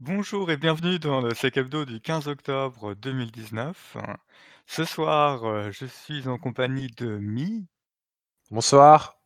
Bonjour 0.00 0.50
et 0.50 0.56
bienvenue 0.56 0.98
dans 0.98 1.20
le 1.20 1.34
Sec 1.34 1.58
Hebdo 1.58 1.84
du 1.84 2.00
15 2.00 2.26
octobre 2.26 2.94
2019. 2.94 3.98
Ce 4.66 4.86
soir, 4.86 5.44
euh, 5.44 5.70
je 5.72 5.84
suis 5.84 6.26
en 6.26 6.38
compagnie 6.38 6.86
de 6.96 7.18
Mi, 7.18 7.66
Bonsoir. 8.50 9.20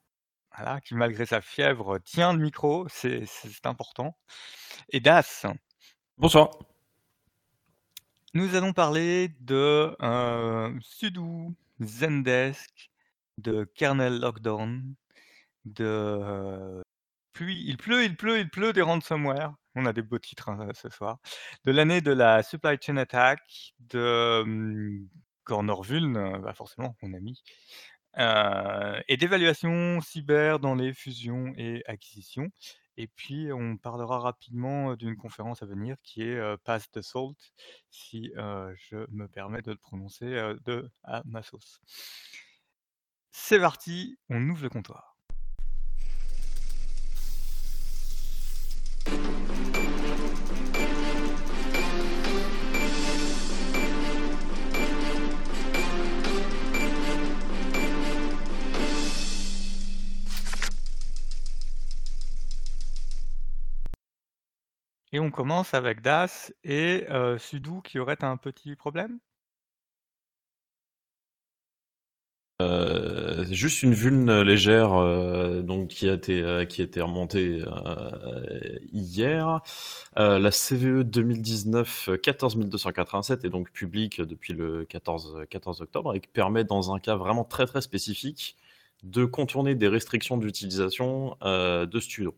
voilà, 0.56 0.80
qui 0.80 0.96
malgré 0.96 1.26
sa 1.26 1.40
fièvre 1.40 2.00
tient 2.00 2.32
le 2.32 2.40
micro, 2.40 2.88
c'est 2.88 3.24
c'est 3.26 3.66
important, 3.66 4.18
et 4.88 4.98
Das. 4.98 5.46
Bonsoir. 6.18 6.50
Nous 8.34 8.56
allons 8.56 8.72
parler 8.72 9.28
de 9.42 9.96
euh, 10.02 10.76
Sudo, 10.82 11.54
Zendesk, 11.80 12.90
de 13.38 13.62
Kernel 13.76 14.18
Lockdown, 14.18 14.96
de 15.66 15.84
euh, 15.84 16.82
pluie, 17.34 17.62
il 17.66 17.76
pleut, 17.76 18.04
il 18.04 18.16
pleut, 18.16 18.38
il 18.38 18.48
pleut 18.50 18.72
des 18.72 18.82
ransomware. 18.82 19.54
On 19.74 19.86
a 19.86 19.92
des 19.92 20.02
beaux 20.02 20.18
titres 20.18 20.48
hein, 20.50 20.68
ce 20.74 20.88
soir. 20.88 21.18
De 21.64 21.72
l'année 21.72 22.00
de 22.00 22.12
la 22.12 22.42
supply 22.42 22.78
chain 22.80 22.96
attack, 22.96 23.74
de 23.80 24.40
hum, 24.42 25.08
Corner 25.44 25.82
Vuln, 25.82 26.16
euh, 26.16 26.38
bah 26.38 26.54
forcément, 26.54 26.96
mon 27.02 27.12
ami, 27.14 27.42
euh, 28.18 29.00
et 29.08 29.16
d'évaluation 29.16 30.00
cyber 30.00 30.60
dans 30.60 30.74
les 30.74 30.92
fusions 30.92 31.52
et 31.56 31.82
acquisitions. 31.86 32.50
Et 32.96 33.08
puis, 33.08 33.52
on 33.52 33.76
parlera 33.76 34.20
rapidement 34.20 34.92
euh, 34.92 34.96
d'une 34.96 35.16
conférence 35.16 35.62
à 35.62 35.66
venir 35.66 35.96
qui 36.04 36.22
est 36.22 36.36
euh, 36.36 36.56
Pass 36.64 36.90
the 36.92 37.02
Salt, 37.02 37.36
si 37.90 38.32
je 38.36 39.06
me 39.10 39.26
permets 39.28 39.62
de 39.62 39.72
le 39.72 39.78
prononcer 39.78 40.26
de 40.64 40.90
à 41.02 41.22
ma 41.24 41.42
sauce. 41.42 41.80
C'est 43.30 43.58
parti, 43.58 44.16
on 44.30 44.48
ouvre 44.48 44.62
le 44.62 44.70
comptoir. 44.70 45.13
Et 65.14 65.20
on 65.20 65.30
commence 65.30 65.74
avec 65.74 66.02
Das 66.02 66.52
et 66.64 67.06
euh, 67.08 67.38
Sudo 67.38 67.80
qui 67.82 68.00
aurait 68.00 68.24
un 68.24 68.36
petit 68.36 68.74
problème? 68.74 69.20
Juste 73.50 73.84
une 73.84 73.94
vulne 73.94 74.42
légère 74.42 74.90
donc 75.62 75.88
qui 75.88 76.08
a 76.08 76.14
été 76.14 76.66
qui 76.68 76.80
a 76.80 76.84
été 76.84 77.00
remontée 77.00 77.62
hier. 78.92 79.60
La 80.16 80.50
CVE 80.50 81.04
2019 81.04 82.10
14287 82.20 83.44
est 83.44 83.50
donc 83.50 83.70
publique 83.70 84.20
depuis 84.20 84.52
le 84.52 84.84
14 84.84 85.44
14 85.48 85.82
octobre 85.82 86.14
et 86.16 86.20
permet 86.20 86.64
dans 86.64 86.92
un 86.92 86.98
cas 86.98 87.14
vraiment 87.16 87.44
très 87.44 87.66
très 87.66 87.82
spécifique 87.82 88.56
de 89.04 89.24
contourner 89.24 89.74
des 89.76 89.88
restrictions 89.88 90.38
d'utilisation 90.38 91.36
de 91.42 92.00
Sudo. 92.00 92.34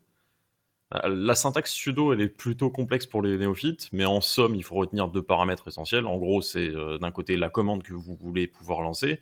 Euh, 1.04 1.08
La 1.08 1.34
syntaxe 1.34 1.72
sudo, 1.72 2.12
est 2.14 2.28
plutôt 2.28 2.70
complexe 2.70 3.06
pour 3.06 3.22
les 3.22 3.36
néophytes, 3.38 3.88
mais 3.92 4.04
en 4.04 4.20
somme, 4.20 4.54
il 4.54 4.64
faut 4.64 4.74
retenir 4.76 5.08
deux 5.08 5.22
paramètres 5.22 5.68
essentiels. 5.68 6.06
En 6.06 6.16
gros, 6.18 6.42
c'est 6.42 6.68
euh, 6.68 6.98
d'un 6.98 7.10
côté 7.10 7.36
la 7.36 7.50
commande 7.50 7.82
que 7.82 7.94
vous 7.94 8.16
voulez 8.16 8.46
pouvoir 8.46 8.82
lancer, 8.82 9.20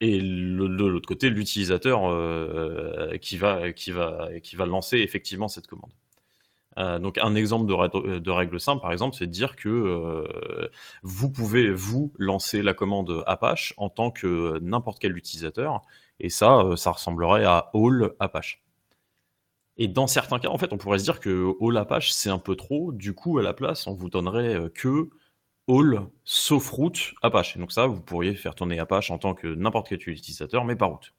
et 0.00 0.20
de 0.20 0.26
l'autre 0.66 1.08
côté, 1.08 1.30
l'utilisateur 1.30 2.08
euh, 2.08 3.16
qui, 3.18 3.36
va, 3.36 3.72
qui, 3.72 3.92
va, 3.92 4.66
lancer 4.66 4.98
effectivement 4.98 5.48
cette 5.48 5.66
commande. 5.66 5.92
Euh, 6.78 6.98
donc 7.00 7.18
un 7.18 7.34
exemple 7.34 7.66
de, 7.66 7.74
règle- 8.30 8.60
simple, 8.60 8.82
par 8.82 8.92
exemple, 8.92 9.16
c'est 9.16 9.26
de 9.26 9.32
dire 9.32 9.56
que 9.56 9.68
euh, 9.68 10.68
vous 11.02 11.30
pouvez, 11.30 11.70
vous, 11.72 12.12
lancer 12.18 12.62
la 12.62 12.74
commande 12.74 13.24
Apache 13.26 13.74
en 13.78 13.88
tant 13.88 14.10
que 14.12 14.58
n'importe 14.60 15.00
quel 15.00 15.16
utilisateur, 15.16 15.82
et 16.20 16.30
ça, 16.30 16.58
euh, 16.60 16.76
ça 16.76 16.92
ressemblerait 16.92 17.44
à 17.44 17.70
all 17.74 18.12
Apache. 18.20 18.62
Et 19.78 19.86
dans 19.86 20.08
certains 20.08 20.40
cas, 20.40 20.48
en 20.48 20.58
fait, 20.58 20.72
on 20.72 20.78
pourrait 20.78 20.98
se 20.98 21.04
dire 21.04 21.20
que 21.20 21.54
all 21.60 21.76
Apache, 21.76 22.10
c'est 22.10 22.30
un 22.30 22.38
peu 22.38 22.56
trop. 22.56 22.92
Du 22.92 23.14
coup, 23.14 23.38
à 23.38 23.42
la 23.42 23.54
place, 23.54 23.86
on 23.86 23.94
vous 23.94 24.10
donnerait 24.10 24.56
euh, 24.56 24.68
que 24.68 25.08
all 25.68 26.08
sauf 26.24 26.68
route 26.70 27.14
Apache. 27.22 27.56
Et 27.56 27.60
donc 27.60 27.72
ça, 27.72 27.86
vous 27.86 28.00
pourriez 28.00 28.34
faire 28.34 28.54
tourner 28.54 28.78
Apache 28.80 29.10
en 29.10 29.18
tant 29.18 29.34
que 29.34 29.46
n'importe 29.46 29.88
quel 29.88 30.00
utilisateur, 30.08 30.64
mais 30.64 30.76
pas 30.76 30.86
route. 30.86 31.14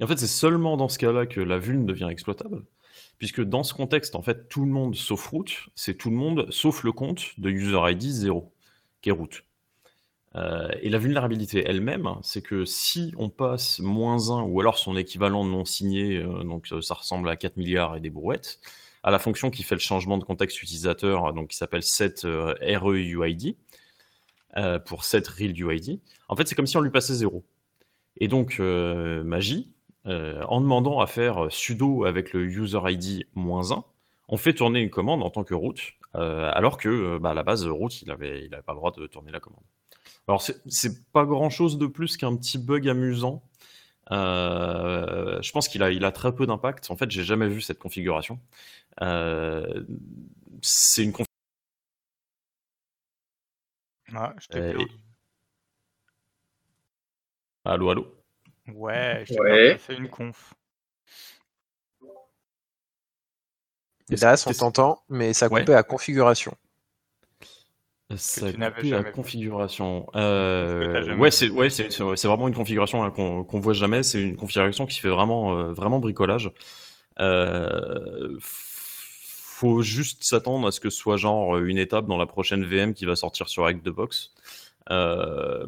Et 0.00 0.04
en 0.04 0.06
fait, 0.06 0.18
c'est 0.18 0.26
seulement 0.26 0.76
dans 0.76 0.88
ce 0.88 0.98
cas-là 0.98 1.26
que 1.26 1.40
la 1.40 1.58
vulne 1.58 1.86
devient 1.86 2.08
exploitable, 2.10 2.64
puisque 3.18 3.42
dans 3.42 3.62
ce 3.62 3.74
contexte, 3.74 4.16
en 4.16 4.22
fait, 4.22 4.48
tout 4.48 4.64
le 4.64 4.70
monde 4.70 4.96
sauf 4.96 5.28
route, 5.28 5.68
c'est 5.76 5.96
tout 5.96 6.10
le 6.10 6.16
monde 6.16 6.50
sauf 6.50 6.82
le 6.82 6.92
compte 6.92 7.38
de 7.38 7.50
user 7.50 7.78
ID 7.90 8.02
0, 8.02 8.52
qui 9.00 9.10
est 9.10 9.12
route. 9.12 9.44
Euh, 10.34 10.68
et 10.80 10.88
la 10.88 10.98
vulnérabilité 10.98 11.64
elle-même, 11.66 12.08
c'est 12.22 12.42
que 12.42 12.64
si 12.64 13.12
on 13.18 13.28
passe 13.28 13.80
moins 13.80 14.30
1 14.30 14.42
ou 14.42 14.60
alors 14.60 14.78
son 14.78 14.96
équivalent 14.96 15.44
non 15.44 15.64
signé, 15.64 16.16
euh, 16.16 16.42
donc 16.42 16.68
euh, 16.72 16.80
ça 16.80 16.94
ressemble 16.94 17.28
à 17.28 17.36
4 17.36 17.56
milliards 17.56 17.96
et 17.96 18.00
des 18.00 18.10
brouettes, 18.10 18.60
à 19.02 19.10
la 19.10 19.18
fonction 19.18 19.50
qui 19.50 19.62
fait 19.62 19.74
le 19.74 19.80
changement 19.80 20.16
de 20.16 20.24
contexte 20.24 20.62
utilisateur, 20.62 21.32
donc 21.34 21.48
qui 21.48 21.56
s'appelle 21.56 21.82
set 21.82 22.22
REUID, 22.24 23.56
euh, 24.56 24.78
pour 24.78 25.04
set 25.04 25.28
real 25.28 25.58
UID, 25.58 26.00
en 26.28 26.36
fait 26.36 26.46
c'est 26.46 26.54
comme 26.54 26.66
si 26.66 26.76
on 26.76 26.80
lui 26.80 26.90
passait 26.90 27.14
0. 27.14 27.44
Et 28.18 28.28
donc 28.28 28.58
Magie, 28.58 29.72
en 30.04 30.60
demandant 30.60 31.00
à 31.00 31.06
faire 31.06 31.46
sudo 31.50 32.04
avec 32.04 32.32
le 32.32 32.44
user 32.44 32.78
ID 32.84 33.26
moins 33.34 33.72
1, 33.72 33.84
on 34.28 34.36
fait 34.36 34.54
tourner 34.54 34.80
une 34.80 34.90
commande 34.90 35.22
en 35.22 35.30
tant 35.30 35.44
que 35.44 35.54
root, 35.54 35.74
alors 36.14 36.76
que 36.76 37.18
bah, 37.18 37.30
à 37.30 37.34
la 37.34 37.42
base 37.42 37.66
root 37.66 37.88
il 38.02 38.10
avait, 38.10 38.44
il 38.44 38.54
avait 38.54 38.62
pas 38.62 38.72
le 38.72 38.78
droit 38.78 38.92
de 38.92 39.06
tourner 39.06 39.32
la 39.32 39.40
commande. 39.40 39.64
Alors, 40.28 40.42
c'est 40.42 41.04
pas 41.12 41.24
grand 41.24 41.50
chose 41.50 41.78
de 41.78 41.86
plus 41.86 42.16
qu'un 42.16 42.36
petit 42.36 42.58
bug 42.58 42.88
amusant. 42.88 43.42
Euh, 44.12 45.40
je 45.42 45.52
pense 45.52 45.68
qu'il 45.68 45.82
a, 45.82 45.90
il 45.90 46.04
a 46.04 46.12
très 46.12 46.34
peu 46.34 46.46
d'impact. 46.46 46.90
En 46.90 46.96
fait, 46.96 47.10
j'ai 47.10 47.24
jamais 47.24 47.48
vu 47.48 47.60
cette 47.60 47.78
configuration. 47.78 48.40
Euh, 49.02 49.84
c'est 50.62 51.04
une 51.04 51.12
configuration. 51.12 51.26
Ah, 54.14 54.34
je 54.38 54.46
t'ai 54.48 54.58
Euh, 54.60 54.72
perdu. 54.74 54.98
Allô, 57.64 57.90
allô? 57.90 58.06
Ouais, 58.68 59.24
je 59.26 59.32
t'ai 59.32 59.40
Ouais. 59.40 59.64
perdu, 59.66 59.78
fait 59.78 59.96
une 59.96 60.08
conf. 60.08 60.54
Das, 64.10 64.46
on 64.46 64.52
t'entend, 64.52 65.02
mais 65.08 65.32
ça 65.32 65.46
a 65.46 65.48
Ouais. 65.48 65.60
coupé 65.60 65.74
à 65.74 65.82
configuration. 65.82 66.54
Ça 68.16 68.46
a 68.46 68.52
tu 68.52 68.90
la 68.90 69.02
configuration. 69.12 70.06
que 70.12 70.18
Euh, 70.18 71.16
ouais, 71.16 71.30
c'est 71.30 71.48
ouais, 71.50 71.70
c'est 71.70 72.26
vraiment 72.28 72.48
une 72.48 72.54
configuration 72.54 73.02
hein, 73.04 73.10
qu'on 73.10 73.44
qu'on 73.44 73.60
voit 73.60 73.72
jamais. 73.72 74.02
C'est 74.02 74.20
une 74.22 74.36
configuration 74.36 74.86
qui 74.86 74.98
fait 75.00 75.08
vraiment 75.08 75.56
euh, 75.58 75.72
vraiment 75.72 75.98
bricolage. 75.98 76.50
Euh, 77.20 78.36
faut 78.40 79.82
juste 79.82 80.24
s'attendre 80.24 80.66
à 80.66 80.72
ce 80.72 80.80
que 80.80 80.90
ce 80.90 80.98
soit 80.98 81.16
genre 81.16 81.58
une 81.58 81.78
étape 81.78 82.06
dans 82.06 82.16
la 82.18 82.26
prochaine 82.26 82.64
VM 82.64 82.94
qui 82.94 83.04
va 83.04 83.14
sortir 83.16 83.48
sur 83.48 83.64
Box. 83.90 84.32
Euh, 84.90 85.66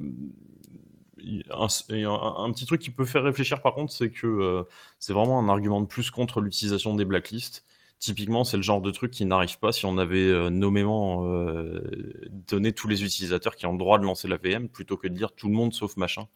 un, 1.51 1.69
un- 2.05 2.45
un 2.45 2.53
petit 2.53 2.67
truc 2.67 2.81
qui 2.81 2.91
peut 2.91 3.05
faire 3.05 3.23
réfléchir 3.23 3.63
par 3.63 3.75
contre, 3.75 3.93
c'est 3.93 4.11
que 4.11 4.27
euh, 4.27 4.63
c'est 4.99 5.13
vraiment 5.13 5.39
un 5.39 5.49
argument 5.49 5.81
de 5.81 5.87
plus 5.87 6.11
contre 6.11 6.41
l'utilisation 6.41 6.95
des 6.95 7.05
blacklists. 7.05 7.65
Typiquement, 8.05 8.45
c'est 8.45 8.59
le 8.59 8.63
genre 8.63 8.83
de 8.83 8.91
truc 8.91 9.13
qui 9.13 9.25
n'arrive 9.25 9.59
pas 9.59 9.73
si 9.73 9.87
on 9.87 9.97
avait 9.97 10.29
euh, 10.29 10.51
nommément 10.51 11.27
euh, 11.27 11.81
donné 12.29 12.75
tous 12.75 12.87
les 12.87 13.03
utilisateurs 13.03 13.57
qui 13.57 13.65
ont 13.65 13.73
le 13.73 13.79
droit 13.79 13.99
de 13.99 14.05
lancer 14.05 14.29
la 14.29 14.37
VM 14.37 14.69
plutôt 14.69 14.99
que 14.99 15.09
de 15.09 15.15
dire 15.15 15.33
tout 15.33 15.49
le 15.49 15.55
monde 15.55 15.73
sauf 15.73 15.97
machin. 15.97 16.29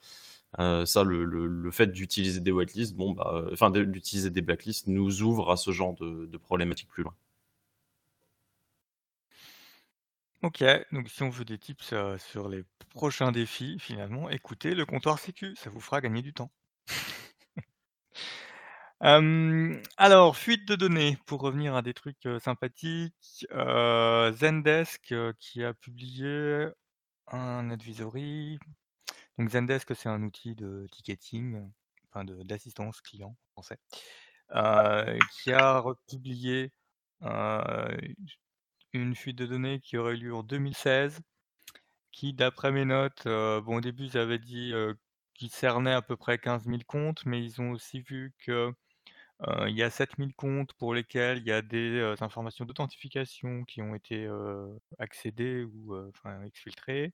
Euh, 0.61 0.87
ça, 0.87 1.05
le, 1.05 1.71
fait 1.71 1.89
d'utiliser 1.89 2.41
des 2.41 2.53
bon, 2.95 3.13
bah, 3.13 3.45
enfin, 3.53 3.71
d'utiliser 3.71 4.31
des 4.31 4.41
blacklists 4.41 4.87
nous 4.87 5.21
ouvre 5.21 5.51
à 5.51 5.59
ce 5.59 5.71
genre 5.71 5.93
de, 5.97 6.39
problématiques 6.39 6.89
plus 6.89 7.03
loin. 7.03 7.15
Ok, 10.43 10.65
donc 10.93 11.11
si 11.11 11.23
on 11.23 11.29
veut 11.29 11.45
des 11.45 11.59
tips 11.59 11.93
sur 12.17 12.49
les 12.49 12.65
prochains 12.95 13.31
défis, 13.31 13.77
finalement, 13.79 14.31
écoutez 14.31 14.75
le 14.75 14.87
comptoir 14.87 15.19
sécu, 15.19 15.55
ça 15.55 15.69
vous 15.69 15.81
fera 15.81 16.01
gagner 16.01 16.23
du 16.23 16.33
temps. 16.33 16.51
Alors, 19.01 20.37
fuite 20.37 20.67
de 20.67 20.75
données, 20.75 21.19
pour 21.27 21.41
revenir 21.41 21.77
à 21.77 21.83
des 21.83 21.95
trucs 21.95 22.29
sympathiques, 22.41 23.47
Zendesk 23.51 25.15
qui 25.39 25.65
a 25.65 25.73
publié 25.75 26.67
un 27.29 27.71
advisory. 27.71 28.59
Donc 29.39 29.51
Zendesk, 29.51 29.95
c'est 29.95 30.09
un 30.09 30.23
outil 30.25 30.57
de 30.57 30.87
ticketing, 30.91 31.71
enfin 32.11 32.25
d'assistance 32.25 33.01
client 33.01 33.37
en 33.55 33.63
français, 33.63 33.79
qui 35.31 35.53
a 35.53 35.79
republié 35.79 36.73
une 38.93 39.15
fuite 39.15 39.37
de 39.39 39.47
données 39.47 39.79
qui 39.81 39.97
aurait 39.97 40.15
eu 40.15 40.19
lieu 40.19 40.35
en 40.35 40.43
2016, 40.43 41.21
qui, 42.11 42.35
d'après 42.35 42.73
mes 42.73 42.85
notes, 42.85 43.27
bon, 43.27 43.77
au 43.77 43.81
début, 43.81 44.09
avaient 44.17 44.41
dit 44.41 44.73
qu'ils 45.35 45.51
cernaient 45.51 45.93
à 45.95 46.03
peu 46.03 46.17
près 46.17 46.39
15 46.39 46.65
000 46.65 46.79
comptes, 46.87 47.25
mais 47.27 47.45
ils 47.45 47.61
ont 47.61 47.71
aussi 47.71 48.01
vu 48.01 48.35
que 48.39 48.73
il 49.67 49.75
y 49.75 49.83
a 49.83 49.91
7000 49.91 50.35
comptes 50.35 50.73
pour 50.75 50.95
lesquels 50.95 51.39
il 51.39 51.45
y 51.47 51.53
a 51.53 51.63
des, 51.63 52.15
informations 52.21 52.65
d'authentification 52.65 53.65
qui 53.65 53.83
ont 53.83 53.95
été, 53.95 54.29
accédées 54.99 55.65
ou, 55.65 55.97
enfin 56.09 56.43
exfiltrées. 56.45 57.13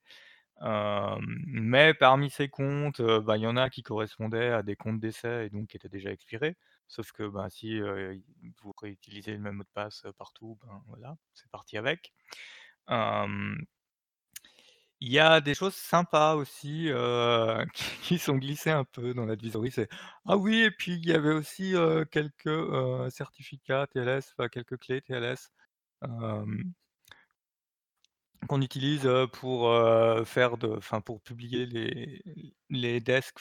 Mais 0.63 1.95
parmi 1.95 2.31
ces 2.31 2.49
comptes, 2.49 3.03
bah, 3.03 3.37
il 3.37 3.43
y 3.43 3.47
en 3.47 3.57
a 3.57 3.71
qui 3.71 3.83
correspondaient 3.83 4.51
à 4.51 4.63
des 4.63 4.77
comptes 4.77 5.01
d'essai 5.01 5.47
et 5.47 5.51
donc 5.51 5.69
qui 5.69 5.77
étaient 5.77 5.89
déjà 5.89 6.11
expirés. 6.11 6.57
Sauf 6.89 7.13
que, 7.13 7.29
ben, 7.29 7.49
si, 7.51 7.81
vous 7.81 8.73
réutilisez 8.81 9.33
le 9.33 9.39
même 9.39 9.57
mot 9.57 9.65
de 9.65 9.69
passe, 9.75 10.05
partout, 10.19 10.59
ben, 10.63 10.83
voilà, 10.89 11.17
c'est 11.35 11.51
parti 11.51 11.77
avec. 11.77 12.13
Il 15.07 15.13
y 15.13 15.19
a 15.19 15.43
des 15.43 15.55
choses 15.55 15.75
sympas 15.75 16.35
aussi, 16.35 16.89
heu, 16.91 17.67
qui 18.03 18.19
sont 18.19 18.37
glissées 18.39 18.71
un 18.71 18.85
peu 18.85 19.13
dans 19.13 19.27
l'advisory, 19.27 19.71
c'est: 19.71 19.89
«Ah 20.27 20.39
oui 20.39 20.63
et 20.63 20.71
puis 20.71 20.93
il 20.95 21.07
y 21.07 21.13
avait 21.13 21.33
aussi, 21.35 21.75
heu, 21.75 22.07
quelques, 22.07 22.47
heu, 22.47 23.11
certificats 23.11 23.87
TLS, 23.89 24.35
quelques 24.51 24.79
clés 24.79 25.03
TLS, 25.03 25.51
hem» 26.03 26.73
«qu'on 28.49 28.61
utilise, 28.61 29.09
pour, 29.33 29.73
faire 30.27 30.59
de 30.59 30.69
enfin 30.69 31.01
pour 31.01 31.23
publier 31.23 31.65
les 31.67 32.23
les 32.71 33.01
desks, 33.01 33.39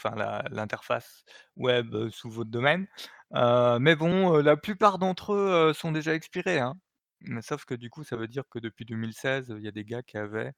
l'interface 0.52 1.26
web, 1.58 2.10
sous 2.10 2.30
votre 2.30 2.50
domaine. 2.50 2.88
Mais 3.34 3.96
bon, 3.98 4.38
la 4.42 4.56
plupart 4.58 5.00
d'entre 5.00 5.34
eux, 5.34 5.74
sont 5.74 5.92
déjà 5.92 6.14
expirés, 6.16 6.60
hein». 6.60 6.76
Sauf 7.42 7.66
que 7.66 7.74
du 7.76 7.90
coup, 7.90 8.04
ça 8.06 8.16
veut 8.18 8.28
dire 8.28 8.44
que 8.50 8.60
depuis 8.60 8.86
2016, 8.86 9.54
il 9.58 9.64
y 9.64 9.68
a 9.68 9.72
des 9.72 9.84
gars 9.86 10.04
qui 10.04 10.18
avaient, 10.18 10.54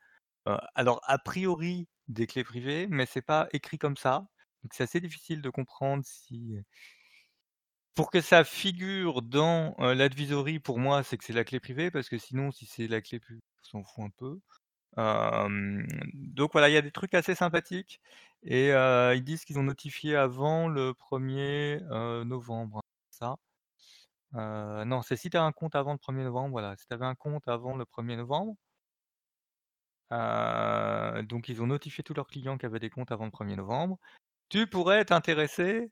alors 0.76 1.02
a 1.06 1.18
priori 1.18 1.88
des 2.08 2.28
clés 2.28 2.44
privées, 2.44 2.88
mais 2.90 3.06
c'est 3.06 3.22
pas 3.22 3.48
écrit 3.54 3.78
comme 3.78 3.98
ça. 3.98 4.28
Donc 4.64 4.74
c'est 4.74 4.84
assez 4.84 5.00
difficile 5.02 5.42
de 5.42 5.50
comprendre 5.50 6.04
si 6.06 6.56
pour 7.96 8.12
que 8.12 8.20
ça 8.22 8.44
figure 8.44 9.22
dans, 9.22 9.74
l'advisory 9.80 10.60
pour 10.60 10.80
moi, 10.80 11.02
c'est 11.04 11.18
que 11.18 11.24
c'est 11.24 11.34
la 11.34 11.46
clé 11.46 11.60
privée 11.62 11.92
parce 11.92 12.10
que 12.10 12.18
sinon 12.18 12.52
si 12.52 12.66
c'est 12.66 12.88
la 12.88 13.02
clé 13.02 13.20
publique, 13.20 13.44
on 13.64 13.64
s'en 13.64 13.84
fout 13.84 14.04
un 14.06 14.10
peu. 14.18 14.40
Donc 16.14 16.52
voilà, 16.54 16.70
il 16.70 16.74
y 16.74 16.78
a 16.78 16.82
des 16.82 16.92
trucs 16.92 17.14
assez 17.14 17.36
sympathiques 17.36 18.02
et 18.44 18.70
ils 18.72 19.24
disent 19.24 19.46
qu'ils 19.46 19.60
ont 19.60 19.64
notifié 19.64 20.16
avant 20.16 20.68
le 20.68 20.94
1er, 20.94 21.80
heu, 21.92 22.24
novembre, 22.26 22.82
ça? 23.10 23.36
Non, 24.34 25.02
c'est 25.02 25.16
si 25.16 25.30
tu 25.30 25.38
as 25.38 25.44
un 25.44 25.52
compte 25.54 25.76
avant 25.76 25.94
le 25.94 25.98
1er 26.00 26.24
novembre, 26.24 26.52
voilà, 26.52 26.76
si 26.78 26.88
tu 26.88 26.94
avais 26.94 27.06
un 27.06 27.16
compte 27.16 27.48
avant 27.48 27.76
le 27.78 27.86
1er 27.86 28.18
novembre 28.18 28.56
heu, 30.12 31.24
donc 31.24 31.50
ils 31.50 31.62
ont 31.62 31.68
notifié 31.68 32.04
tous 32.04 32.14
leurs 32.14 32.28
clients 32.28 32.58
qui 32.58 32.66
avaient 32.66 32.80
des 32.80 32.90
comptes 32.90 33.12
avant 33.12 33.26
le 33.26 33.32
1er 33.32 33.56
novembre. 33.56 33.98
Tu 34.50 34.68
pourrais 34.68 35.06
t'intéresser, 35.06 35.92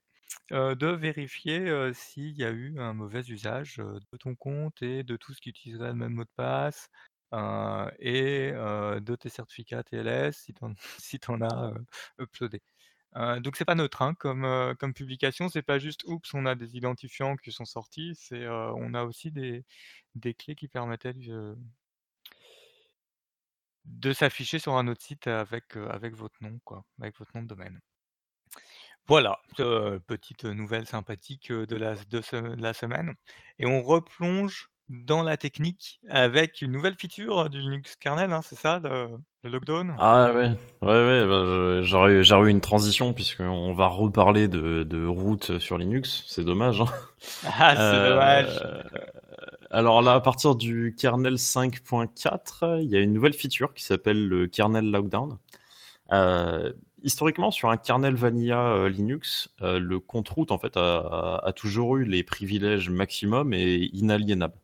heu, 0.53 0.75
de 0.75 0.87
vérifier, 0.87 1.91
s'il 1.93 2.37
y 2.37 2.43
a 2.45 2.51
eu 2.51 2.79
un 2.79 2.93
mauvais 2.93 3.21
usage, 3.23 3.77
de 3.77 4.17
ton 4.19 4.35
compte 4.35 4.81
et 4.83 5.03
de 5.03 5.17
tout 5.17 5.33
ce 5.33 5.41
qui 5.41 5.49
utiliserait 5.51 5.89
le 5.89 5.95
même 5.95 6.13
mot 6.13 6.25
de 6.25 6.29
passe, 6.37 6.89
et 7.99 8.51
de 8.53 9.15
tes 9.17 9.29
certificats 9.29 9.83
TLS 9.83 10.37
si 10.99 11.19
tu 11.19 11.31
en 11.31 11.41
as, 11.43 11.73
uploadé. 12.19 12.61
Heu, 13.17 13.39
donc 13.41 13.57
c'est 13.57 13.65
pas 13.65 13.75
neutre, 13.75 14.01
hein, 14.03 14.15
comme, 14.15 14.45
heu, 14.45 14.75
comme 14.79 14.93
publication, 14.93 15.49
c'est 15.49 15.63
pas 15.63 15.79
juste: 15.79 16.03
«Oups, 16.05 16.33
on 16.35 16.45
a 16.47 16.55
des 16.55 16.77
identifiants 16.77 17.37
qui 17.37 17.51
sont 17.53 17.65
sortis», 17.65 18.13
c'est, 18.17 18.47
on 18.49 18.93
a 18.95 19.03
aussi 19.05 19.31
des 19.31 19.65
des 20.15 20.33
clés 20.35 20.55
qui 20.55 20.67
permettaient 20.69 21.13
de 23.85 24.13
s'afficher 24.13 24.59
sur 24.59 24.75
un 24.75 24.87
autre 24.87 25.01
site 25.01 25.27
avec, 25.27 25.75
avec 25.75 26.15
votre 26.15 26.35
nom 26.41 26.59
quoi, 26.63 26.83
avec 27.01 27.17
votre 27.19 27.31
nom 27.35 27.43
de 27.43 27.47
domaine. 27.47 27.79
Voilà, 29.07 29.37
petite 30.07 30.45
nouvelle 30.45 30.85
sympathique, 30.85 31.51
de 31.51 31.75
la 31.75 31.95
de 31.95 32.21
ce 32.21 32.37
de 32.37 32.61
la 32.61 32.73
semaine 32.73 33.13
et 33.59 33.65
on 33.65 33.81
replonge 33.81 34.69
dans 34.89 35.23
la 35.23 35.35
technique 35.37 35.99
avec 36.09 36.61
une 36.61 36.71
nouvelle 36.71 36.95
feature 36.95 37.49
du 37.49 37.59
Linux 37.59 37.95
kernel, 37.97 38.31
hein, 38.31 38.41
c'est 38.41 38.55
ça 38.55 38.79
le 38.79 39.09
le 39.43 39.49
lockdown? 39.49 39.93
Ah 39.99 40.31
ouais, 40.33 40.49
ouais, 40.81 40.87
ouais, 40.87 41.25
bah, 41.27 41.81
j'aurais 41.83 42.47
eu 42.47 42.49
une 42.49 42.61
transition 42.61 43.13
puisqu'on 43.13 43.73
va 43.73 43.87
reparler 43.87 44.47
de 44.47 44.83
de 44.83 45.05
root 45.05 45.59
sur 45.59 45.77
Linux, 45.77 46.23
c'est 46.27 46.43
dommage, 46.43 46.81
hein. 46.81 46.85
Ah, 47.43 47.75
c'est 47.75 48.01
dommage. 48.01 48.59
Heu, 48.59 48.83
alors 49.73 50.01
là, 50.01 50.13
à 50.13 50.21
partir 50.21 50.55
du 50.55 50.95
kernel 50.97 51.37
5.4, 51.37 52.79
il 52.81 52.89
y 52.89 52.95
a 52.95 52.99
une 52.99 53.13
nouvelle 53.13 53.33
feature 53.33 53.73
qui 53.73 53.83
s'appelle 53.83 54.27
le 54.27 54.47
kernel 54.47 54.89
lockdown. 54.91 55.37
Heu, 56.13 56.77
historiquement, 57.03 57.51
sur 57.51 57.69
un 57.69 57.77
kernel 57.77 58.15
vanilla, 58.15 58.75
heu, 58.77 58.87
Linux, 58.87 59.49
heu, 59.61 59.79
le 59.79 59.99
compte 59.99 60.29
root 60.29 60.47
en 60.51 60.59
fait 60.59 60.77
a 60.77 61.53
toujours 61.55 61.97
eu 61.97 62.05
les 62.05 62.23
privilèges 62.23 62.89
maximum 62.89 63.53
et 63.53 63.89
inaliénables. 63.93 64.57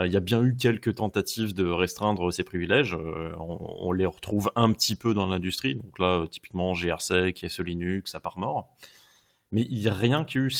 Il 0.00 0.12
y 0.12 0.16
a 0.16 0.20
bien 0.20 0.42
eu 0.44 0.56
quelques 0.56 0.96
tentatives 0.96 1.54
de 1.54 1.66
restreindre 1.68 2.32
ces 2.32 2.44
privilèges, 2.44 2.96
on 3.38 3.92
les 3.92 4.06
retrouve 4.06 4.52
un 4.56 4.72
petit 4.72 4.96
peu 4.96 5.14
dans 5.14 5.26
l'industrie, 5.26 5.74
donc 5.76 5.98
là, 5.98 6.26
typiquement 6.30 6.74
GRC, 6.74 7.34
SE 7.42 7.62
Linux, 7.62 8.14
à 8.14 8.20
part 8.20 8.38
mort. 8.38 8.70
Mais 9.52 9.62
il 9.70 9.78
y 9.80 9.88
a 9.88 9.94
rien 9.94 10.24
qui 10.24 10.38
a 10.38 10.42
eu 10.42 10.52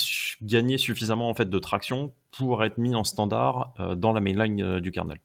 gagné 0.43 0.79
suffisamment 0.79 1.31
en 1.31 1.35
fait 1.35 1.50
de 1.50 1.59
traction 1.59 2.12
pour 2.32 2.65
être 2.65 2.79
mis 2.79 2.94
en 2.94 3.05
standard, 3.05 3.75
heu, 3.81 3.97
dans 3.97 4.12
la 4.12 4.21
mainline, 4.21 4.62
heu, 4.62 4.81
du 4.81 4.91
kernel. 4.93 5.19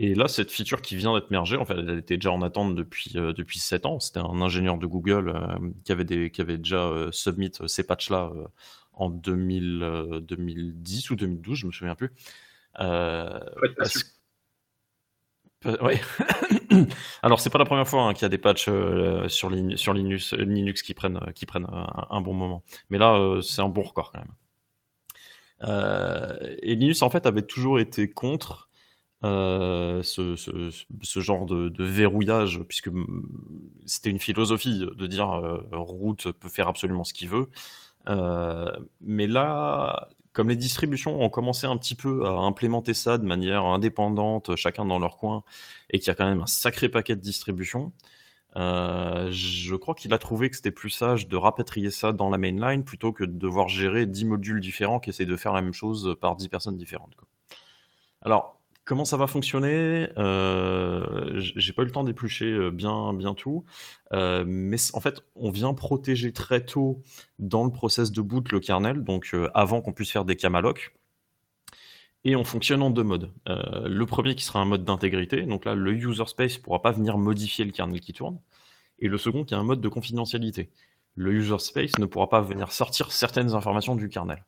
Et 0.00 0.14
là, 0.14 0.28
cette 0.28 0.50
feature 0.52 0.82
qui 0.82 0.96
vient 0.96 1.14
d'être 1.14 1.30
mergée, 1.30 1.56
en 1.58 1.64
fait, 1.66 1.74
elle 1.78 1.98
était 1.98 2.16
déjà 2.18 2.32
en 2.32 2.42
attente 2.42 2.74
depuis, 2.76 3.12
heu, 3.18 3.32
depuis 3.34 3.58
7 3.60 3.86
ans. 3.86 4.00
C'était 4.00 4.20
un 4.20 4.42
ingénieur 4.42 4.78
de 4.78 4.86
Google, 4.86 5.34
qui 5.84 5.92
avait 5.92 6.04
des 6.04 6.30
qui 6.32 6.40
avait 6.42 6.58
déjà, 6.58 6.90
submit 7.12 7.52
ces 7.66 7.84
patchs-là, 7.86 8.32
en 8.94 9.10
2000, 9.10 9.82
heu, 9.84 10.20
2010 10.22 11.10
ou 11.10 11.16
2012, 11.16 11.58
je 11.60 11.66
me 11.68 11.72
souviens 11.72 11.94
plus. 11.96 12.12
Être 12.80 13.76
parce 13.78 14.14
ouais. 15.82 16.00
Alors 17.22 17.40
c'est 17.40 17.50
pas 17.50 17.58
la 17.58 17.64
première 17.64 17.88
fois, 17.88 18.02
hein, 18.04 18.12
qu'il 18.14 18.22
y 18.22 18.26
a 18.26 18.28
des 18.28 18.38
patchs, 18.38 18.68
sur 19.28 19.50
Linux 19.50 20.82
qui 20.82 20.94
prennent, 20.94 21.16
heu, 21.16 21.32
qui 21.32 21.46
prennent 21.46 21.66
un 21.72 22.06
un 22.10 22.20
bon 22.20 22.34
moment. 22.34 22.62
Mais 22.90 22.98
là, 22.98 23.40
c'est 23.42 23.62
un 23.62 23.68
bon 23.68 23.82
record 23.82 24.12
quand 24.12 24.20
même. 24.20 24.32
Heu 25.62 26.56
et 26.62 26.74
Linus 26.76 27.02
en 27.02 27.10
fait 27.10 27.26
avait 27.26 27.42
toujours 27.42 27.80
été 27.80 28.08
contre, 28.10 28.68
heu, 29.24 30.02
ce 30.02 31.20
genre 31.20 31.46
de 31.46 31.84
verrouillage 31.84 32.60
puisque, 32.68 32.88
mmh, 32.88 33.06
c'était 33.86 34.10
une 34.10 34.20
philosophie 34.20 34.80
de 34.80 35.06
dire, 35.06 35.32
heu, 35.34 35.66
root 35.72 36.16
peut 36.40 36.48
faire 36.50 36.68
absolument 36.68 37.04
ce 37.04 37.14
qu'il 37.14 37.28
veut. 37.30 37.48
Mais 39.00 39.26
là, 39.26 40.08
comme 40.32 40.48
les 40.48 40.56
distributions 40.56 41.20
ont 41.22 41.30
commencé 41.30 41.66
un 41.66 41.76
petit 41.76 41.94
peu 41.94 42.26
à 42.26 42.30
implémenter 42.30 42.94
ça 42.94 43.18
de 43.18 43.24
manière 43.24 43.64
indépendante, 43.64 44.54
chacun 44.56 44.84
dans 44.84 44.98
leur 44.98 45.16
coin 45.16 45.42
et 45.90 45.98
qu'il 45.98 46.08
y 46.08 46.10
a 46.10 46.14
quand 46.14 46.28
même 46.28 46.40
un 46.42 46.46
sacré 46.46 46.88
paquet 46.88 47.16
de 47.16 47.20
distributions, 47.20 47.92
heu, 48.56 49.30
je 49.30 49.74
crois 49.76 49.94
qu'il 49.94 50.12
a 50.14 50.18
trouvé 50.18 50.50
que 50.50 50.56
c'était 50.56 50.70
plus 50.70 50.90
sage 50.90 51.28
de 51.28 51.36
rapatrier 51.36 51.90
ça 51.90 52.12
dans 52.12 52.30
la 52.30 52.38
mainline 52.38 52.84
plutôt 52.84 53.12
que 53.12 53.24
de 53.24 53.32
devoir 53.38 53.68
gérer 53.68 54.06
10 54.06 54.24
modules 54.24 54.60
différents 54.60 55.00
qui 55.00 55.10
essayent 55.10 55.26
de 55.26 55.36
faire 55.36 55.52
la 55.52 55.62
même 55.62 55.74
chose 55.74 56.16
par 56.20 56.36
10 56.36 56.48
personnes 56.48 56.76
différentes. 56.76 57.14
Alors, 58.22 58.60
comment 58.84 59.04
ça 59.04 59.16
va 59.16 59.26
fonctionner? 59.26 60.08
Heu, 60.18 61.34
j 61.38 61.52
j'ai 61.56 61.72
pas 61.72 61.82
eu 61.82 61.86
le 61.86 61.90
temps 61.92 62.04
d'éplucher, 62.04 62.46
heu, 62.46 62.70
bien 62.70 63.12
bien 63.14 63.34
tout, 63.34 63.64
mais 64.12 64.76
en 64.94 65.00
fait, 65.00 65.22
on 65.36 65.50
vient 65.50 65.74
protéger 65.74 66.32
très 66.32 66.64
tôt 66.64 67.02
dans 67.38 67.64
le 67.64 67.70
process 67.70 68.10
de 68.12 68.20
boot 68.22 68.50
le 68.52 68.60
kernel, 68.60 69.04
donc 69.04 69.34
avant 69.54 69.80
qu'on 69.82 69.92
puisse 69.92 70.10
faire 70.10 70.24
des 70.24 70.36
Camaloc 70.36 70.94
et 72.24 72.36
on 72.36 72.44
fonctionne 72.44 72.82
en 72.82 72.90
2 72.90 73.02
modes. 73.04 73.32
Heu, 73.48 73.88
le 73.88 74.06
1er 74.06 74.34
qui 74.34 74.44
sera 74.44 74.60
un 74.60 74.64
mode 74.66 74.84
d'intégrité, 74.84 75.42
donc 75.42 75.64
là, 75.64 75.74
le 75.74 75.92
user 75.92 76.26
space 76.26 76.58
pourra 76.58 76.82
pas 76.82 76.92
venir 76.92 77.18
modifier 77.18 77.64
le 77.64 77.72
kernel 77.72 78.00
qui 78.00 78.12
tourne 78.12 78.40
et 79.00 79.08
le 79.08 79.18
2nd 79.18 79.44
qui 79.46 79.54
est 79.54 79.58
un 79.58 79.64
mode 79.64 79.80
de 79.82 79.88
confidentialité. 79.88 80.70
Le 81.16 81.32
user 81.34 81.58
space 81.60 81.98
ne 81.98 82.06
pourra 82.06 82.28
pas 82.30 82.42
venir 82.42 82.72
sortir 82.72 83.12
certaines 83.12 83.54
informations 83.54 83.96
du 83.96 84.08
kernel. 84.08 84.44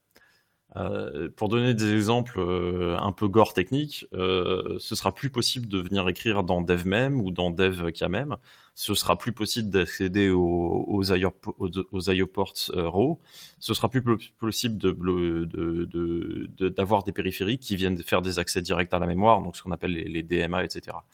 Heu, 0.76 1.32
pour 1.36 1.48
donner 1.50 1.74
des 1.74 1.94
exemples, 1.94 2.40
heu, 2.40 2.96
un 3.00 3.12
peu 3.12 3.28
gore 3.28 3.54
techniques, 3.54 4.06
heu, 4.14 4.76
ce 4.80 4.94
sera 4.96 5.14
plus 5.14 5.30
possible 5.30 5.68
de 5.68 5.78
venir 5.80 6.08
écrire 6.08 6.44
dans 6.44 6.62
devmem 6.62 7.20
ou 7.20 7.30
dans 7.32 7.50
devkmem. 7.50 8.36
Ce 8.82 8.94
sera 8.94 9.18
plus 9.18 9.32
possible 9.32 9.68
d'accéder 9.68 10.30
aux 10.30 10.84
aux 10.88 11.02
IO 11.14 11.30
aux 11.58 11.68
aux 11.92 12.10
IO 12.12 12.26
ports, 12.26 12.54
heu, 12.74 12.88
raw. 12.88 13.20
Ce 13.58 13.74
sera 13.74 13.90
plus 13.90 14.00
po 14.02 14.16
possible 14.38 14.78
d'avoir 16.78 17.02
des 17.04 17.12
périphériques 17.12 17.60
qui 17.60 17.76
viennent 17.76 17.98
faire 18.02 18.22
des 18.22 18.38
accès 18.38 18.62
directs 18.62 18.94
à 18.94 18.98
la 18.98 19.06
mémoire, 19.06 19.42
donc 19.42 19.54
ce 19.58 19.62
qu'on 19.62 19.72
appelle 19.72 19.92
les 19.92 20.22
DMA 20.22 20.64
et 20.64 20.70
cetera. 20.70 21.04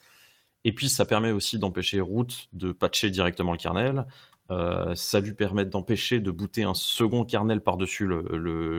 Et 0.65 0.73
puis 0.73 0.89
ça 0.89 1.05
permet 1.05 1.31
aussi 1.31 1.59
d'empêcher 1.59 2.01
root 2.01 2.27
de 2.53 2.71
patcher 2.71 3.09
directement 3.11 3.51
le 3.53 3.57
kernel. 3.57 4.05
Heu, 4.51 4.95
ça 4.95 5.19
lui 5.19 5.33
permet 5.33 5.65
d'empêcher 5.65 6.19
de 6.21 6.31
booter 6.31 6.63
un 6.63 6.73
2nd 6.73 7.25
kernel 7.27 7.61
par-dessus 7.61 8.07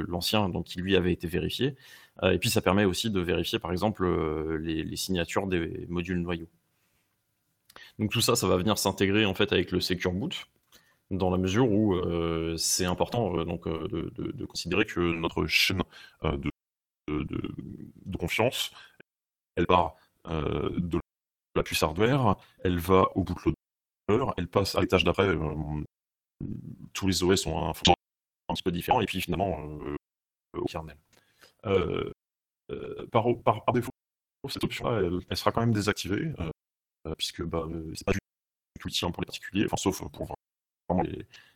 l'ancien, 0.09 0.50
qui 0.64 0.80
lui 0.80 0.97
avait 0.97 1.12
été 1.12 1.26
vérifié. 1.28 1.76
Heu 2.23 2.33
et 2.35 2.38
puis 2.38 2.50
ça 2.50 2.62
permet 2.62 2.87
aussi 2.87 3.11
de 3.11 3.21
vérifier 3.21 3.59
par 3.59 3.73
exemple, 3.73 4.07
les 4.59 4.97
signatures 4.97 5.47
des 5.47 5.87
modules 5.90 6.21
noyaux. 6.23 6.49
Donc 7.99 8.12
tout 8.12 8.21
ça, 8.21 8.37
ça 8.37 8.47
va 8.47 8.57
venir 8.57 8.78
s'intégrer 8.78 9.25
en 9.25 9.35
fait 9.35 9.52
avec 9.52 9.73
le 9.73 9.81
secure 9.81 10.12
boot. 10.12 10.47
dans 11.11 11.31
la 11.31 11.38
mesure 11.38 11.71
où 11.71 11.97
c'est 12.57 12.85
important 12.85 13.45
donc 13.45 13.67
de, 13.69 14.11
de, 14.14 14.47
considérer 14.47 14.87
que 14.87 15.00
notre 15.00 15.47
chaîne 15.47 15.83
de, 16.23 16.50
confiance, 18.19 18.71
elle 19.57 19.67
part 19.67 19.97
de 20.26 21.00
la 21.57 21.62
puce 21.62 21.83
hardware, 21.83 22.37
elle 22.62 22.78
va 22.78 23.09
au 23.17 23.25
bootloader, 23.25 24.33
elle 24.37 24.49
passe 24.49 24.75
à 24.76 24.81
l'étage 24.81 25.05
d'après. 25.05 25.35
tous 26.93 27.07
les 27.07 27.23
OS 27.25 27.47
ont 27.47 27.59
un 27.59 27.75
fonctionnement 27.75 27.97
un 28.49 28.55
petit 28.55 28.62
peu 28.62 28.73
différent, 28.73 29.00
et 29.00 29.07
puis 29.07 29.21
finalement 29.21 29.59
au 30.55 30.64
kernel. 30.67 30.97
Par, 33.11 33.73
défaut, 33.73 33.90
cette 34.49 34.62
option-là, 34.62 35.09
elle, 35.28 35.37
sera 35.37 35.50
quand 35.52 35.61
même 35.61 35.73
désactivée, 35.73 36.33
puisque 37.17 37.43
bah, 37.43 37.65
c'est 37.95 38.05
pas 38.05 38.12
du 38.12 38.19
tout 38.81 38.88
utile 38.88 39.12
pour 39.12 39.23
les 39.23 39.27
particuliers, 39.27 39.65
enfin, 39.67 39.77
sauf 39.77 40.03
pour 40.11 40.35
vraiment 40.88 41.03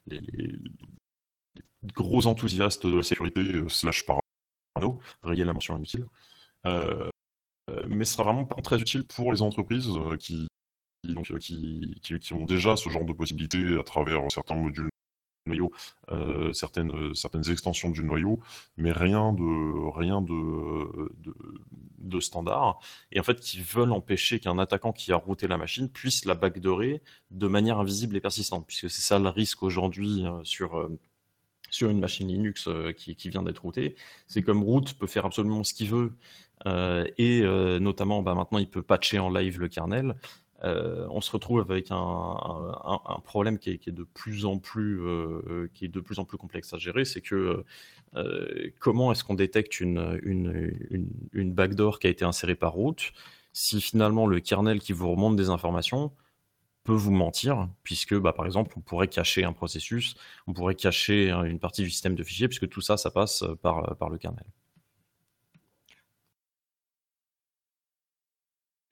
les, 0.06 0.58
gros 1.94 2.26
enthousiastes 2.26 2.86
de 2.86 2.96
la 2.96 3.02
sécurité 3.02 3.40
euh, 3.40 3.68
slash 3.68 4.04
parano, 4.06 5.00
rayer 5.22 5.44
la 5.44 5.52
mention 5.52 5.76
inutile. 5.76 6.06
Euh, 6.66 7.08
euh, 7.70 7.84
mais 7.88 8.04
ce 8.04 8.14
sera 8.14 8.24
vraiment 8.24 8.44
pas 8.44 8.60
très 8.62 8.80
utile 8.80 9.04
pour 9.04 9.32
les 9.32 9.42
entreprises 9.42 9.88
qui, 10.18 10.46
donc, 11.04 11.36
qui, 11.38 11.98
qui, 12.02 12.18
qui, 12.18 12.32
ont 12.32 12.44
déjà 12.44 12.76
ce 12.76 12.88
genre 12.88 13.04
de 13.04 13.12
possibilités 13.12 13.78
à 13.78 13.82
travers 13.82 14.20
certains 14.30 14.54
modules 14.54 14.90
noyau, 15.46 15.72
euh, 16.10 16.52
certaines, 16.52 16.90
euh, 16.90 17.14
certaines 17.14 17.50
extensions 17.50 17.90
du 17.90 18.04
noyau, 18.04 18.40
mais 18.76 18.92
rien 18.92 19.32
de, 19.32 19.90
rien 19.96 20.22
de, 20.22 22.20
standard. 22.20 22.78
Et 23.10 23.18
en 23.18 23.22
fait, 23.22 23.40
qui 23.40 23.60
veulent 23.60 23.92
empêcher 23.92 24.38
qu'un 24.38 24.58
attaquant 24.58 24.92
qui 24.92 25.12
a 25.12 25.16
routé 25.16 25.48
la 25.48 25.56
machine 25.56 25.88
puisse 25.88 26.24
la 26.24 26.34
backdoorer 26.34 27.02
de 27.30 27.46
manière 27.48 27.78
invisible 27.78 28.16
et 28.16 28.20
persistante, 28.20 28.66
puisque 28.66 28.90
c'est 28.90 29.02
ça 29.02 29.18
le 29.18 29.28
risque 29.28 29.62
aujourd'hui 29.62 30.24
euh, 30.26 30.40
sur, 30.44 30.88
une 31.80 32.00
machine 32.00 32.28
Linux 32.28 32.68
qui, 32.96 33.16
qui 33.16 33.30
vient 33.30 33.42
d'être 33.42 33.62
routée. 33.62 33.96
C'est 34.28 34.42
comme 34.42 34.62
root 34.62 34.84
peut 34.98 35.06
faire 35.06 35.24
absolument 35.24 35.64
ce 35.64 35.72
qu'il 35.72 35.88
veut, 35.88 36.12
et 37.16 37.42
notamment 37.80 38.22
bah, 38.22 38.34
maintenant 38.34 38.58
il 38.58 38.68
peut 38.68 38.82
patcher 38.82 39.18
en 39.18 39.30
live 39.30 39.58
le 39.58 39.68
kernel. 39.68 40.14
Euh, 40.64 41.06
on 41.10 41.20
se 41.20 41.30
retrouve 41.32 41.60
avec 41.60 41.88
un, 41.90 43.20
problème 43.24 43.58
qui 43.58 43.70
est, 43.70 43.88
de 43.88 44.04
plus 44.04 44.44
en 44.44 44.58
plus, 44.58 45.00
euh, 45.00 45.68
qui 45.74 45.86
est 45.86 45.88
de 45.88 46.00
plus 46.00 46.18
en 46.18 46.24
plus 46.24 46.38
complexe 46.38 46.72
à 46.72 46.78
gérer, 46.78 47.04
c'est 47.04 47.20
que 47.20 47.64
euh, 48.14 48.70
comment 48.78 49.10
est-ce 49.12 49.24
qu'on 49.24 49.34
détecte 49.34 49.80
une, 49.80 50.20
une, 51.32 51.52
backdoor 51.52 51.98
qui 51.98 52.06
a 52.06 52.10
été 52.10 52.24
insérée 52.24 52.54
par 52.54 52.72
route 52.74 53.12
si 53.52 53.80
finalement 53.80 54.26
le 54.26 54.40
kernel 54.40 54.80
qui 54.80 54.92
vous 54.92 55.10
remonte 55.10 55.36
des 55.36 55.50
informations 55.50 56.12
peut 56.84 56.92
vous 56.94 57.12
mentir, 57.12 57.68
puisque 57.82 58.14
bah, 58.14 58.32
par 58.32 58.46
exemple 58.46 58.74
on 58.76 58.80
pourrait 58.80 59.08
cacher 59.08 59.44
un 59.44 59.52
processus, 59.52 60.14
on 60.46 60.52
pourrait 60.52 60.74
cacher 60.74 61.30
une 61.30 61.58
partie 61.58 61.82
du 61.82 61.90
système 61.90 62.14
de 62.14 62.24
fichiers, 62.24 62.48
puisque 62.48 62.68
tout 62.68 62.80
ça, 62.80 62.96
ça 62.96 63.10
passe 63.10 63.44
par, 63.62 63.96
par 63.96 64.10
le 64.10 64.18
kernel. 64.18 64.44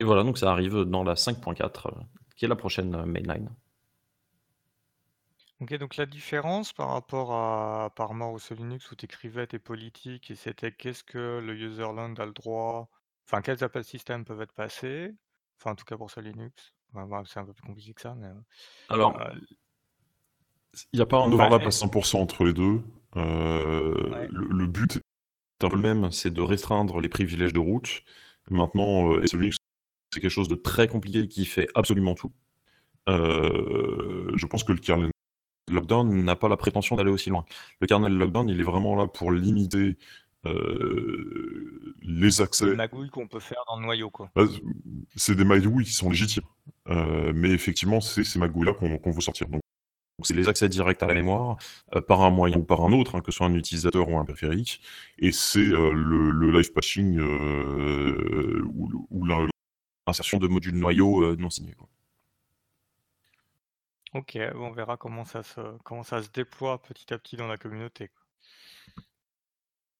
Et 0.01 0.05
voilà, 0.05 0.25
donc 0.25 0.39
ça 0.39 0.51
arrive 0.51 0.85
dans 0.85 1.05
la 1.05 1.15
5.4, 1.15 1.89
euh, 1.89 1.91
qui 2.35 2.47
est 2.47 2.49
la 2.49 2.57
prochaine 2.57 2.95
euh, 2.95 3.05
mainline. 3.05 3.51
Ok, 5.61 5.75
donc 5.75 5.97
la 5.97 6.07
différence 6.07 6.73
par 6.73 6.89
rapport 6.89 7.35
à 7.35 7.91
Parma 7.95 8.27
ou 8.29 8.39
Linux 8.57 8.91
où 8.91 8.97
tu 8.97 9.05
écrivais 9.05 9.47
tes 9.47 9.59
politiques 9.59 10.31
et 10.31 10.35
c'était 10.35 10.73
qu'est-ce 10.73 11.05
que 11.05 11.39
le 11.45 11.55
userland 11.55 12.19
a 12.19 12.25
le 12.25 12.33
droit, 12.33 12.89
enfin 13.27 13.43
quels 13.43 13.63
appels 13.63 13.85
système 13.85 14.25
peuvent 14.25 14.41
être 14.41 14.55
passés, 14.55 15.15
enfin 15.59 15.73
en 15.73 15.75
tout 15.75 15.85
cas 15.85 15.99
pour 15.99 16.11
ce 16.11 16.21
Linux, 16.21 16.73
c'est 17.27 17.39
un 17.39 17.45
peu 17.45 17.53
plus 17.53 17.67
compliqué 17.67 17.93
que 17.93 18.01
ça, 18.01 18.15
mais... 18.15 18.29
Euh, 18.29 18.41
Alors, 18.89 19.21
il 20.95 20.97
n'y 20.97 21.03
a 21.03 21.07
pas 21.07 21.19
un 21.19 21.31
overlap 21.31 21.61
à 21.61 21.69
100% 21.69 22.17
entre 22.17 22.45
les 22.45 22.55
deux. 22.55 22.81
le, 23.17 24.67
but 24.67 24.97
est 24.97 25.65
un 25.67 25.69
peu 25.69 25.77
le 25.77 25.83
même, 25.83 26.11
c'est 26.11 26.31
de 26.31 26.41
restreindre 26.41 27.01
les 27.01 27.11
privilèges 27.11 27.53
de 27.53 27.59
route. 27.59 28.03
Maintenant, 28.51 29.13
euh, 29.13 29.25
Linux 29.33 29.59
c'est 30.13 30.21
quelque 30.21 30.31
chose 30.31 30.49
de 30.49 30.55
très 30.55 30.89
compliqué 30.89 31.29
qui 31.29 31.45
fait 31.45 31.69
absolument 31.75 32.15
tout. 32.15 32.33
Euh, 33.09 34.31
je 34.35 34.47
pense 34.47 34.65
que 34.65 34.73
le 34.73 34.79
kernel 34.79 35.11
lockdown 35.71 36.25
n'a 36.25 36.37
pas 36.37 36.49
la 36.49 36.57
prétention 36.57 36.97
d'aller 36.97 37.11
aussi 37.11 37.31
loin. 37.31 37.45
Le 37.81 37.87
kernel 37.87 38.13
lockdown, 38.13 38.49
il 38.49 38.61
est 38.61 38.65
vraiment 38.65 38.97
là 38.97 39.07
pour 39.07 39.33
limiter 39.33 39.97
euh, 40.47 41.95
les 42.03 42.41
accès. 42.41 42.67
Des 42.67 42.77
magouilles 42.77 43.11
qu'on 43.11 43.29
peut 43.29 43.41
faire 43.41 43.63
dans 43.69 43.77
le 43.77 43.85
noyau, 43.85 44.11
quoi. 44.11 44.31
Bah, 44.35 44.45
c'est 45.15 45.35
des 45.35 45.45
magouilles 45.45 45.85
qui 45.85 45.93
sont 45.93 46.11
légitimes. 46.11 46.45
Euh, 46.89 47.33
mais 47.35 47.51
effectivement, 47.51 48.01
c'est 48.01 48.25
ces 48.25 48.39
magouilles-là 48.39 48.75
qu'on 48.75 49.11
veut 49.11 49.21
sortir. 49.21 49.49
Donc, 49.49 49.61
c'est 50.23 50.35
les 50.35 50.49
accès 50.49 50.69
directs 50.69 51.03
à 51.03 51.07
la 51.07 51.15
mémoire 51.15 51.57
par 52.07 52.21
un 52.21 52.31
moyen 52.31 52.59
ou 52.59 52.65
par 52.65 52.83
un 52.83 52.93
autre, 52.93 53.15
hein, 53.15 53.21
que 53.21 53.33
ce 53.33 53.39
soit 53.39 53.47
un 53.47 53.55
utilisateur 53.55 54.09
ou 54.09 54.19
un 54.19 54.25
périphérique. 54.25 54.83
Et 55.19 55.33
c'est 55.33 55.65
le, 55.65 56.51
live 56.51 56.73
patching 56.73 57.19
ou, 57.21 59.07
ou 59.11 59.50
insertion 60.11 60.39
de 60.39 60.49
modules 60.49 60.77
noyaux 60.77 61.23
euh, 61.23 61.37
non 61.37 61.51
signés. 61.51 61.75
Ok, 64.13 64.39
on 64.55 64.73
verra 64.73 64.97
comment 64.97 65.25
ça 65.25 65.43
se, 65.43 65.61
comment 65.85 66.03
ça 66.03 66.23
se 66.23 66.31
déploie 66.31 66.83
petit 66.83 67.13
à 67.15 67.19
petit 67.19 67.37
dans 67.37 67.47
la 67.47 67.57
communauté. 67.57 68.11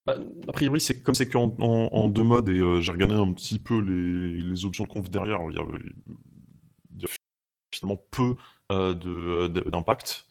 Bah, 0.05 0.15
a 0.47 0.51
priori, 0.51 0.81
c'est 0.81 1.01
comme 1.01 1.15
c'est 1.15 1.29
qu'en 1.29 1.55
en, 1.59 2.09
deux 2.09 2.23
modes, 2.23 2.49
et 2.49 2.59
euh, 2.59 2.81
j'ai 2.81 2.91
regardé 2.91 3.15
un 3.15 3.31
petit 3.33 3.59
peu 3.59 3.79
les, 3.79 4.65
options 4.65 4.83
de 4.83 4.89
conf 4.89 5.09
derrière, 5.09 5.39
il 5.49 5.55
y 7.01 7.05
a, 7.05 7.07
finalement 7.71 8.01
peu 8.11 8.35
euh, 8.71 9.47
d'impact. 9.47 10.27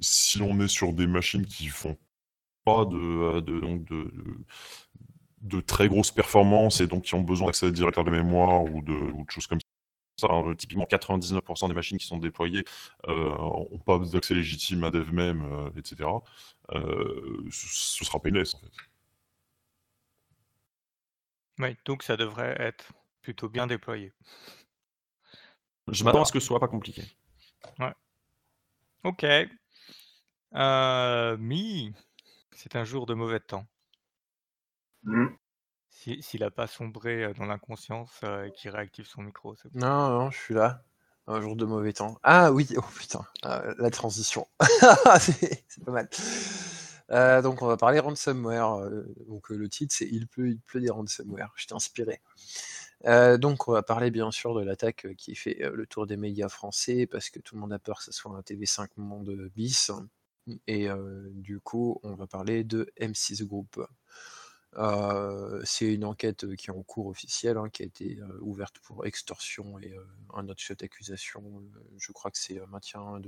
si 0.00 0.40
on 0.40 0.60
est 0.60 0.68
sur 0.68 0.92
des 0.92 1.06
machines 1.06 1.44
qui 1.44 1.66
font 1.66 1.98
pas 2.64 2.84
de, 2.84 3.40
de, 3.40 3.60
donc 3.60 3.84
de, 3.84 4.04
de 4.04 4.36
très 5.66 5.88
grosses 5.88 6.10
performances 6.10 6.80
et 6.80 6.86
donc 6.86 7.04
qui 7.04 7.14
ont 7.14 7.22
besoin 7.22 7.46
d'accès 7.48 7.70
direct 7.70 7.98
à 7.98 8.02
la 8.02 8.10
mémoire 8.10 8.64
ou 8.64 8.82
de, 8.82 8.96
choses 9.28 9.46
comme 9.46 9.58
ça. 10.18 10.28
Hein. 10.30 10.54
Typiquement, 10.56 10.84
99% 10.84 11.68
des 11.68 11.74
machines 11.74 11.98
qui 11.98 12.06
sont 12.06 12.18
déployées 12.18 12.64
n'ont 13.06 13.68
euh, 13.72 13.78
pas 13.84 13.98
d'accès 13.98 14.34
légitime 14.34 14.84
à 14.84 14.90
dev 14.90 15.12
même, 15.12 15.42
euh, 15.44 15.70
etc. 15.76 16.08
Euh, 16.72 17.44
ce, 17.50 18.04
sera 18.04 18.20
painless 18.20 18.54
en 18.54 18.60
fait. 18.60 18.72
Oui, 21.58 21.76
donc 21.84 22.02
ça 22.02 22.16
devrait 22.16 22.56
être 22.58 22.92
plutôt 23.22 23.48
bien 23.48 23.66
déployé. 23.66 24.12
Je 25.88 26.04
m'attends 26.04 26.22
à 26.22 26.24
ce 26.24 26.32
que 26.32 26.40
ce 26.40 26.46
soit 26.46 26.60
pas 26.60 26.68
compliqué. 26.68 27.02
Ouais. 27.78 27.94
Ok. 29.04 29.24
Mi, 31.38 31.92
c'est 32.52 32.76
un 32.76 32.84
jour 32.84 33.06
de 33.06 33.14
mauvais 33.14 33.40
temps. 33.40 33.66
Mmh. 35.06 35.26
S'il 35.88 36.40
n'a 36.40 36.50
pas 36.50 36.66
sombré 36.66 37.32
dans 37.34 37.46
l'inconscience 37.46 38.20
et 38.22 38.52
qu'il 38.52 38.70
réactive 38.70 39.06
son 39.06 39.22
micro, 39.22 39.54
c'est 39.56 39.72
bon. 39.72 39.80
Non, 39.80 40.10
non, 40.10 40.30
je 40.30 40.38
suis 40.38 40.54
là. 40.54 40.84
Un 41.28 41.40
jour 41.40 41.56
de 41.56 41.64
mauvais 41.64 41.92
temps. 41.92 42.18
Ah 42.22 42.52
oui, 42.52 42.68
oh 42.76 42.84
putain, 42.96 43.24
ah, 43.42 43.62
la 43.78 43.90
transition. 43.90 44.46
c'est 45.18 45.84
pas 45.84 45.90
mal. 45.90 47.42
donc 47.42 47.62
on 47.62 47.66
va 47.66 47.76
parler 47.76 47.98
ransomware. 47.98 48.88
donc 49.26 49.48
le 49.48 49.68
titre 49.68 49.92
c'est 49.96 50.06
Il 50.06 50.28
pleut, 50.28 50.50
il 50.50 50.60
pleut 50.60 50.80
des 50.80 50.90
ransomware. 50.90 51.52
Je 51.56 51.66
t'ai 51.66 51.74
inspiré. 51.74 52.20
donc 53.38 53.66
on 53.66 53.72
va 53.72 53.82
parler 53.82 54.12
bien 54.12 54.30
sûr 54.30 54.54
de 54.54 54.62
l'attaque 54.62 55.08
qui 55.16 55.34
fait 55.34 55.58
le 55.72 55.86
tour 55.86 56.06
des 56.06 56.16
médias 56.16 56.48
français 56.48 57.06
parce 57.06 57.30
que 57.30 57.40
tout 57.40 57.56
le 57.56 57.60
monde 57.60 57.72
a 57.72 57.80
peur 57.80 57.98
que 57.98 58.04
ce 58.04 58.12
soit 58.12 58.30
un 58.30 58.40
TV5 58.40 58.88
Monde 58.96 59.50
bis. 59.56 59.90
Et 60.68 60.88
du 61.32 61.58
coup 61.58 61.98
on 62.04 62.14
va 62.14 62.28
parler 62.28 62.62
de 62.62 62.92
M6 63.00 63.44
Group. 63.44 63.84
C'est 65.64 65.92
une 65.94 66.04
enquête 66.04 66.54
qui 66.56 66.66
est 66.68 66.72
en 66.74 66.82
cours 66.82 67.06
officielle, 67.06 67.56
hein, 67.56 67.68
qui 67.70 67.82
a 67.82 67.86
été 67.86 68.18
ouverte 68.40 68.78
pour 68.80 69.06
extorsion 69.06 69.78
et 69.78 69.94
un 70.34 70.48
autre 70.48 70.60
chef 70.60 70.76
d'accusation. 70.76 71.42
je 71.98 72.12
crois 72.12 72.30
que 72.30 72.38
c'est 72.38 72.60
maintien, 72.68 73.20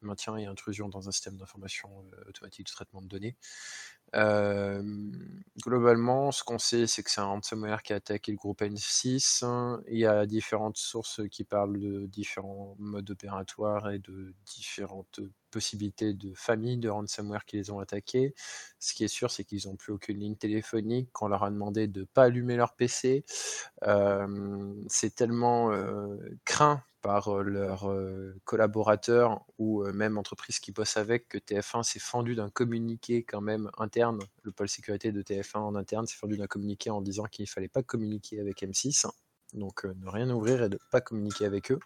maintien 0.00 0.36
et 0.36 0.46
intrusion 0.46 0.88
dans 0.88 1.08
un 1.08 1.12
système 1.12 1.36
d'information 1.36 1.90
automatique 2.28 2.66
de 2.66 2.72
traitement 2.72 3.02
de 3.02 3.08
données. 3.08 3.36
Globalement, 5.64 6.32
ce 6.32 6.44
qu'on 6.44 6.58
sait, 6.58 6.86
c'est 6.86 7.02
que 7.02 7.10
c'est 7.10 7.20
un 7.20 7.26
ransomware 7.26 7.82
qui 7.82 7.92
a 7.92 7.96
attaqué 7.96 8.32
le 8.32 8.36
groupe 8.38 8.62
N6. 8.62 9.44
Il 9.88 9.98
y 9.98 10.06
a 10.06 10.26
différentes 10.26 10.76
sources 10.76 11.20
qui 11.30 11.44
parlent 11.44 11.78
de 11.78 12.06
différents 12.06 12.76
modes 12.78 13.10
opératoires 13.10 13.90
et 13.90 13.98
de 13.98 14.34
différentes 14.46 15.20
possibilité 15.50 16.14
de 16.14 16.34
familles 16.34 16.78
de 16.78 16.88
ransomware 16.88 17.44
qui 17.44 17.56
les 17.56 17.70
ont 17.70 17.78
attaqués. 17.78 18.34
Ce 18.80 18.92
qui 18.92 19.04
est 19.04 19.08
sûr, 19.08 19.30
c'est 19.30 19.44
qu'ils 19.44 19.68
n'ont 19.68 19.76
plus 19.76 19.92
aucune 19.92 20.18
ligne 20.18 20.34
téléphonique, 20.34 21.12
qu'on 21.12 21.28
leur 21.28 21.44
a 21.44 21.50
demandé 21.50 21.86
de 21.86 22.00
ne 22.00 22.04
pas 22.06 22.24
allumer 22.24 22.56
leur 22.56 22.74
PC. 22.74 23.24
c'est 24.88 25.14
tellement 25.14 25.70
craint 26.44 26.82
par 27.04 27.42
leurs 27.42 27.94
collaborateurs 28.44 29.44
ou 29.58 29.84
même 29.92 30.16
entreprises 30.16 30.58
qui 30.58 30.72
bossent 30.72 30.96
avec 30.96 31.28
que 31.28 31.36
TF1 31.36 31.82
s'est 31.82 31.98
fendu 31.98 32.34
d'un 32.34 32.48
communiqué 32.48 33.24
quand 33.24 33.42
même 33.42 33.70
interne. 33.76 34.20
Le 34.42 34.52
pôle 34.52 34.70
sécurité 34.70 35.12
de 35.12 35.20
TF1 35.20 35.58
en 35.58 35.74
interne 35.74 36.06
s'est 36.06 36.16
fendu 36.16 36.38
d'un 36.38 36.46
communiqué 36.46 36.88
en 36.88 37.02
disant 37.02 37.24
qu'il 37.24 37.42
ne 37.42 37.48
fallait 37.48 37.68
pas 37.68 37.82
communiquer 37.82 38.40
avec 38.40 38.62
M6. 38.62 39.06
Donc 39.52 39.84
ne 39.84 40.08
rien 40.08 40.30
ouvrir 40.30 40.62
et 40.62 40.70
ne 40.70 40.78
pas 40.90 41.02
communiquer 41.02 41.44
avec 41.44 41.70
eux. 41.70 41.78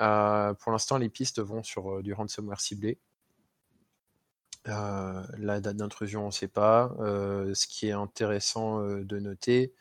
Euh, 0.00 0.54
pour 0.54 0.72
l'instant, 0.72 0.98
les 0.98 1.08
pistes 1.08 1.40
vont 1.40 1.62
sur 1.62 1.96
euh, 1.96 2.02
du 2.02 2.12
ransomware 2.12 2.60
ciblé. 2.60 2.98
Euh, 4.68 5.22
la 5.38 5.60
date 5.60 5.76
d'intrusion, 5.76 6.24
on 6.24 6.26
ne 6.26 6.32
sait 6.32 6.48
pas. 6.48 6.92
ce 6.98 7.66
qui 7.66 7.88
est 7.88 7.92
intéressant 7.92 8.82
de 8.82 9.18
noter, 9.18 9.72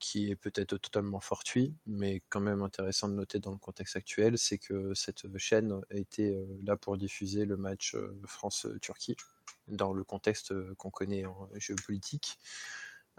qui 0.00 0.30
est 0.30 0.36
peut-être 0.36 0.76
totalement 0.76 1.20
fortuit, 1.20 1.74
mais 1.86 2.20
quand 2.28 2.40
même 2.40 2.62
intéressant 2.62 3.08
de 3.08 3.14
noter 3.14 3.38
dans 3.38 3.52
le 3.52 3.58
contexte 3.58 3.96
actuel, 3.96 4.38
c'est 4.38 4.58
que 4.58 4.92
cette 4.94 5.24
chaîne 5.38 5.80
a 5.90 5.96
été 5.96 6.44
là 6.64 6.76
pour 6.76 6.96
diffuser 6.96 7.44
le 7.44 7.56
match 7.56 7.96
France-Turquie 8.26 9.16
dans 9.68 9.92
le 9.92 10.04
contexte 10.04 10.52
qu'on 10.74 10.90
connaît 10.90 11.26
en 11.26 11.48
géopolitique. 11.56 12.38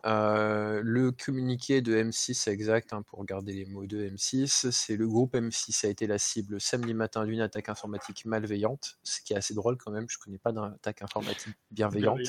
Euh, 0.05 0.81
le 0.84 1.12
communiqué 1.12 1.81
de 1.81 1.96
M6 1.96 2.50
exact, 2.50 2.93
hein, 2.93 3.01
pour 3.01 3.25
garder 3.25 3.53
les 3.53 3.65
mots 3.65 3.88
de 3.88 4.10
M6, 4.10 4.69
c'est 4.72 4.96
le 4.96 5.07
groupe 5.07 5.34
M6 5.34 5.86
a 5.86 5.89
été 5.89 6.05
la 6.05 6.19
cible 6.19 6.62
samedi 6.62 6.93
matin 6.93 7.25
d'une 7.25 7.41
attaque 7.41 7.69
informatique 7.69 8.25
malveillante, 8.25 9.00
ce 9.03 9.22
qui 9.22 9.34
est 9.34 9.38
assez 9.38 9.55
drôle 9.55 9.77
quand 9.77 9.91
même, 9.91 10.07
je 10.07 10.19
connais 10.19 10.38
pas 10.38 10.51
d'attaque 10.51 11.01
informatique 11.01 11.55
bienveillante. 11.72 12.19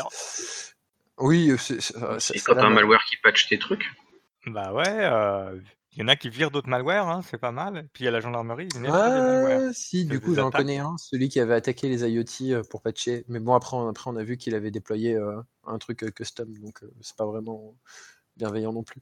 Oui, 1.18 1.52
c'est 1.58 1.80
c'est 1.80 2.44
pas 2.44 2.62
un 2.62 2.70
malware 2.70 3.04
qui 3.04 3.16
patch 3.16 3.48
tes 3.48 3.58
trucs 3.58 3.84
Bah 4.46 4.72
ouais, 4.72 4.84
euh, 4.87 5.58
il 5.98 6.02
y 6.02 6.04
en 6.04 6.08
a 6.08 6.14
qui 6.14 6.28
virent 6.28 6.52
d'autres 6.52 6.68
malwares, 6.68 7.08
hein, 7.08 7.22
c'est 7.28 7.38
pas 7.38 7.50
mal. 7.50 7.88
Puis 7.92 8.04
il 8.04 8.06
y 8.06 8.08
a 8.08 8.12
la 8.12 8.20
gendarmerie, 8.20 8.68
ils 8.72 8.87
Ah, 8.87 9.72
si, 9.72 10.04
du 10.04 10.20
coup, 10.20 10.32
j'en 10.32 10.52
connais 10.52 10.78
un, 10.78 10.96
celui 10.96 11.28
qui 11.28 11.40
avait 11.40 11.54
attaqué 11.54 11.88
les 11.88 12.08
IoT 12.08 12.52
euh, 12.52 12.62
pour 12.70 12.82
patcher. 12.82 13.25
Mais 13.26 13.40
bon, 13.40 13.52
après, 13.52 13.76
on, 13.76 13.88
après, 13.88 14.08
on 14.08 14.14
a 14.14 14.22
vu 14.22 14.37
qu'il 14.37 14.54
avait 14.54 14.70
déployé 14.70 15.16
euh, 15.16 15.42
un 15.66 15.78
truc 15.78 16.04
euh, 16.04 16.10
custom, 16.12 16.56
donc 16.58 16.82
c'est 17.00 17.16
pas 17.16 17.26
vraiment 17.26 17.75
bienveillant 18.37 18.72
non 18.72 18.84
plus. 18.84 19.00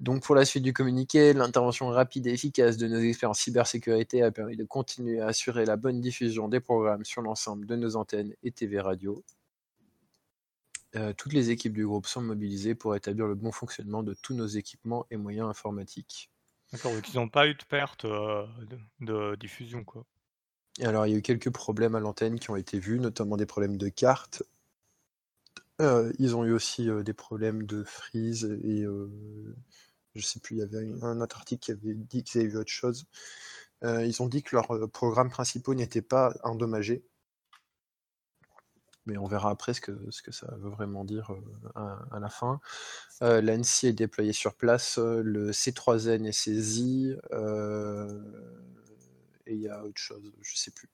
donc 0.00 0.22
pour 0.22 0.34
la 0.34 0.46
suite 0.46 0.62
du 0.62 0.72
communiqué, 0.72 1.34
l'intervention 1.34 1.88
rapide 1.88 2.26
et 2.26 2.32
efficace 2.32 2.78
de 2.78 2.88
nos 2.88 3.00
experts 3.00 3.28
en 3.28 3.34
cybersécurité 3.34 4.22
a 4.22 4.30
permis 4.30 4.56
de 4.56 4.64
continuer 4.64 5.20
à 5.20 5.26
assurer 5.26 5.66
la 5.66 5.76
bonne 5.76 6.00
diffusion 6.00 6.48
des 6.48 6.60
programmes 6.60 7.04
sur 7.04 7.20
l'ensemble 7.20 7.66
de 7.66 7.76
nos 7.76 7.96
antennes 7.96 8.32
et 8.42 8.52
TV 8.52 8.80
radio. 8.80 9.22
Euh, 10.96 11.12
toutes 11.12 11.34
les 11.34 11.50
équipes 11.50 11.74
du 11.74 11.86
groupe 11.86 12.06
sont 12.06 12.22
mobilisées 12.22 12.74
pour 12.74 12.96
établir 12.96 13.26
le 13.26 13.34
bon 13.34 13.52
fonctionnement 13.52 14.02
de 14.02 14.14
tous 14.14 14.34
nos 14.34 14.46
équipements 14.46 15.06
et 15.10 15.16
moyens 15.16 15.48
informatiques. 15.48 16.30
D'accord, 16.72 16.92
donc 16.92 17.08
ils 17.12 17.16
n'ont 17.16 17.28
pas 17.28 17.46
eu 17.46 17.54
de 17.54 17.64
perte 17.64 18.04
euh, 18.06 18.46
de, 19.00 19.34
diffusion, 19.36 19.84
quoi. 19.84 20.04
Et 20.78 20.86
alors, 20.86 21.06
il 21.06 21.12
y 21.12 21.14
a 21.14 21.18
eu 21.18 21.22
quelques 21.22 21.50
problèmes 21.50 21.94
à 21.94 22.00
l'antenne 22.00 22.38
qui 22.38 22.50
ont 22.50 22.56
été 22.56 22.78
vus, 22.78 23.00
notamment 23.00 23.36
des 23.36 23.46
problèmes 23.46 23.76
de 23.76 23.88
cartes. 23.88 24.42
Euh, 25.80 26.12
ils 26.18 26.36
ont 26.36 26.44
eu 26.44 26.52
aussi 26.52 26.88
des 27.04 27.12
problèmes 27.12 27.64
de 27.64 27.84
freeze 27.84 28.44
et 28.64 28.84
je 30.14 30.26
sais 30.26 30.40
plus, 30.40 30.56
il 30.56 30.58
y 30.58 30.62
avait 30.62 30.88
un 31.02 31.20
autre 31.20 31.36
article 31.36 31.60
qui 31.60 31.70
avait 31.72 31.94
dit 31.94 32.24
qu'ils 32.24 32.40
avaient 32.40 32.50
vu 32.50 32.58
autre 32.58 32.70
chose. 32.70 33.06
ils 33.82 34.22
ont 34.22 34.26
dit 34.26 34.42
que 34.42 34.56
leurs 34.56 34.90
programmes 34.90 35.30
principaux 35.30 35.74
n'étaient 35.74 36.02
pas 36.02 36.32
endommagés 36.42 37.04
mais 39.08 39.18
on 39.18 39.26
verra 39.26 39.50
après 39.50 39.74
ce 39.74 39.80
que, 39.80 39.98
ce 40.10 40.22
que 40.22 40.30
ça 40.30 40.54
veut 40.58 40.70
vraiment 40.70 41.04
dire 41.04 41.32
à, 41.74 42.18
la 42.20 42.28
fin. 42.28 42.60
L'ANSI 43.20 43.88
est 43.88 43.92
déployé 43.92 44.32
sur 44.32 44.54
place, 44.54 44.98
le 44.98 45.50
C3N 45.50 46.24
est 46.26 46.32
saisi, 46.32 47.14
et 49.46 49.54
il 49.54 49.60
y 49.60 49.68
a 49.68 49.82
autre 49.82 49.98
chose, 49.98 50.30
je 50.42 50.52
ne 50.52 50.56
sais 50.56 50.70
plus. 50.70 50.90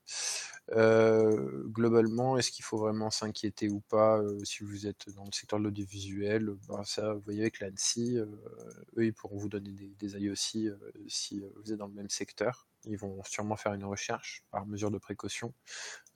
globalement, 1.72 2.38
est-ce 2.38 2.50
qu'il 2.52 2.64
faut 2.64 2.78
vraiment 2.78 3.10
s'inquiéter 3.10 3.68
ou 3.68 3.80
pas 3.80 4.22
si 4.44 4.62
vous 4.64 4.86
êtes 4.86 5.10
dans 5.16 5.24
le 5.24 5.32
secteur 5.32 5.58
de 5.58 5.64
l'audiovisuel? 5.64 6.54
Bah, 6.68 6.82
vous 6.96 7.20
voyez 7.20 7.42
avec 7.42 7.60
l'ANSI, 7.60 8.18
eux, 8.18 9.04
ils 9.04 9.12
pourront 9.12 9.38
vous 9.38 9.48
donner 9.48 9.72
des, 9.72 9.94
des 9.98 10.18
IOC 10.18 10.76
si 11.08 11.42
vous 11.56 11.72
êtes 11.72 11.78
dans 11.78 11.88
le 11.88 11.94
même 11.94 12.10
secteur. 12.10 12.68
Ils 12.86 12.98
vont 12.98 13.22
sûrement 13.24 13.56
faire 13.56 13.74
une 13.74 13.84
recherche 13.84 14.44
par 14.50 14.66
mesure 14.66 14.90
de 14.90 14.98
précaution. 14.98 15.54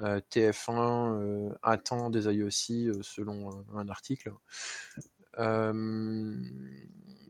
Euh, 0.03 0.21
TF1 0.31 1.21
euh, 1.21 1.55
attend 1.63 2.11
des 2.11 2.27
IOC 2.27 2.71
euh, 2.71 3.03
selon 3.03 3.65
un, 3.75 3.89
article. 3.89 4.33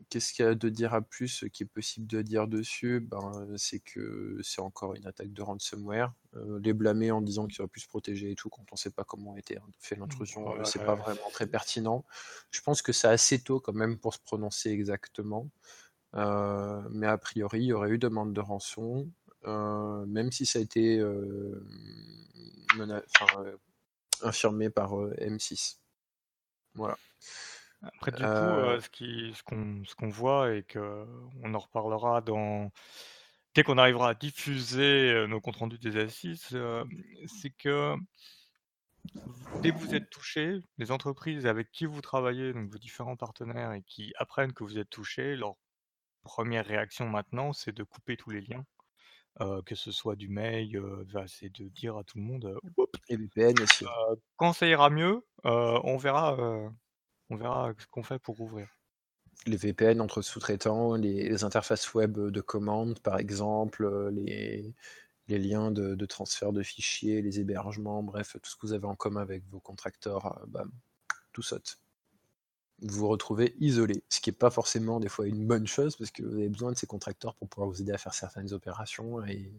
Qu'est-ce 0.09 0.33
qu'il 0.33 0.43
y 0.43 0.47
a 0.47 0.55
de 0.55 0.69
dire 0.69 0.95
à 0.95 1.01
plus 1.01 1.45
qui 1.53 1.63
est 1.63 1.67
possible 1.67 2.07
de 2.07 2.23
dire 2.23 2.47
dessus? 2.47 2.99
Ben, 2.99 3.47
C'est 3.57 3.79
que 3.79 4.39
c'est 4.41 4.61
encore 4.61 4.95
une 4.95 5.05
attaque 5.05 5.31
de 5.33 5.41
ransomware. 5.43 6.13
les 6.61 6.73
blâmer 6.73 7.11
en 7.11 7.21
disant 7.21 7.45
qu'ils 7.45 7.61
auraient 7.61 7.69
pu 7.69 7.79
se 7.79 7.87
protéger 7.87 8.31
et 8.31 8.35
tout 8.35 8.49
quand 8.49 8.63
on 8.71 8.73
ne 8.73 8.77
sait 8.77 8.89
pas 8.89 9.03
comment 9.03 9.35
a 9.35 9.39
été 9.39 9.59
fait 9.77 9.95
l'intrusion, 9.95 10.63
c'est 10.65 10.83
pas 10.83 10.95
vraiment 10.95 11.29
très 11.31 11.45
pertinent. 11.45 12.05
Je 12.49 12.61
pense 12.61 12.81
que 12.81 12.91
c'est 12.91 13.07
assez 13.07 13.39
tôt 13.39 13.59
quand 13.59 13.73
même 13.73 13.99
pour 13.99 14.15
se 14.15 14.19
prononcer 14.19 14.71
exactement. 14.71 15.47
mais 16.15 17.07
a 17.07 17.17
priori, 17.19 17.59
il 17.59 17.65
y 17.65 17.73
aurait 17.73 17.91
eu 17.91 17.99
demande 17.99 18.33
de 18.33 18.41
rançon. 18.41 19.11
Euh, 19.45 20.05
même 20.05 20.31
si 20.31 20.45
ça 20.45 20.59
a 20.59 20.61
été 20.61 20.99
euh, 20.99 21.63
euh, 22.77 23.57
infirmé 24.21 24.69
par 24.69 24.91
M6. 24.91 25.77
Voilà. 26.75 26.97
Après, 27.81 28.11
du 28.11 28.17
coup, 28.17 28.23
ce 28.23 28.89
qu'on 28.89 29.33
ce 29.33 29.43
qu'on 29.43 29.83
ce 29.85 29.95
qu'on 29.95 30.09
voit 30.09 30.53
et 30.53 30.63
qu'on 30.63 31.53
en 31.53 31.59
reparlera 31.59 32.19
dans 32.19 32.71
dès 33.55 33.63
qu'on 33.63 33.77
arrivera 33.77 34.09
à 34.09 34.13
diffuser 34.13 35.25
nos 35.27 35.39
comptes 35.39 35.55
rendus 35.57 35.79
des 35.79 35.97
assises, 35.97 36.57
c'est 37.27 37.51
que 37.51 37.95
dès 39.61 39.71
que 39.71 39.77
vous 39.77 39.95
êtes 39.95 40.09
touché, 40.09 40.61
les 40.77 40.91
entreprises 40.91 41.45
avec 41.45 41.71
qui 41.71 41.85
vous 41.85 42.01
travaillez, 42.01 42.51
donc 42.51 42.69
vos 42.69 42.77
différents 42.77 43.15
partenaires, 43.15 43.71
et 43.71 43.81
qui 43.83 44.13
apprennent 44.17 44.51
que 44.51 44.65
vous 44.65 44.77
êtes 44.77 44.89
touché, 44.89 45.37
leur 45.37 45.55
première 46.23 46.65
réaction 46.65 47.07
maintenant, 47.07 47.53
c'est 47.53 47.71
de 47.71 47.83
couper 47.83 48.17
tous 48.17 48.29
les 48.29 48.41
liens 48.41 48.65
que 49.65 49.75
ce 49.75 49.91
soit 49.91 50.15
du 50.15 50.27
mail, 50.27 50.81
c'est 51.27 51.49
de 51.49 51.69
dire 51.69 51.97
à 51.97 52.03
tout 52.03 52.17
le 52.17 52.23
monde, 52.23 52.57
VPN 53.09 53.59
aussi. 53.61 53.85
quand 54.35 54.53
ça 54.53 54.67
ira 54.67 54.89
mieux, 54.89 55.25
on 55.43 55.97
verra, 55.97 56.37
on 57.29 57.35
verra 57.35 57.73
ce 57.77 57.87
qu'on 57.87 58.03
fait 58.03 58.19
pour 58.19 58.39
ouvrir. 58.41 58.67
Les 59.45 59.55
VPN 59.55 60.01
entre 60.01 60.21
sous-traitants, 60.21 60.95
les, 60.95 61.43
interfaces 61.43 61.93
web 61.93 62.19
de 62.19 62.41
commande, 62.41 62.99
par 62.99 63.17
exemple, 63.17 64.09
les, 64.09 64.75
les 65.29 65.37
liens 65.37 65.71
de, 65.71 66.05
transfert 66.05 66.51
de 66.51 66.63
fichiers, 66.63 67.21
les 67.21 67.39
hébergements, 67.39 68.03
bref, 68.03 68.35
tout 68.41 68.49
ce 68.49 68.55
que 68.55 68.67
vous 68.67 68.73
avez 68.73 68.85
en 68.85 68.95
commun 68.95 69.21
avec 69.21 69.47
vos 69.49 69.59
contracteurs, 69.59 70.45
tout 71.31 71.43
saute 71.43 71.79
vous 72.81 72.99
vous 72.99 73.07
retrouvez 73.07 73.55
isolé, 73.59 74.03
ce 74.09 74.19
qui 74.21 74.29
n'est 74.29 74.35
pas 74.35 74.49
forcément 74.49 74.99
des 74.99 75.09
fois 75.09 75.27
une 75.27 75.45
bonne 75.45 75.67
chose 75.67 75.95
parce 75.95 76.11
que 76.11 76.23
vous 76.23 76.35
avez 76.35 76.49
besoin 76.49 76.71
de 76.71 76.77
ces 76.77 76.87
contracteurs 76.87 77.35
pour 77.35 77.47
pouvoir 77.49 77.69
vous 77.69 77.81
aider 77.81 77.91
à 77.91 77.97
faire 77.97 78.13
certaines 78.13 78.53
opérations 78.53 79.25
et 79.25 79.51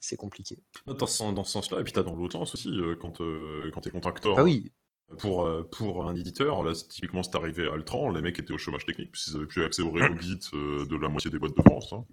c'est 0.00 0.16
compliqué. 0.16 0.58
Dans 0.86 1.06
ce, 1.06 1.32
sens-là, 1.44 1.80
et 1.80 1.84
puis 1.84 1.92
tu 1.92 1.98
as 1.98 2.02
dans 2.02 2.14
l'autre 2.14 2.32
sens 2.32 2.54
aussi, 2.54 2.70
euh, 2.70 2.96
quand, 3.00 3.20
euh, 3.20 3.70
quand 3.72 3.82
tu 3.82 3.90
es 3.90 3.92
contracteur 3.92 4.38
ah 4.38 4.44
oui. 4.44 4.72
pour, 5.18 5.46
euh, 5.46 5.68
pour 5.70 6.08
un 6.08 6.16
éditeur, 6.16 6.62
là 6.62 6.72
typiquement 6.72 7.22
c'est 7.22 7.36
arrivé 7.36 7.68
à 7.68 7.74
Altran, 7.74 8.10
les 8.10 8.22
mecs 8.22 8.38
étaient 8.38 8.52
au 8.52 8.58
chômage 8.58 8.86
technique 8.86 9.12
puisqu'ils 9.12 9.34
n'avaient 9.34 9.46
plus 9.46 9.64
accès 9.64 9.82
au 9.82 9.90
réseau 9.90 10.18
Git 10.18 10.40
de 10.52 10.96
la 10.96 11.08
moitié 11.08 11.30
des 11.30 11.38
boîtes 11.38 11.56
de 11.56 11.62
France. 11.62 11.92
Hein. 11.92 12.04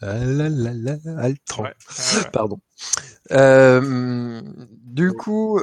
Ah 0.00 0.14
Altran. 1.18 1.64
Pardon. 2.32 2.60
du 4.70 5.12
coup, 5.12 5.60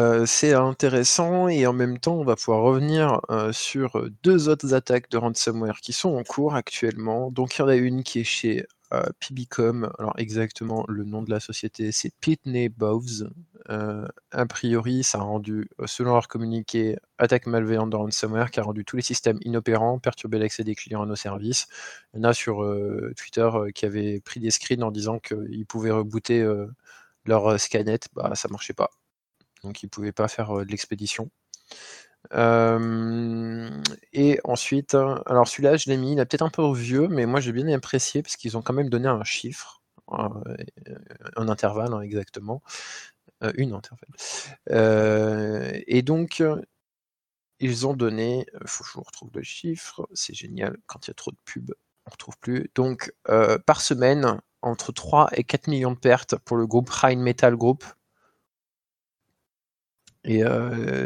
euh, 0.00 0.24
c'est 0.24 0.54
intéressant 0.54 1.48
et 1.48 1.66
en 1.66 1.74
même 1.74 1.98
temps, 1.98 2.14
on 2.14 2.24
va 2.24 2.34
pouvoir 2.34 2.62
revenir 2.62 3.20
euh, 3.30 3.52
sur 3.52 4.08
deux 4.22 4.48
autres 4.48 4.72
attaques 4.72 5.10
de 5.10 5.18
ransomware 5.18 5.80
qui 5.82 5.92
sont 5.92 6.16
en 6.16 6.24
cours 6.24 6.54
actuellement. 6.54 7.30
Donc, 7.30 7.56
il 7.56 7.60
y 7.60 7.62
en 7.64 7.68
a 7.68 7.76
une 7.76 8.02
qui 8.02 8.20
est 8.20 8.24
chez 8.24 8.64
euh, 8.94 9.02
PBCom. 9.20 9.90
Alors, 9.98 10.14
exactement, 10.16 10.86
le 10.88 11.04
nom 11.04 11.22
de 11.22 11.30
la 11.30 11.38
société, 11.38 11.92
c'est 11.92 12.12
Pitney 12.20 12.70
Bowes. 12.70 13.30
a 13.68 14.46
priori, 14.46 15.04
ça 15.04 15.18
a 15.18 15.22
rendu, 15.22 15.68
selon 15.84 16.14
leur 16.14 16.28
communiqué, 16.28 16.96
attaque 17.18 17.46
malveillante 17.46 17.90
de 17.90 17.96
ransomware 17.96 18.50
qui 18.50 18.60
a 18.60 18.62
rendu 18.62 18.84
tous 18.86 18.96
les 18.96 19.02
systèmes 19.02 19.38
inopérants, 19.42 19.98
perturbé 19.98 20.38
l'accès 20.38 20.64
des 20.64 20.74
clients 20.74 21.02
à 21.02 21.06
nos 21.06 21.16
services. 21.16 21.66
Il 22.14 22.18
y 22.18 22.20
en 22.20 22.24
a 22.24 22.32
sur 22.32 22.64
Twitter 23.16 23.50
qui 23.74 23.86
avaient 23.86 24.20
pris 24.20 24.40
des 24.40 24.50
screens 24.50 24.82
en 24.82 24.90
disant 24.90 25.18
qu'ils 25.18 25.66
pouvaient 25.66 25.90
rebooter 25.90 26.42
leur 27.26 27.60
scannet. 27.60 28.00
Bah, 28.14 28.32
ça 28.34 28.48
marchait 28.48 28.72
pas 28.74 28.90
donc 29.62 29.82
il 29.82 29.86
ne 29.86 29.90
pouvait 29.90 30.12
pas 30.12 30.28
faire 30.28 30.52
de 30.54 30.64
l'expédition. 30.70 31.30
et 34.12 34.40
ensuite, 34.44 34.94
alors 34.94 35.48
celui-là, 35.48 35.76
je 35.76 35.90
l'ai 35.90 35.96
mis, 35.96 36.12
il 36.12 36.18
est 36.18 36.26
peut-être 36.26 36.42
un 36.42 36.50
peu 36.50 36.72
vieux, 36.72 37.08
mais 37.08 37.26
moi 37.26 37.40
j'ai 37.40 37.52
bien 37.52 37.68
apprécié 37.68 38.22
parce 38.22 38.36
qu'ils 38.36 38.56
ont 38.56 38.62
quand 38.62 38.74
même 38.74 38.90
donné 38.90 39.08
un 39.08 39.24
chiffre, 39.24 39.82
un 40.08 41.48
intervalle 41.48 41.92
hein, 41.92 42.00
exactement, 42.00 42.62
une 43.56 43.72
intervalle. 43.74 44.14
et 45.86 46.02
donc, 46.02 46.42
ils 47.60 47.86
ont 47.86 47.94
donné, 47.94 48.46
il 48.60 48.68
faut 48.68 48.84
que 48.84 48.90
je 48.90 48.94
vous 48.94 49.02
retrouve 49.02 49.30
le 49.34 49.42
chiffre, 49.42 50.08
c'est 50.14 50.34
génial, 50.34 50.76
quand 50.86 51.06
il 51.06 51.10
y 51.10 51.12
a 51.12 51.14
trop 51.14 51.30
de 51.30 51.36
pubs, 51.44 51.74
on 52.06 52.10
ne 52.10 52.12
retrouve 52.12 52.38
plus. 52.38 52.70
Donc, 52.74 53.12
par 53.66 53.80
semaine, 53.80 54.40
entre 54.62 54.92
3 54.92 55.30
et 55.34 55.44
4 55.44 55.68
millions 55.68 55.92
de 55.92 55.98
pertes 55.98 56.36
pour 56.36 56.56
le 56.56 56.66
groupe 56.66 56.90
Rhine 56.90 57.20
Metal 57.20 57.56
Group, 57.56 57.84
et 60.24 60.42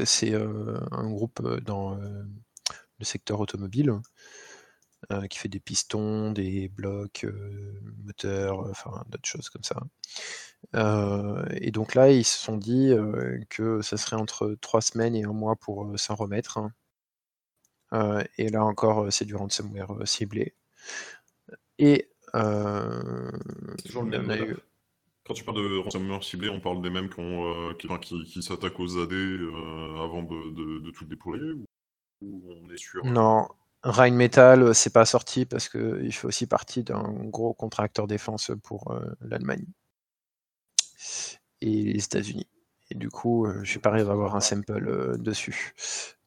c'est 0.04 0.34
un 0.34 1.10
groupe 1.10 1.42
dans 1.64 1.96
le 1.96 3.04
secteur 3.04 3.40
automobile. 3.40 3.92
euh, 5.12 5.26
qui 5.26 5.38
fait 5.38 5.48
des 5.48 5.60
pistons, 5.60 6.32
des 6.32 6.68
blocs, 6.68 7.26
moteurs, 8.04 8.60
enfin 8.70 9.04
d'autres 9.08 9.28
choses 9.28 9.50
comme 9.50 9.62
ça. 9.64 9.76
Euh, 10.74 11.44
et 11.52 11.70
donc 11.70 11.94
là, 11.94 12.10
ils 12.10 12.24
se 12.24 12.38
sont 12.38 12.56
dit 12.56 12.92
que 13.50 13.82
ça 13.82 13.96
serait 13.96 14.16
entre 14.16 14.56
trois 14.60 14.80
semaines 14.80 15.14
et 15.16 15.24
un 15.24 15.32
mois 15.32 15.56
pour 15.56 15.98
s'en 15.98 16.14
remettre. 16.14 16.58
et 18.38 18.48
là 18.50 18.64
encore, 18.64 19.12
c'est 19.12 19.24
du 19.24 19.34
ransomware 19.34 20.06
ciblé. 20.06 20.54
Et 21.78 22.08
Toujours 23.84 24.04
le 24.04 24.18
même 24.22 24.56
Quand 25.26 25.34
tu 25.34 25.44
parles 25.44 25.56
de 25.56 25.78
ransomware 25.78 26.22
ciblé, 26.22 26.50
on 26.50 26.60
parle 26.60 26.82
des 26.82 26.90
mêmes 26.90 27.08
qui, 27.08 28.24
qui, 28.24 28.42
s'attaquent 28.42 28.78
aux 28.78 28.98
AD 28.98 29.12
avant 29.12 30.22
de, 30.22 30.90
tout 30.90 31.06
déployer 31.06 31.52
ou 32.20 32.42
on 32.62 32.70
est 32.70 32.76
sûr? 32.76 33.04
Non, 33.04 33.48
Rheinmetall, 33.84 34.62
euh, 34.62 34.72
c'est 34.72 34.92
pas 34.92 35.04
sorti 35.04 35.44
parce 35.44 35.68
qu'il 35.68 36.12
fait 36.12 36.26
aussi 36.26 36.46
partie 36.46 36.82
d'un 36.82 37.02
gros 37.24 37.52
contracteur 37.52 38.06
défense 38.06 38.50
pour 38.62 38.90
euh, 38.92 39.14
l'Allemagne 39.20 39.66
et 41.60 41.82
les 41.92 42.04
États-Unis. 42.04 42.48
Et 42.90 42.94
du 42.94 43.10
coup, 43.10 43.46
euh, 43.46 43.60
je 43.62 43.70
suis 43.70 43.78
pas 43.78 43.90
arrivé 43.90 44.08
à 44.08 44.12
avoir 44.12 44.36
un 44.36 44.40
sample 44.40 45.18
dessus. 45.18 45.74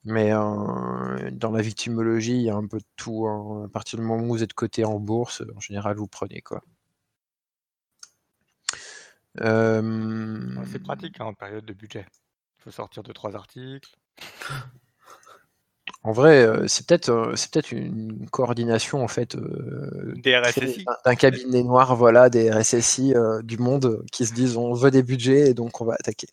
Mais 0.04 0.30
dans 0.32 1.52
la 1.52 1.62
victimologie, 1.62 2.36
il 2.36 2.44
y 2.44 2.50
a 2.50 2.56
un 2.56 2.66
peu 2.66 2.78
de 2.78 2.86
tout. 2.96 3.28
Hein. 3.28 3.66
À 3.66 3.68
partir 3.68 4.00
du 4.00 4.06
moment 4.06 4.24
où 4.24 4.30
vous 4.30 4.44
êtes 4.44 4.54
coté 4.54 4.86
en 4.86 5.00
bourse, 5.00 5.44
en 5.54 5.60
général, 5.60 5.98
vous 5.98 6.08
prenez 6.08 6.42
quoi. 6.42 6.64
C'est 9.40 10.84
pratique 10.84 11.20
hein, 11.20 11.26
en 11.26 11.34
période 11.34 11.66
de 11.66 11.74
budget. 11.74 12.06
Il 12.60 12.64
faut 12.64 12.72
sortir 12.72 13.04
de 13.04 13.14
trois 13.14 13.36
articles. 13.36 13.90
En 16.04 16.12
vrai, 16.12 16.46
euh, 16.46 16.68
c'est 16.68 16.86
peut-être 16.86 17.10
euh, 17.10 17.36
c'est 17.36 17.52
peut-être 17.52 17.72
une 17.72 18.30
coordination 18.30 19.04
en 19.04 19.08
fait 19.08 19.36
euh, 19.36 20.14
d'un 21.06 21.16
cabinet 21.16 21.64
noir, 21.64 21.96
voilà, 21.96 22.30
des 22.30 22.52
RSSI 22.52 23.14
du 23.44 23.58
monde 23.58 24.04
qui 24.12 24.26
se 24.26 24.34
disent 24.34 24.58
on 24.58 24.74
veut 24.74 24.92
des 24.92 25.04
budgets 25.04 25.50
et 25.50 25.54
donc 25.54 25.82
on 25.82 25.86
va 25.86 25.96
attaquer. 25.96 26.28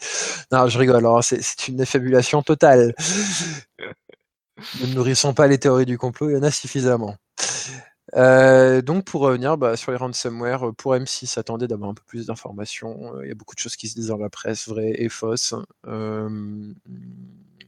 Non, 0.53 0.69
je 0.69 0.79
rigole. 0.79 0.97
Alors 0.97 1.25
c'est 1.25 1.69
une 1.69 1.85
fabulation 1.87 2.43
totale. 2.43 2.95
ne 4.81 4.95
nourrissons 4.95 5.35
pas 5.35 5.47
les 5.47 5.59
théories 5.59 5.87
du 5.87 5.99
complot, 5.99 6.31
il 6.31 6.35
y 6.35 6.37
en 6.37 6.43
a 6.43 6.51
suffisamment. 6.51 7.17
Donc 8.13 9.05
pour 9.05 9.23
revenir 9.23 9.57
bah, 9.57 9.77
sur 9.77 9.91
les 9.93 9.97
ransomware, 9.99 10.75
pour 10.77 10.95
M6, 10.95 11.39
attendez 11.39 11.67
d'avoir 11.69 11.91
un 11.91 11.95
peu 11.95 12.03
plus 12.07 12.27
d'informations. 12.27 13.21
Il 13.23 13.29
y 13.29 13.33
a 13.33 13.35
beaucoup 13.35 13.55
de 13.55 13.61
choses 13.61 13.77
qui 13.77 13.89
se 13.89 13.95
disent 13.95 14.09
dans 14.09 14.19
la 14.19 14.31
presse, 14.31 14.69
vraies 14.69 14.95
et 14.99 15.09
fausses 15.09 15.55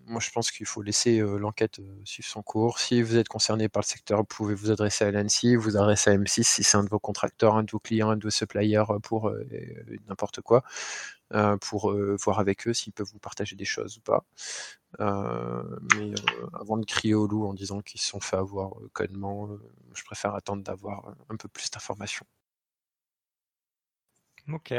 moi, 0.08 0.20
je 0.20 0.30
pense 0.30 0.52
qu'il 0.52 0.66
faut 0.66 0.82
laisser 0.82 1.18
l'enquête 1.18 1.80
suivre 2.04 2.28
son 2.28 2.40
cours. 2.42 2.78
Si 2.78 3.02
vous 3.02 3.16
êtes 3.16 3.26
concerné 3.28 3.68
par 3.68 3.82
le 3.82 3.86
secteur, 3.86 4.18
vous 4.20 4.24
pouvez 4.24 4.54
vous 4.54 4.70
adresser 4.70 5.04
à 5.04 5.10
l'ANSI, 5.10 5.56
vous 5.56 5.76
adresser 5.76 6.10
à 6.10 6.14
M6 6.16 6.44
si 6.44 6.62
c'est 6.62 6.76
un 6.76 6.84
de 6.84 6.88
vos 6.88 7.00
contracteurs, 7.00 7.56
un 7.56 7.64
de 7.64 7.70
vos 7.72 7.80
clients, 7.80 8.10
un 8.10 8.16
de 8.16 8.22
vos 8.22 8.30
suppliers 8.30 8.80
pour 9.02 9.32
n'importe 10.08 10.40
quoi, 10.42 10.62
pour 11.60 11.92
voir 12.24 12.38
avec 12.38 12.68
eux 12.68 12.72
s'ils 12.72 12.92
peuvent 12.92 13.10
vous 13.12 13.18
partager 13.18 13.56
des 13.56 13.64
choses 13.64 13.98
ou 13.98 14.00
pas. 14.00 14.24
Mais 14.98 16.12
avant 16.54 16.78
de 16.78 16.84
crier 16.84 17.14
au 17.14 17.26
loup 17.26 17.46
en 17.46 17.54
disant 17.54 17.80
qu'ils 17.82 18.00
se 18.00 18.08
sont 18.08 18.20
fait 18.20 18.36
avoir 18.36 18.72
codement, 18.92 19.48
je 19.94 20.04
préfère 20.04 20.34
attendre 20.34 20.62
d'avoir 20.62 21.14
un 21.28 21.36
peu 21.36 21.48
plus 21.48 21.70
d'informations. 21.70 22.26
Ok. 24.48 24.72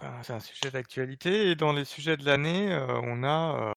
Ben, 0.00 0.22
c'est 0.22 0.32
un 0.32 0.40
sujet 0.40 0.70
d'actualité 0.70 1.50
et 1.50 1.54
dans 1.54 1.72
les 1.72 1.84
sujets 1.84 2.16
de 2.16 2.24
l'année, 2.24 2.72
euh, 2.72 3.00
on 3.02 3.22
a, 3.24 3.70
euh, 3.70 3.72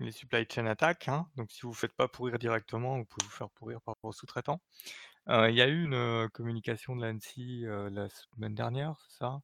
les 0.00 0.12
supply 0.12 0.46
chain 0.50 0.66
attaques, 0.66 1.08
hein. 1.08 1.28
Donc 1.36 1.50
si 1.50 1.62
vous 1.62 1.70
ne 1.70 1.74
faites 1.74 1.94
pas 1.94 2.08
pourrir 2.08 2.38
directement, 2.38 2.98
vous 2.98 3.04
pouvez 3.04 3.26
vous 3.26 3.32
faire 3.32 3.50
pourrir 3.50 3.80
par 3.82 3.96
aux 4.02 4.12
sous-traitants. 4.12 4.60
Euh, 5.28 5.50
il 5.50 5.56
y 5.56 5.62
a 5.62 5.68
eu 5.68 5.84
une, 5.84 6.28
communication 6.30 6.96
de 6.96 7.02
l'ANSSI, 7.06 7.64
la 7.66 8.08
semaine 8.10 8.54
dernière, 8.54 8.96
c'est 9.08 9.18
ça? 9.18 9.40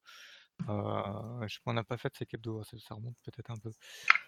Je 0.61 1.59
on 1.67 1.73
n'a 1.73 1.85
pas 1.85 1.97
fait 1.97 2.13
de 2.21 2.27
hebdo, 2.33 2.63
ça 2.65 2.95
remonte 2.95 3.17
peut-être 3.25 3.51
un 3.51 3.57
peu. 3.57 3.71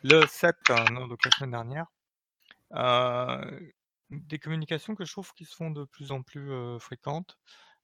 Le 0.03 0.27
7, 0.27 0.57
hein, 0.71 0.85
donc 1.09 1.25
la 1.25 1.31
semaine 1.33 1.51
dernière. 1.51 1.87
des 4.11 4.39
communications 4.39 4.95
que 4.95 5.05
je 5.05 5.13
trouve 5.13 5.33
qui 5.33 5.45
se 5.45 5.55
font 5.55 5.71
de 5.71 5.85
plus 5.85 6.13
en 6.13 6.23
plus, 6.23 6.51
fréquentes. 6.81 7.39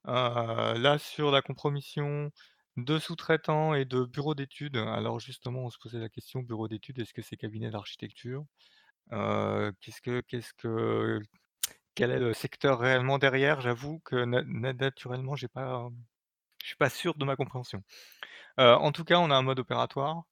là 0.04 0.98
sur 0.98 1.30
la 1.30 1.42
compromission 1.42 2.30
de 2.76 2.98
sous-traitants 2.98 3.74
et 3.74 3.84
de 3.84 4.04
bureaux 4.04 4.34
d'études. 4.34 4.76
Alors 4.76 5.20
justement, 5.20 5.64
on 5.64 5.70
se 5.70 5.78
posait 5.78 5.98
la 6.00 6.08
question, 6.08 6.40
bureau 6.40 6.68
d'études, 6.68 6.98
est-ce 6.98 7.14
que 7.14 7.22
c'est 7.22 7.36
cabinet 7.36 7.70
d'architecture? 7.70 8.44
qu'est-ce 9.10 10.00
que 10.00 10.20
qu'est-ce 10.22 10.52
que 10.54 11.20
quel 11.94 12.10
est 12.10 12.18
le 12.18 12.34
secteur 12.34 12.80
réellement 12.80 13.18
derrière? 13.18 13.60
J'avoue 13.60 14.00
que 14.00 14.24
naturellement, 14.24 15.36
j'ai 15.36 15.48
pas, 15.48 15.88
je 16.62 16.66
suis 16.68 16.76
pas 16.76 16.90
sûr 16.90 17.14
de 17.14 17.24
ma 17.24 17.36
compréhension. 17.36 17.82
En 18.58 18.92
tout 18.92 19.04
cas, 19.04 19.18
on 19.18 19.30
a 19.30 19.36
un 19.36 19.42
mode 19.42 19.58
opératoire, 19.60 20.24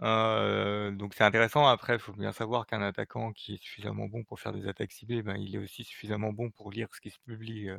donc 0.00 1.14
c'est 1.14 1.24
intéressant. 1.24 1.66
Après, 1.66 1.94
il 1.94 1.98
faut 2.00 2.12
bien 2.12 2.32
savoir 2.32 2.66
qu'un 2.66 2.82
attaquant 2.82 3.32
qui 3.32 3.54
est 3.54 3.62
suffisamment 3.62 4.06
bon 4.08 4.24
pour 4.24 4.40
faire 4.40 4.52
des 4.52 4.68
attaques 4.68 4.92
ciblées, 4.92 5.22
ben, 5.22 5.36
il 5.36 5.54
est 5.54 5.58
aussi 5.58 5.84
suffisamment 5.84 6.32
bon 6.32 6.50
pour 6.50 6.70
lire 6.72 6.88
ce 6.94 7.00
qui 7.00 7.10
se 7.10 7.18
publie, 7.20 7.70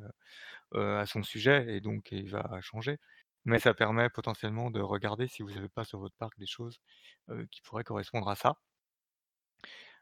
à 0.75 1.05
son 1.05 1.23
sujet 1.23 1.75
et 1.75 1.81
donc 1.81 2.11
il 2.11 2.29
va 2.29 2.59
changer. 2.61 2.97
Mais 3.45 3.59
ça 3.59 3.73
permet 3.73 4.09
potentiellement 4.09 4.71
de 4.71 4.81
regarder 4.81 5.27
si 5.27 5.43
vous 5.43 5.51
n'avez 5.51 5.69
pas 5.69 5.83
sur 5.85 5.99
votre 5.99 6.15
parc 6.17 6.37
des 6.39 6.47
choses, 6.47 6.79
qui 7.51 7.61
pourraient 7.63 7.83
correspondre 7.83 8.29
à 8.29 8.35
ça. 8.35 8.57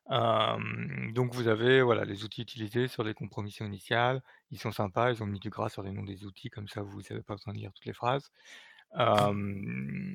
donc 0.10 1.34
vous 1.34 1.48
avez, 1.48 1.82
voilà, 1.82 2.06
les 2.06 2.24
outils 2.24 2.42
utilisés 2.42 2.88
sur 2.88 3.04
les 3.04 3.14
compromissions 3.14 3.66
initiales. 3.66 4.22
Ils 4.52 4.60
sont 4.60 4.72
sympas, 4.72 5.12
ils 5.12 5.24
ont 5.24 5.26
mis 5.28 5.40
du 5.40 5.50
gras 5.50 5.70
sur 5.70 5.84
les 5.84 5.92
noms 5.92 6.04
des 6.04 6.26
outils, 6.26 6.50
comme 6.50 6.68
ça 6.68 6.82
vous 6.82 7.02
n'avez 7.10 7.22
pas 7.24 7.36
besoin 7.36 7.54
de 7.54 7.60
lire 7.60 7.72
toutes 7.74 7.86
les 7.86 7.94
phrases. 7.94 8.32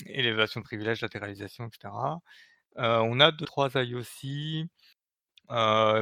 Élévation 0.07 0.61
de 0.61 0.65
privilèges, 0.65 1.01
latéralisation 1.01 1.67
etc. 1.67 2.21
on 2.77 3.21
a 3.21 3.33
2-3 3.33 3.71
IOC 3.75 4.69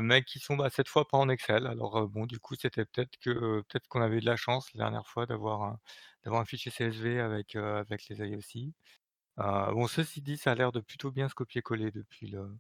mais 0.03 0.23
qui 0.25 0.39
sont, 0.41 0.57
bah, 0.57 0.71
cette 0.71 0.89
fois 0.89 1.07
pas 1.09 1.19
en 1.19 1.29
Excel. 1.29 1.67
Alors, 1.67 2.09
bon, 2.09 2.27
du 2.27 2.39
coup, 2.41 2.55
c'était 2.57 2.85
peut-être 2.87 3.17
que 3.19 3.61
peut-être 3.69 3.89
qu'on 3.89 4.03
avait 4.03 4.21
de 4.21 4.27
la 4.27 4.37
chance 4.37 4.73
la 4.75 4.85
dernière 4.85 5.07
fois 5.07 5.27
d'avoir 5.27 5.63
un 5.63 5.81
d'avoir 6.25 6.41
un 6.43 6.47
fichier 6.47 6.71
CSV 6.71 7.21
avec, 7.21 7.55
avec 7.57 8.09
les 8.09 8.17
IOC. 8.19 8.73
ceci 9.89 10.23
dit, 10.23 10.37
ça 10.39 10.53
a 10.53 10.55
l'air 10.55 10.73
de 10.73 10.81
plutôt 10.81 11.11
bien 11.13 11.29
se 11.29 11.35
copier-coller 11.35 11.91
depuis 11.91 12.29
le, 12.29 12.57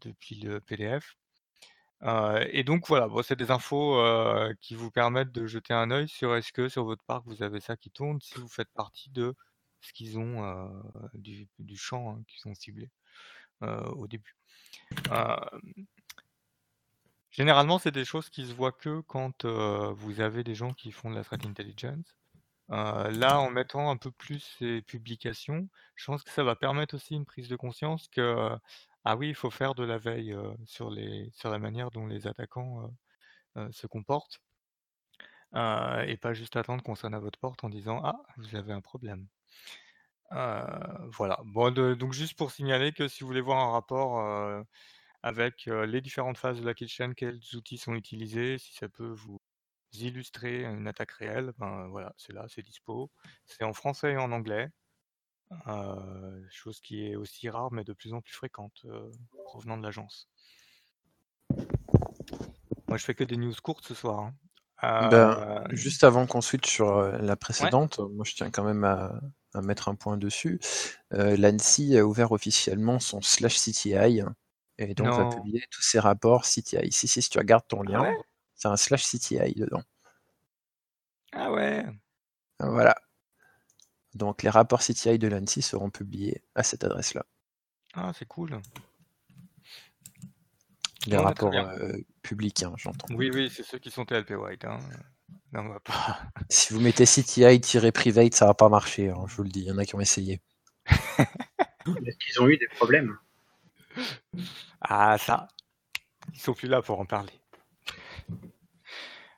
depuis 0.00 0.36
le 0.36 0.60
PDF. 0.60 1.16
Et 2.02 2.64
donc 2.64 2.86
voilà, 2.88 3.08
c'est 3.22 3.36
des 3.36 3.50
infos, 3.50 4.00
qui 4.60 4.74
vous 4.74 4.90
permettent 4.90 5.32
de 5.32 5.46
jeter 5.46 5.74
un 5.74 5.90
œil 5.90 6.08
sur 6.08 6.34
est-ce 6.36 6.52
que 6.52 6.68
sur 6.68 6.84
votre 6.84 7.04
parc 7.04 7.24
vous 7.26 7.42
avez 7.42 7.60
ça 7.60 7.76
qui 7.76 7.90
tourne, 7.90 8.20
si 8.20 8.34
vous 8.38 8.48
faites 8.48 8.70
partie 8.74 9.10
de 9.10 9.34
ce 9.80 9.92
qu'ils 9.92 10.18
ont, 10.18 10.70
du 11.14 11.48
du 11.58 11.76
champ, 11.76 12.16
hein, 12.16 12.22
qu'ils 12.28 12.50
ont 12.50 12.54
ciblé, 12.54 12.90
au 13.62 14.06
début. 14.06 14.36
Généralement, 17.30 17.78
c'est 17.78 17.92
des 17.92 18.06
choses 18.06 18.30
qui 18.30 18.46
se 18.46 18.54
voient 18.54 18.72
que 18.72 19.00
quand 19.00 19.44
vous 19.44 20.20
avez 20.20 20.44
des 20.44 20.54
gens 20.54 20.72
qui 20.72 20.92
font 20.92 21.10
de 21.10 21.16
la 21.16 21.24
threat 21.24 21.44
intelligence. 21.46 22.16
là, 22.68 23.38
en 23.40 23.50
mettant 23.50 23.90
un 23.90 23.96
peu 23.96 24.10
plus 24.10 24.40
ces 24.58 24.82
publications, 24.82 25.68
je 25.94 26.06
pense 26.06 26.24
que 26.24 26.30
ça 26.30 26.44
va 26.44 26.56
permettre 26.56 26.94
aussi 26.96 27.14
une 27.14 27.26
prise 27.26 27.48
de 27.48 27.56
conscience 27.56 28.08
que 28.08 28.56
ah 29.06 29.16
oui, 29.16 29.28
il 29.28 29.34
faut 29.34 29.50
faire 29.50 29.74
de 29.74 29.84
la 29.84 29.98
veille 29.98 30.36
sur 30.66 30.90
la 30.90 31.58
manière 31.58 31.90
dont 31.90 32.06
les 32.06 32.26
attaquants 32.26 32.90
se 33.70 33.86
comportent. 33.86 34.40
et 35.54 36.16
pas 36.20 36.34
juste 36.34 36.56
attendre 36.56 36.82
qu'on 36.82 36.94
sonne 36.94 37.14
à 37.14 37.18
votre 37.20 37.38
porte 37.38 37.64
en 37.64 37.68
disant 37.68 38.00
ah 38.04 38.20
vous 38.36 38.54
avez 38.56 38.72
un 38.72 38.80
problème. 38.80 39.26
voilà. 40.30 41.38
Donc 41.96 42.12
juste 42.12 42.36
pour 42.36 42.50
signaler 42.50 42.92
que 42.92 43.08
si 43.08 43.20
vous 43.22 43.28
voulez 43.28 43.40
voir 43.40 43.58
un 43.58 43.72
rapport 43.72 44.64
avec 45.22 45.66
les 45.66 46.00
différentes 46.00 46.38
phases 46.38 46.60
de 46.60 46.66
la 46.66 46.74
kitchen, 46.74 47.14
quels 47.14 47.40
outils 47.54 47.78
sont 47.78 47.94
utilisés, 47.94 48.58
si 48.58 48.74
ça 48.74 48.88
peut 48.88 49.08
vous 49.08 49.40
illustrer 49.92 50.64
une 50.64 50.88
attaque 50.88 51.12
réelle, 51.12 51.52
ben 51.58 51.88
voilà, 51.88 52.12
c'est 52.16 52.32
là, 52.32 52.46
c'est 52.48 52.62
dispo. 52.62 53.10
C'est 53.46 53.64
en 53.64 53.72
français 53.72 54.12
et 54.12 54.16
en 54.18 54.32
anglais. 54.32 54.70
Chose 56.50 56.80
qui 56.80 57.06
est 57.06 57.16
aussi 57.16 57.48
rare 57.48 57.72
mais 57.72 57.84
de 57.84 57.92
plus 57.92 58.12
en 58.12 58.20
plus 58.20 58.34
fréquente 58.34 58.86
provenant 59.44 59.76
de 59.76 59.82
l'agence. 59.82 60.28
Moi 62.88 62.96
je 62.96 63.04
fais 63.04 63.14
que 63.14 63.24
des 63.24 63.36
news 63.36 63.54
courtes 63.62 63.86
ce 63.86 63.94
soir. 63.94 64.20
Hein. 64.20 64.34
Ben, 64.82 65.64
juste 65.70 66.04
avant 66.04 66.26
qu'on 66.26 66.40
switch 66.40 66.70
sur 66.70 67.00
la 67.00 67.36
précédente, 67.36 67.98
moi 67.98 68.24
je 68.24 68.34
tiens 68.34 68.50
quand 68.50 68.64
même 68.64 68.84
à, 68.84 69.20
mettre 69.62 69.88
un 69.88 69.94
point 69.94 70.18
dessus. 70.18 70.60
L'ANSI 71.10 71.96
a 71.96 72.04
ouvert 72.04 72.32
officiellement 72.32 72.98
son 73.00 73.22
slash 73.22 73.56
CTI 73.58 74.22
et 74.78 74.94
donc 74.94 75.08
va 75.08 75.28
publier 75.34 75.64
tous 75.70 75.82
ses 75.82 75.98
rapports 75.98 76.42
CTI. 76.42 76.92
Si, 76.92 77.08
si, 77.08 77.22
si 77.22 77.30
tu 77.30 77.38
regardes 77.38 77.66
ton 77.66 77.82
ah 77.82 77.90
lien, 77.90 78.14
c'est 78.54 78.68
un 78.68 78.76
slash 78.76 79.04
CTI 79.04 79.54
dedans. 79.54 79.82
Ah 81.32 81.52
ouais 81.52 81.86
Voilà. 82.60 82.94
Donc 84.16 84.42
les 84.42 84.50
rapports 84.50 84.80
CTI 84.80 85.18
de 85.18 85.28
l'ANSI 85.28 85.62
seront 85.62 85.90
publiés 85.90 86.42
à 86.54 86.62
cette 86.62 86.84
adresse-là. 86.84 87.24
Ah, 87.94 88.12
c'est 88.18 88.26
cool. 88.26 88.60
Les 91.06 91.16
rapports 91.16 91.52
publics, 92.22 92.62
hein, 92.62 92.72
j'entends. 92.76 93.06
Oui, 93.14 93.30
oui, 93.32 93.50
c'est 93.54 93.62
ceux 93.62 93.78
qui 93.78 93.90
sont 93.90 94.04
TLP 94.04 94.32
White. 94.32 94.64
Hein. 94.64 94.78
Non, 95.52 95.60
on 95.60 95.68
va 95.68 95.80
pas. 95.80 96.18
Si 96.48 96.74
vous 96.74 96.80
mettez 96.80 97.04
CTI-private, 97.04 98.34
ça 98.34 98.46
va 98.46 98.54
pas 98.54 98.68
marcher, 98.68 99.10
hein, 99.10 99.24
je 99.28 99.36
vous 99.36 99.44
le 99.44 99.48
dis. 99.48 99.60
Il 99.60 99.66
y 99.66 99.70
en 99.70 99.78
a 99.78 99.84
qui 99.84 99.94
ont 99.94 100.00
essayé. 100.00 100.40
Est-ce 100.86 102.18
qu'ils 102.18 102.42
ont 102.42 102.48
eu 102.48 102.56
des 102.56 102.68
problèmes? 102.68 103.16
Ah, 104.80 105.16
ça. 105.18 105.48
Ils 106.34 106.40
sont 106.40 106.54
plus 106.54 106.68
là 106.68 106.82
pour 106.82 106.98
en 106.98 107.06
parler. 107.06 107.32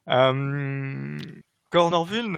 Euh, 0.09 1.19
Cornerville. 1.71 2.37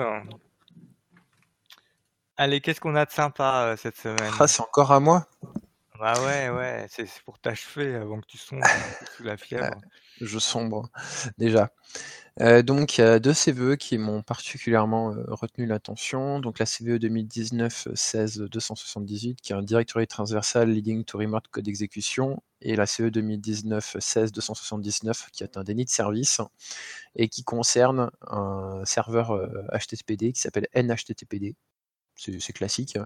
Allez, 2.42 2.62
qu'est-ce 2.62 2.80
qu'on 2.80 2.94
a 2.94 3.04
de 3.04 3.10
sympa 3.10 3.66
euh, 3.66 3.76
cette 3.76 3.98
semaine? 3.98 4.32
Ah, 4.38 4.48
c'est 4.48 4.62
encore 4.62 4.92
à 4.92 4.98
moi? 4.98 5.26
Bah 5.98 6.14
ouais, 6.24 6.48
ouais, 6.48 6.86
c'est 6.88 7.06
pour 7.26 7.38
t'achever 7.38 7.96
avant 7.96 8.18
que 8.18 8.26
tu 8.26 8.38
sombres 8.38 8.66
sous 9.14 9.24
la 9.24 9.36
fièvre. 9.36 9.74
Je 10.22 10.38
sombre, 10.38 10.88
déjà. 11.36 11.70
Euh, 12.40 12.62
donc, 12.62 12.96
il 12.96 13.02
y 13.02 13.04
a 13.04 13.18
deux 13.18 13.34
CVE 13.34 13.76
qui 13.76 13.98
m'ont 13.98 14.22
particulièrement 14.22 15.12
euh, 15.12 15.22
retenu 15.28 15.66
l'attention. 15.66 16.40
Donc, 16.40 16.58
la 16.58 16.64
CVE 16.64 16.96
2019-16-278, 16.96 19.34
qui 19.34 19.52
est 19.52 19.56
un 19.56 19.62
directory 19.62 20.06
transversal 20.06 20.70
leading 20.70 21.04
to 21.04 21.18
remote 21.18 21.46
code 21.50 21.68
execution, 21.68 22.42
et 22.62 22.74
la 22.74 22.86
CVE 22.86 23.10
2019-16-279, 23.10 25.28
qui 25.30 25.42
est 25.42 25.58
un 25.58 25.62
déni 25.62 25.84
de 25.84 25.90
service, 25.90 26.40
et 27.16 27.28
qui 27.28 27.44
concerne 27.44 28.10
un 28.28 28.82
serveur 28.86 29.38
HTTPD 29.74 30.32
qui 30.32 30.40
s'appelle 30.40 30.68
NHTTPD, 30.74 31.54
c'est 32.20 32.52
classique, 32.52 32.98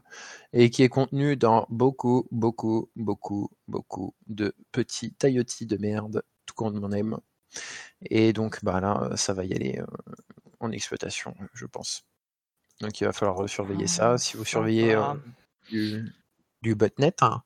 et 0.53 0.71
qui 0.71 0.83
est 0.83 0.89
contenu 0.89 1.37
dans 1.37 1.67
beaucoup, 1.71 2.27
beaucoup, 2.31 2.91
beaucoup, 2.97 3.51
beaucoup 3.69 4.15
de 4.27 4.55
petits 4.73 5.15
IoT 5.23 5.67
de 5.67 5.77
merde, 5.77 6.23
tout 6.47 6.55
comme 6.55 6.83
on 6.83 6.93
aime. 6.93 7.19
Et 8.03 8.33
donc 8.33 8.65
bah 8.65 8.81
là, 8.81 9.11
ça 9.17 9.33
va 9.33 9.45
y 9.45 9.53
aller 9.55 9.81
en 10.61 10.73
exploitation, 10.73 11.35
je 11.53 11.67
pense. 11.67 12.05
Donc 12.81 13.01
il 13.01 13.05
va 13.05 13.13
falloir 13.13 13.49
surveiller 13.49 13.87
ça. 13.87 14.13
Ah, 14.13 14.19
si 14.19 14.37
vous 14.37 14.45
surveillez 14.45 14.97
du, 15.71 16.13
du, 16.63 16.75
botnet, 16.75 17.15
hein, 17.23 17.43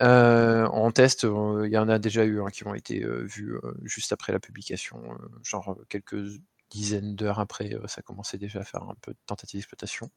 en 0.00 0.90
test, 0.90 1.22
il 1.22 1.70
y 1.70 1.78
en 1.78 1.88
a 1.88 1.98
déjà 1.98 2.24
eu 2.26 2.40
qui 2.52 2.66
ont 2.66 2.74
été 2.74 3.02
vus 3.04 3.56
juste 3.82 4.12
après 4.12 4.32
la 4.32 4.40
publication, 4.40 5.02
genre 5.42 5.78
quelques 5.88 6.38
dizaines 6.70 7.14
d'heures 7.14 7.38
après, 7.38 7.76
ça 7.86 8.02
commençait 8.02 8.38
déjà 8.38 8.60
à 8.60 8.64
faire 8.64 8.82
un 8.82 8.96
peu 9.00 9.12
de 9.12 9.18
tentative 9.26 9.60
d'exploitation. 9.60 10.10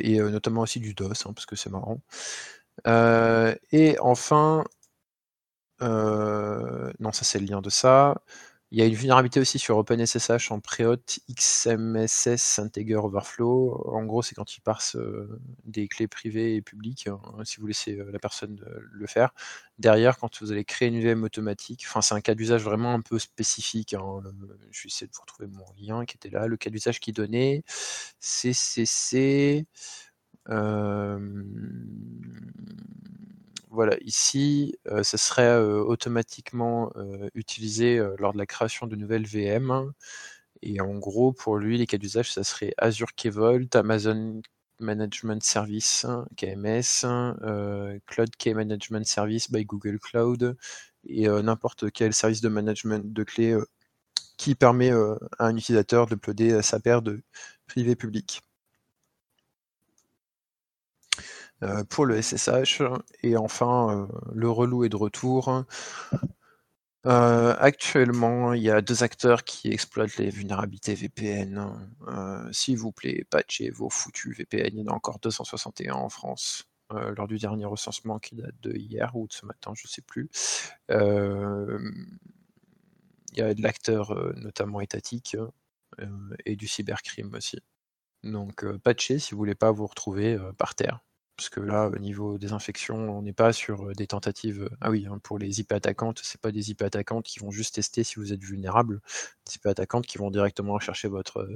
Et 0.00 0.18
notamment 0.20 0.62
aussi 0.62 0.80
du 0.80 0.94
DOS, 0.94 1.26
hein, 1.26 1.32
parce 1.34 1.46
que 1.46 1.56
c'est 1.56 1.70
marrant. 1.70 2.00
et 3.72 3.96
enfin, 4.00 4.64
non, 5.80 7.12
ça 7.12 7.24
c'est 7.24 7.38
le 7.38 7.46
lien 7.46 7.60
de 7.60 7.70
ça. 7.70 8.22
Il 8.72 8.78
y 8.78 8.82
a 8.82 8.86
une 8.86 8.94
vulnérabilité 8.94 9.38
aussi 9.38 9.60
sur 9.60 9.78
OpenSSH 9.78 10.50
en 10.50 10.58
Preot 10.58 10.96
XMSS 11.32 12.58
Integer 12.58 12.96
Overflow. 12.96 13.80
En 13.94 14.04
gros, 14.04 14.22
c'est 14.22 14.34
quand 14.34 14.56
il 14.56 14.60
parse 14.60 14.96
des 15.64 15.86
clés 15.86 16.08
privées 16.08 16.56
et 16.56 16.62
publiques, 16.62 17.06
hein, 17.06 17.20
si 17.44 17.60
vous 17.60 17.68
laissez 17.68 17.94
la 17.94 18.18
personne 18.18 18.60
le 18.92 19.06
faire. 19.06 19.32
Derrière, 19.78 20.18
quand 20.18 20.40
vous 20.42 20.50
allez 20.50 20.64
créer 20.64 20.88
une 20.88 21.00
VM 21.00 21.22
automatique, 21.22 21.84
enfin 21.86 22.00
c'est 22.02 22.14
un 22.14 22.20
cas 22.20 22.34
d'usage 22.34 22.64
vraiment 22.64 22.92
un 22.92 23.00
peu 23.02 23.20
spécifique. 23.20 23.94
Hein, 23.94 24.20
je 24.72 24.82
vais 24.82 24.86
essayer 24.88 25.06
de 25.06 25.12
vous 25.14 25.20
retrouver 25.22 25.48
mon 25.48 25.64
lien 25.80 26.04
qui 26.04 26.16
était 26.16 26.30
là. 26.30 26.46
Le 26.48 26.56
cas 26.56 26.70
d'usage 26.70 26.98
qui 26.98 27.12
donnait, 27.12 27.62
CCC. 28.20 29.66
Voilà, 33.70 33.96
ici, 34.02 34.76
ce 35.02 35.16
serait 35.16 35.58
automatiquement 35.58 36.92
utilisé 37.34 37.98
lors 38.18 38.32
de 38.32 38.38
la 38.38 38.46
création 38.46 38.86
de 38.86 38.96
nouvelles 38.96 39.26
VM. 39.26 39.92
Et 40.62 40.80
en 40.80 40.94
gros, 40.98 41.32
pour 41.32 41.58
lui, 41.58 41.78
les 41.78 41.86
cas 41.86 41.98
d'usage, 41.98 42.32
ça 42.32 42.44
serait 42.44 42.72
Azure 42.78 43.14
Key 43.14 43.30
Vault, 43.30 43.74
Amazon 43.74 44.40
Management 44.80 45.42
Service, 45.42 46.06
KMS, 46.36 47.06
Cloud 48.06 48.36
Key 48.38 48.54
Management 48.54 49.06
Service 49.06 49.50
by 49.50 49.64
Google 49.64 49.98
Cloud, 50.00 50.56
et 51.08 51.28
n'importe 51.28 51.90
quel 51.92 52.14
service 52.14 52.40
de 52.40 52.48
management 52.48 53.12
de 53.12 53.24
clés 53.24 53.56
qui 54.36 54.54
permet 54.54 54.90
à 54.92 55.46
un 55.46 55.56
utilisateur 55.56 56.06
d'uploader 56.06 56.62
sa 56.62 56.80
paire 56.80 57.02
de 57.02 57.22
privé 57.66 57.96
public. 57.96 58.42
Euh, 61.18 61.45
pour 61.90 62.06
le 62.06 62.20
SSH. 62.20 62.82
Et 63.22 63.36
enfin, 63.36 64.08
euh, 64.10 64.30
le 64.34 64.50
relou 64.50 64.84
est 64.84 64.88
de 64.88 64.96
retour. 64.96 65.64
Euh, 67.06 67.54
actuellement, 67.60 68.52
il 68.52 68.62
y 68.62 68.70
a 68.70 68.80
deux 68.82 69.04
acteurs 69.04 69.44
qui 69.44 69.70
exploitent 69.70 70.16
les 70.16 70.28
vulnérabilités 70.28 70.94
VPN. 70.94 71.70
S'il 72.50 72.78
vous 72.78 72.90
plaît, 72.90 73.24
patchez 73.30 73.70
vos 73.70 73.90
foutus 73.90 74.36
VPN. 74.36 74.70
Il 74.72 74.80
y 74.80 74.82
en 74.82 74.92
a 74.92 74.94
encore 74.96 75.20
261 75.20 75.94
en 75.94 76.08
France. 76.08 76.64
lors 76.90 77.28
du 77.28 77.38
dernier 77.38 77.64
recensement 77.64 78.18
qui 78.18 78.34
date 78.34 78.54
de 78.60 78.72
hier 78.76 79.14
ou 79.14 79.28
de 79.28 79.32
ce 79.32 79.46
matin, 79.46 79.72
je 79.76 79.86
ne 79.86 79.88
sais 79.88 80.02
plus. 80.02 80.28
il 80.88 80.98
y 83.36 83.40
a 83.40 83.54
de 83.54 83.62
l'acteur 83.62 84.12
notamment 84.36 84.80
étatique 84.80 85.36
et 86.44 86.56
du 86.56 86.66
cybercrime 86.66 87.32
aussi. 87.34 87.60
Donc 88.24 88.66
patchez 88.78 89.20
si 89.20 89.30
vous 89.30 89.38
voulez 89.38 89.54
pas 89.54 89.70
vous 89.70 89.86
retrouver 89.86 90.36
par 90.58 90.74
terre. 90.74 91.05
Parce 91.36 91.50
que 91.50 91.60
là, 91.60 91.88
au 91.88 91.98
niveau 91.98 92.38
des 92.38 92.52
infections, 92.52 92.96
on 93.18 93.22
n'est 93.22 93.34
pas 93.34 93.52
sur 93.52 93.92
des 93.94 94.06
tentatives. 94.06 94.70
Ah 94.80 94.90
oui, 94.90 95.06
hein, 95.06 95.18
pour 95.22 95.38
les 95.38 95.60
IP 95.60 95.72
attaquantes, 95.72 96.20
c'est 96.22 96.40
pas 96.40 96.50
des 96.50 96.70
IP 96.70 96.82
attaquantes 96.82 97.26
qui 97.26 97.40
vont 97.40 97.50
juste 97.50 97.74
tester 97.74 98.04
si 98.04 98.16
vous 98.16 98.32
êtes 98.32 98.42
vulnérable. 98.42 99.00
Des 99.46 99.56
IP 99.56 99.66
attaquantes 99.66 100.06
qui 100.06 100.16
vont 100.18 100.30
directement 100.30 100.74
rechercher 100.74 101.08
votre 101.08 101.46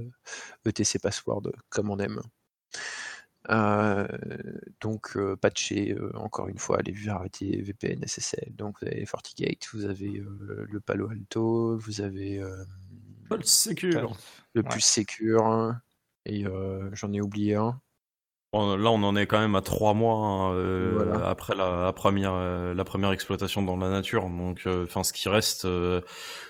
ETC 0.67 0.97
e 0.97 0.99
password 0.99 1.53
comme 1.71 1.91
on 1.91 1.99
aime. 1.99 2.21
donc 4.81 5.17
patcher 5.41 5.97
encore 6.15 6.49
une 6.49 6.59
fois 6.59 6.83
les 6.83 6.93
vulnérabilités 6.93 7.63
VPN 7.63 8.07
SSL. 8.07 8.55
Donc 8.55 8.77
vous 8.81 8.87
avez 8.87 9.07
FortiGate, 9.07 9.67
vous 9.73 9.87
avez 9.87 10.23
le 10.69 10.81
Palo 10.81 11.09
Alto, 11.09 11.79
vous 11.79 12.01
avez 12.03 12.43
le 13.31 14.63
plus 14.63 14.85
secure, 14.85 15.75
et 16.27 16.45
j'en 16.93 17.13
ai 17.13 17.21
oublié 17.21 17.55
un. 17.55 17.81
Là, 18.53 18.91
on 18.91 19.03
en 19.05 19.15
est 19.15 19.29
quand 19.29 19.39
même 19.39 19.55
à 19.55 19.63
trois 19.63 19.95
mois 19.95 20.17
hein, 20.17 20.55
euh, 20.55 21.23
après 21.25 21.55
la, 21.55 21.93
première, 21.93 22.33
euh, 22.35 22.75
la 22.75 22.85
première 22.85 23.13
exploitation 23.13 23.63
dans 23.63 23.77
la 23.77 23.89
nature. 23.91 24.29
Donc, 24.29 24.63
euh, 24.67 24.85
enfin, 24.85 25.05
ce 25.05 25.13
qui 25.13 25.29
reste, 25.29 25.69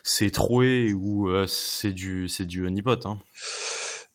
c'est 0.03 0.31
troué 0.31 0.95
ou 0.95 1.31
c'est 1.47 1.93
du, 1.93 2.27
c'est 2.29 2.47
du 2.47 2.67
honeypot. 2.67 3.05
Hein. 3.05 3.19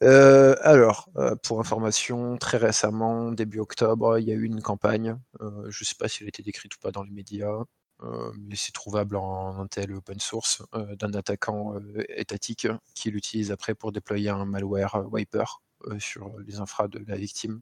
alors, 0.02 1.10
pour 1.44 1.60
information, 1.60 2.38
très 2.38 2.58
récemment, 2.58 3.32
début 3.32 3.60
octobre, 3.60 4.18
il 4.18 4.28
y 4.28 4.32
a 4.32 4.36
eu 4.36 4.46
une 4.46 4.64
campagne. 4.64 5.16
je 5.40 5.84
ne 5.84 5.86
sais 5.86 5.96
pas 5.98 6.08
si 6.08 6.24
elle 6.24 6.28
a 6.28 6.30
été 6.30 6.42
décrite 6.42 6.76
ou 6.76 6.80
pas 6.80 6.92
dans 6.92 7.04
les 7.04 7.12
médias, 7.12 7.66
mais 8.02 8.56
c'est 8.56 8.74
trouvable 8.74 9.16
en 9.16 9.60
Intel 9.60 9.94
open 9.94 10.20
source 10.20 10.64
d'un 10.74 11.14
attaquant 11.14 11.76
étatique 12.10 12.68
qui 12.96 13.12
l'utilise 13.12 13.52
après 13.52 13.76
pour 13.76 13.92
déployer 13.92 14.30
un 14.30 14.46
malware 14.46 15.06
wiper 15.12 15.62
sur 16.00 16.32
les 16.40 16.60
infras 16.60 16.88
de 16.88 17.04
la 17.08 17.16
victime. 17.16 17.62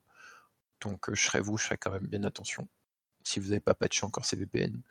Donc 0.84 1.14
je 1.14 1.22
serais 1.22 1.42
vous, 1.42 1.58
je 1.58 1.66
ferais 1.66 1.78
quand 1.78 1.92
même 1.92 2.08
bien 2.08 2.24
attention 2.24 2.68
si 3.24 3.40
vous 3.40 3.50
n'avez 3.50 3.62
pas 3.62 3.74
patché 3.74 4.06
encore 4.06 4.26
ces 4.26 4.36
VPN. 4.36 4.82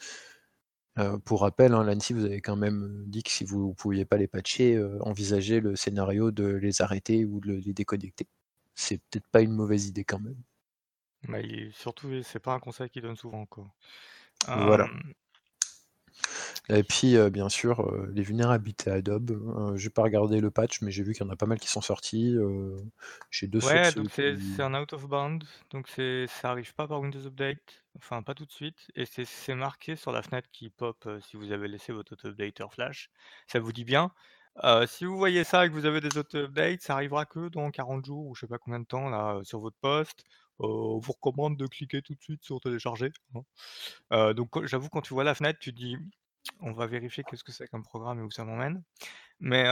pour 1.25 1.43
rappel, 1.43 1.75
hein, 1.75 1.85
l'ANSI 1.85 2.13
vous 2.13 2.25
avez 2.25 2.41
quand 2.41 2.57
même 2.57 3.05
dit 3.07 3.23
que 3.23 3.31
si 3.31 3.45
vous 3.45 3.69
ne 3.69 3.75
pouviez 3.75 4.05
pas 4.05 4.17
les 4.17 4.29
patcher, 4.29 4.83
envisagez 5.01 5.61
le 5.61 5.77
scénario 5.77 6.31
de 6.31 6.45
les 6.45 6.83
arrêter 6.83 7.25
ou 7.25 7.41
de 7.41 7.53
les 7.53 7.73
déconnecter. 7.73 8.27
C'est 8.75 8.99
peut-être 8.99 9.29
pas 9.29 9.43
une 9.43 9.53
mauvaise 9.53 9.87
idée 9.87 10.05
quand 10.05 10.19
même. 10.21 10.43
Mais 11.29 11.71
surtout, 11.73 12.23
c'est 12.23 12.41
pas 12.41 12.55
un 12.55 12.59
conseil 12.59 12.91
qui 12.91 13.01
donne 13.01 13.17
souvent. 13.17 13.47
Quoi. 13.47 13.73
Voilà. 14.47 14.89
Et 16.69 16.85
puis, 16.85 17.17
bien 17.31 17.49
sûr, 17.49 17.91
les 18.15 18.23
vulnérabilités 18.23 18.91
Adobe. 18.91 19.75
Je 19.75 19.83
j'ai 19.83 19.91
pas 19.91 20.03
regardé 20.03 20.41
le 20.41 20.51
patch, 20.51 20.81
mais 20.81 20.93
j'ai 20.93 21.03
vu 21.03 21.13
qu'il 21.13 21.27
y 21.27 21.29
en 21.29 21.33
a 21.33 21.37
pas 21.37 21.47
mal 21.47 21.59
qui 21.59 21.69
sont 21.69 21.81
sortis. 21.81 22.37
j'ai 23.31 23.49
deux 23.49 23.65
Ouais, 23.67 23.93
donc 23.93 24.11
c'est 24.11 24.61
un 24.61 24.81
out 24.81 24.93
of 24.93 25.07
bound, 25.09 25.45
donc 25.71 25.89
ça 25.89 26.51
arrive 26.51 26.73
pas 26.75 26.87
par 26.87 27.01
Windows 27.01 27.27
Update, 27.27 27.85
enfin 27.97 28.23
pas 28.23 28.35
tout 28.35 28.47
de 28.47 28.53
suite, 28.53 28.91
et 28.95 29.07
c'est 29.07 29.55
marqué 29.55 29.97
sur 29.97 30.13
la 30.13 30.23
fenêtre 30.23 30.49
qui 30.53 30.71
pop 30.71 31.09
si 31.21 31.37
vous 31.37 31.51
avez 31.51 31.67
laissé 31.67 31.93
votre 31.93 32.13
auto-updater 32.13 32.67
flash. 32.71 33.11
Ça 33.49 33.59
vous 33.59 33.73
dit 33.73 33.85
bien. 33.85 34.13
si 34.87 35.05
vous 35.05 35.19
voyez 35.19 35.43
ça 35.43 35.67
et 35.67 35.69
que 35.69 35.75
vous 35.75 35.87
avez 35.87 36.01
des 36.01 36.17
auto-updates, 36.17 36.83
ça 36.83 36.95
arrivera 36.95 37.27
que 37.27 37.49
dans 37.49 37.71
40 37.73 38.07
jours 38.07 38.27
ou 38.27 38.35
je 38.37 38.43
sais 38.43 38.47
pas 38.47 38.59
combien 38.59 38.81
de 38.81 38.87
temps 38.87 39.11
là 39.11 39.41
sur 39.43 39.59
votre 39.59 39.79
poste. 39.79 40.25
on 40.61 40.99
vous 40.99 41.13
recommande 41.13 41.57
de 41.57 41.67
cliquer 41.67 42.03
tout 42.03 42.15
de 42.15 42.23
suite 42.23 42.45
sur 42.45 42.61
télécharger. 42.61 43.11
Hein. 43.35 44.33
donc 44.35 44.65
j'avoue 44.65 44.89
quand 44.89 45.03
tu 45.03 45.13
vois 45.13 45.25
la 45.25 45.35
fenêtre, 45.35 45.59
tu 45.59 45.73
dis 45.73 45.97
on 46.61 46.73
va 46.73 46.87
vérifier 46.87 47.25
qu'est-ce 47.25 47.45
que 47.45 47.53
c'est 47.53 47.69
comme 47.69 47.83
programme 47.83 48.21
et 48.21 48.23
où 48.23 48.31
ça 48.31 48.45
m'emmène. 48.45 48.83
Mais, 49.41 49.65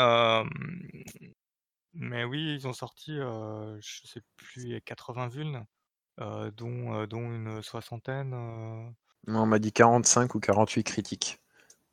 mais 1.94 2.24
oui, 2.24 2.54
ils 2.54 2.66
ont 2.68 2.72
sorti, 2.72 3.16
je 3.16 4.00
sais 4.04 4.20
plus, 4.36 4.80
80 4.82 5.28
vulnes, 5.28 5.64
dont, 6.18 7.06
dont 7.06 7.32
une 7.32 7.62
soixantaine 7.62 8.32
On 9.26 9.46
m'a 9.46 9.58
dit 9.58 9.72
45 9.72 10.34
ou 10.34 10.40
48 10.40 10.84
critiques. 10.84 11.40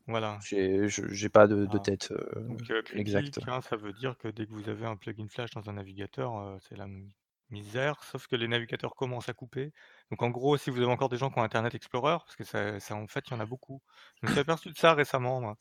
Voilà. 0.08 0.40
J'ai 0.42 1.30
pas 1.30 1.48
de, 1.48 1.66
de 1.66 1.78
Ah. 1.78 1.80
tête 1.80 2.12
euh, 2.12 2.42
Donc, 2.48 2.72
euh, 2.72 2.82
exacte. 2.94 3.24
critique, 3.32 3.48
hein, 3.50 3.62
ça 3.62 3.76
veut 3.76 3.92
dire 3.94 4.18
que 4.18 4.30
dès 4.30 4.46
que 4.46 4.52
vous 4.52 4.70
avez 4.70 4.86
un 4.86 4.96
plugin 4.96 5.28
Flash 5.28 5.52
dans 5.52 5.70
un 5.70 5.74
navigateur, 5.74 6.38
euh, 6.38 6.58
c'est 6.62 6.78
la 6.78 6.88
misère, 7.50 8.04
sauf 8.04 8.28
que 8.28 8.36
les 8.36 8.48
navigateurs 8.48 8.96
commencent 8.96 9.30
à 9.30 9.34
couper. 9.34 9.72
Donc, 10.12 10.22
en 10.24 10.30
gros, 10.30 10.58
si 10.58 10.70
vous 10.70 10.78
avez 10.78 10.92
encore 10.92 11.10
des 11.10 11.18
gens 11.18 11.30
qui 11.30 11.40
ont 11.40 11.44
Internet 11.44 11.76
Explorer, 11.76 12.18
parce 12.20 12.36
que 12.36 12.44
ça, 12.44 12.80
ça, 12.80 12.96
en 12.96 13.08
fait, 13.08 13.24
il 13.28 13.34
y 13.34 13.34
en 13.36 13.40
a 13.40 13.46
beaucoup. 13.46 13.82
Je 14.22 14.28
me 14.28 14.32
suis 14.32 14.40
aperçu 14.40 14.72
de 14.72 14.78
ça 14.78 14.94
récemment, 14.94 15.42
moi. 15.42 15.56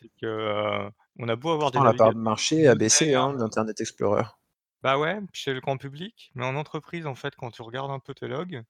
C'est 0.00 0.10
que 0.20 0.26
euh, 0.26 0.90
on 1.18 1.28
a 1.28 1.36
beau 1.36 1.50
avoir 1.50 1.70
des 1.70 1.78
Pourtant, 1.78 1.92
la 1.92 1.96
part 1.96 2.14
de 2.14 2.18
marché 2.18 2.68
a 2.68 2.74
baissé 2.74 3.14
hein, 3.14 3.34
d'Internet 3.34 3.80
Explorer. 3.80 4.24
Bah 4.82 4.98
ouais, 4.98 5.18
chez 5.32 5.52
le 5.52 5.60
grand 5.60 5.76
public, 5.76 6.30
mais 6.34 6.44
en 6.44 6.54
entreprise, 6.54 7.06
en 7.06 7.16
fait, 7.16 7.34
quand 7.34 7.50
tu 7.50 7.62
regardes 7.62 7.90
un 7.90 7.98
peu 7.98 8.14
tes 8.14 8.28
logs, 8.28 8.62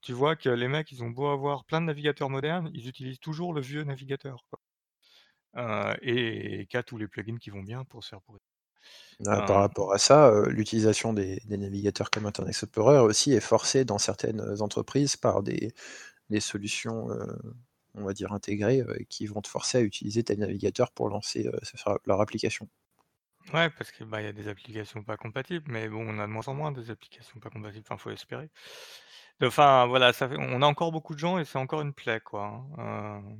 tu 0.00 0.12
vois 0.12 0.36
que 0.36 0.48
les 0.48 0.68
mecs, 0.68 0.90
ils 0.92 1.04
ont 1.04 1.10
beau 1.10 1.28
avoir 1.28 1.64
plein 1.64 1.80
de 1.82 1.86
navigateurs 1.86 2.30
modernes, 2.30 2.70
ils 2.72 2.88
utilisent 2.88 3.20
toujours 3.20 3.52
le 3.52 3.60
vieux 3.60 3.84
navigateur, 3.84 4.44
quoi. 4.48 4.60
Euh, 5.56 5.94
et, 6.02 6.60
et 6.60 6.66
qu'à 6.66 6.82
tous 6.82 6.96
les 6.96 7.08
plugins 7.08 7.38
qui 7.38 7.50
vont 7.50 7.62
bien 7.62 7.84
pour 7.84 8.04
se 8.04 8.10
faire 8.10 8.22
pourrir. 8.22 8.40
Ah, 9.26 9.42
par 9.42 9.56
Euh, 9.56 9.60
rapport 9.60 9.92
à 9.92 9.98
ça, 9.98 10.28
euh, 10.28 10.46
l'utilisation 10.50 11.12
des, 11.12 11.40
des 11.44 11.58
navigateurs 11.58 12.10
comme 12.10 12.24
Internet 12.26 12.50
Explorer 12.62 12.98
aussi 13.00 13.32
est 13.34 13.40
forcée 13.40 13.84
dans 13.84 13.98
certaines 13.98 14.40
entreprises 14.62 15.16
par 15.16 15.42
des, 15.42 15.74
des 16.30 16.40
solutions, 16.40 17.10
euh, 17.10 17.26
on 17.94 18.04
va 18.04 18.14
dire, 18.14 18.32
intégrées 18.32 18.82
euh, 18.82 18.96
qui 19.10 19.26
vont 19.26 19.42
te 19.42 19.48
forcer 19.48 19.78
à 19.78 19.82
utiliser 19.82 20.24
tes 20.24 20.36
navigateurs 20.36 20.92
pour 20.92 21.08
lancer 21.10 21.48
euh, 21.48 21.96
leur 22.06 22.20
application. 22.20 22.68
Ouais, 23.54 23.70
parce 23.70 23.90
que 23.90 24.04
bah, 24.04 24.20
y 24.22 24.26
a 24.26 24.32
des 24.32 24.48
applications 24.48 25.02
pas 25.02 25.16
compatibles, 25.16 25.70
mais 25.72 25.88
bon, 25.88 26.04
on 26.06 26.18
a 26.18 26.26
de 26.26 26.32
moins 26.32 26.46
en 26.48 26.54
moins 26.54 26.72
des 26.72 26.90
applications 26.90 27.40
pas 27.40 27.48
compatibles, 27.50 27.84
enfin, 27.88 27.96
faut 27.96 28.10
espérer. 28.10 28.50
Enfin, 29.42 29.86
voilà, 29.86 30.12
ça 30.12 30.28
fait, 30.28 30.36
on 30.38 30.62
a 30.62 30.66
encore 30.66 30.92
beaucoup 30.92 31.14
de 31.14 31.18
gens 31.20 31.38
et 31.38 31.44
c'est 31.46 31.58
encore 31.58 31.80
une 31.82 31.94
plaie, 31.94 32.20
quoi. 32.20 32.44
hein. 32.78 33.22
Euh, 33.28 33.36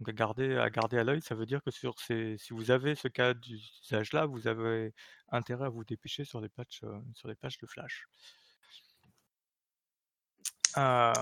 donc 0.00 0.08
à 0.08 0.12
garder, 0.12 0.56
à 0.56 0.70
garder 0.70 0.98
à 0.98 1.04
l'œil, 1.04 1.22
ça 1.22 1.34
veut 1.34 1.46
dire 1.46 1.62
que 1.62 1.70
sur 1.70 1.98
ces, 2.00 2.36
si 2.38 2.52
vous 2.52 2.70
avez 2.70 2.94
ce 2.94 3.08
cas 3.08 3.34
d'usage-là, 3.34 4.26
vous 4.26 4.48
avez 4.48 4.92
intérêt 5.30 5.66
à 5.66 5.68
vous 5.68 5.84
dépêcher 5.84 6.24
sur 6.24 6.40
les 6.40 6.48
patchs, 6.48 6.82
euh, 6.82 6.98
sur 7.14 7.28
patchs 7.36 7.58
de 7.58 7.66
Flash. 7.66 8.06
Euh, 10.76 11.12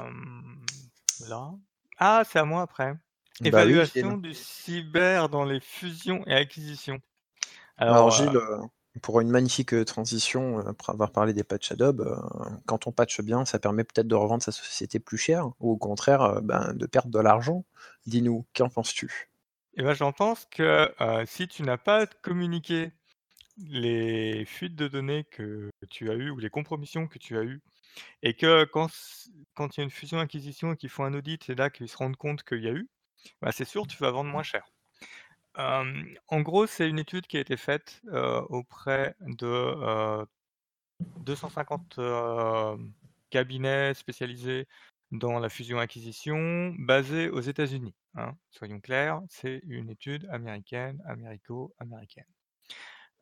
là. 1.29 1.51
Ah, 1.99 2.23
c'est 2.27 2.39
à 2.39 2.45
moi 2.45 2.63
après. 2.63 2.95
Bah 3.41 3.49
Évaluation 3.49 4.17
du 4.17 4.35
cyber 4.35 5.29
dans 5.29 5.45
les 5.45 5.61
fusions 5.61 6.25
et 6.27 6.35
acquisitions. 6.35 7.01
Alors, 7.77 7.95
Alors, 7.95 8.11
Gilles, 8.11 8.37
euh, 8.37 8.59
euh, 8.59 8.67
pour 9.01 9.21
une 9.21 9.31
magnifique 9.31 9.85
transition, 9.85 10.59
après 10.67 10.93
avoir 10.93 11.13
parlé 11.13 11.33
des 11.33 11.45
patchs 11.45 11.73
Adobe, 11.73 12.05
quand 12.67 12.87
on 12.87 12.93
patche 12.93 13.21
bien, 13.23 13.45
ça 13.45 13.59
permet 13.59 13.85
peut-être 13.85 14.09
de 14.09 14.15
revendre 14.15 14.43
sa 14.43 14.53
société 14.53 14.99
plus 15.01 15.19
cher, 15.19 15.49
ou 15.61 15.73
au 15.73 15.77
contraire, 15.77 16.43
ben, 16.43 16.75
de 16.75 16.87
perdre 16.87 17.11
de 17.11 17.19
l'argent. 17.19 17.65
Dis-nous, 18.07 18.45
qu'en 18.55 18.69
penses-tu? 18.69 19.31
Eh 19.79 19.83
ben, 19.83 19.95
j'en 19.95 20.13
pense 20.13 20.45
que 20.47 20.93
euh, 21.01 21.25
si 21.27 21.49
tu 21.49 21.63
n'as 21.63 21.79
pas 21.79 22.07
communiqué 22.07 22.93
les 23.59 24.45
fuites 24.45 24.75
de 24.75 24.89
données 24.89 25.25
que 25.25 25.71
tu 25.89 26.11
as 26.11 26.15
eues 26.15 26.31
ou 26.31 26.39
les 26.39 26.51
compromissions 26.51 27.07
que 27.07 27.19
tu 27.19 27.39
as 27.39 27.43
eues, 27.43 27.63
et 28.23 28.35
que 28.35 28.65
quand, 28.65 28.89
quand 29.55 29.77
il 29.77 29.81
y 29.81 29.83
a 29.83 29.85
une 29.85 29.91
fusion-acquisition 29.91 30.73
et 30.73 30.77
qu'ils 30.77 30.91
font 30.91 31.05
un 31.05 31.15
audit, 31.15 31.43
c'est 31.45 31.55
là 31.55 31.71
qu'ils 31.71 31.89
se 31.89 31.97
rendent 31.97 32.17
compte 32.17 32.43
qu'il 32.43 32.63
y 32.63 32.69
a 32.69 32.73
eu, 32.73 32.89
bah, 33.41 33.53
c'est 33.53 33.65
sûr, 33.65 33.87
tu 33.87 33.97
vas 33.99 34.11
vendre 34.11 34.31
moins 34.31 34.43
cher. 34.43 34.65
En 35.55 36.41
gros, 36.41 36.67
c'est 36.67 36.89
une 36.89 36.99
étude 36.99 37.27
qui 37.27 37.37
a 37.37 37.41
été 37.41 37.57
faite 37.57 38.01
auprès 38.49 39.15
de 39.21 39.47
euh, 39.47 40.25
250 41.01 41.99
euh, 41.99 42.77
cabinets 43.31 43.95
spécialisés 43.95 44.67
dans 45.11 45.39
la 45.39 45.49
fusion-acquisition 45.49 46.75
basés 46.79 47.29
aux 47.29 47.41
États-Unis. 47.41 47.95
hein. 48.15 48.35
Soyons 48.51 48.81
clairs, 48.81 49.23
c'est 49.29 49.61
une 49.65 49.91
étude 49.91 50.27
américaine, 50.31 51.03
américo-américaine. 51.07 52.25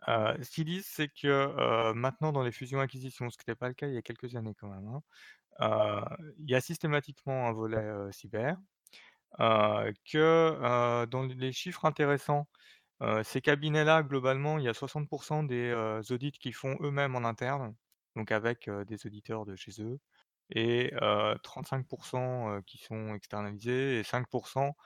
Ce 0.06 0.50
qu'ils 0.50 0.64
disent, 0.64 0.86
c'est 0.86 1.08
que 1.08 1.92
maintenant 1.92 2.32
dans 2.32 2.42
les 2.42 2.52
fusions-acquisitions, 2.52 3.28
ce 3.30 3.36
qui 3.36 3.42
n'était 3.42 3.58
pas 3.58 3.68
le 3.68 3.74
cas 3.74 3.88
il 3.88 3.94
y 3.94 3.98
a 3.98 4.02
quelques 4.02 4.34
années 4.36 4.54
quand 4.54 4.68
même, 4.68 4.86
hein, 4.88 5.02
il 6.38 6.48
y 6.48 6.54
a 6.54 6.60
systématiquement 6.60 7.48
un 7.48 7.52
volet 7.52 8.12
cyber, 8.12 8.56
que 9.38 11.06
dans 11.06 11.22
les 11.24 11.52
chiffres 11.52 11.84
intéressants, 11.84 12.48
ces 13.24 13.40
cabinets-là, 13.42 14.02
globalement, 14.02 14.58
il 14.58 14.64
y 14.64 14.68
a 14.68 14.74
60% 14.74 15.42
des 15.44 15.72
audits 16.10 16.32
qu'ils 16.32 16.54
font 16.54 16.76
eux-mêmes 16.82 17.16
en 17.16 17.24
interne, 17.24 17.74
donc 18.16 18.32
avec 18.32 18.70
des 18.70 19.06
auditeurs 19.06 19.46
de 19.46 19.56
chez 19.56 19.72
eux, 19.82 19.98
et 20.50 20.92
euh, 21.02 21.36
35% 21.42 22.50
euh, 22.52 22.60
qui 22.66 22.78
sont 22.78 23.14
externalisés, 23.14 24.00
et 24.00 24.04
5% 24.04 24.76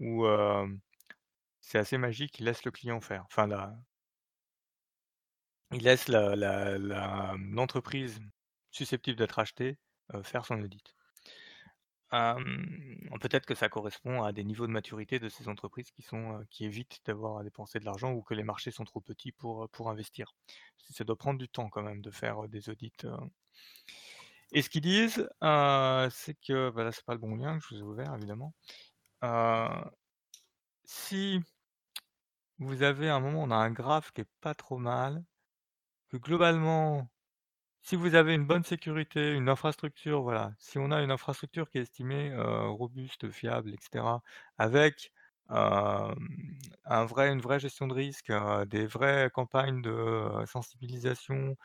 où 0.00 0.26
c'est 1.60 1.78
assez 1.78 1.98
magique, 1.98 2.38
ils 2.38 2.44
laissent 2.44 2.64
le 2.64 2.70
client 2.70 3.00
faire. 3.00 3.24
Enfin, 3.26 3.48
ils 5.72 5.82
laissent 5.82 6.08
la- 6.08 6.34
la- 6.36 6.78
la- 6.78 7.34
l'entreprise 7.38 8.18
susceptible 8.70 9.18
d'être 9.18 9.38
achetée 9.38 9.78
faire 10.22 10.46
son 10.46 10.58
audit. 10.62 10.93
Peut-être 13.20 13.46
que 13.46 13.54
ça 13.54 13.68
correspond 13.68 14.22
à 14.22 14.32
des 14.32 14.44
niveaux 14.44 14.66
de 14.66 14.72
maturité 14.72 15.18
de 15.18 15.28
ces 15.28 15.48
entreprises 15.48 15.90
qui 15.90 16.02
sont, 16.02 16.44
qui 16.50 16.64
évitent 16.64 17.00
d'avoir 17.06 17.38
à 17.38 17.44
dépenser 17.44 17.80
de 17.80 17.84
l'argent 17.84 18.12
ou 18.12 18.22
que 18.22 18.34
les 18.34 18.42
marchés 18.42 18.70
sont 18.70 18.84
trop 18.84 19.00
petits 19.00 19.32
pour, 19.32 19.68
pour 19.70 19.90
investir. 19.90 20.34
Ça 20.90 21.04
doit 21.04 21.16
prendre 21.16 21.38
du 21.38 21.48
temps 21.48 21.68
quand 21.70 21.82
même 21.82 22.02
de 22.02 22.10
faire, 22.10 22.48
des 22.48 22.68
audits, 22.68 22.92
et 24.52 24.62
ce 24.62 24.70
qu'ils 24.70 24.82
disent, 24.82 25.28
c'est 26.10 26.38
que 26.46 26.70
bah, 26.70 26.84
là, 26.84 26.92
c'est 26.92 27.04
pas 27.04 27.14
le 27.14 27.18
bon 27.18 27.34
lien 27.34 27.58
que 27.58 27.64
je 27.64 27.74
vous 27.74 27.80
ai 27.80 27.82
ouvert 27.82 28.14
évidemment. 28.14 28.54
Si 30.84 31.40
vous 32.58 32.82
avez 32.82 33.08
à 33.08 33.16
un 33.16 33.20
moment, 33.20 33.42
on 33.42 33.50
a 33.50 33.56
un 33.56 33.70
graphe 33.70 34.12
qui 34.12 34.20
est 34.20 34.28
pas 34.40 34.54
trop 34.54 34.78
mal, 34.78 35.24
que 36.08 36.16
globalement 36.16 37.08
Si 37.86 37.96
vous 37.96 38.14
avez 38.14 38.32
une 38.34 38.46
bonne 38.46 38.64
sécurité, 38.64 39.32
une 39.34 39.50
infrastructure, 39.50 40.22
voilà, 40.22 40.54
si 40.58 40.78
on 40.78 40.90
a 40.90 41.02
une 41.02 41.10
infrastructure 41.10 41.68
qui 41.68 41.76
est 41.76 41.82
estimée, 41.82 42.30
heu, 42.30 42.70
robuste, 42.70 43.30
fiable 43.30 43.74
et 43.74 43.76
cetera, 43.78 44.22
avec, 44.56 45.12
vrai 47.04 47.30
une 47.30 47.42
vraie 47.42 47.60
gestion 47.60 47.86
de 47.86 47.92
risque, 47.92 48.30
heu, 48.30 48.64
des 48.64 48.86
vraies 48.86 49.28
campagnes 49.34 49.82
de, 49.82 50.46
sensibilisation, 50.46 51.56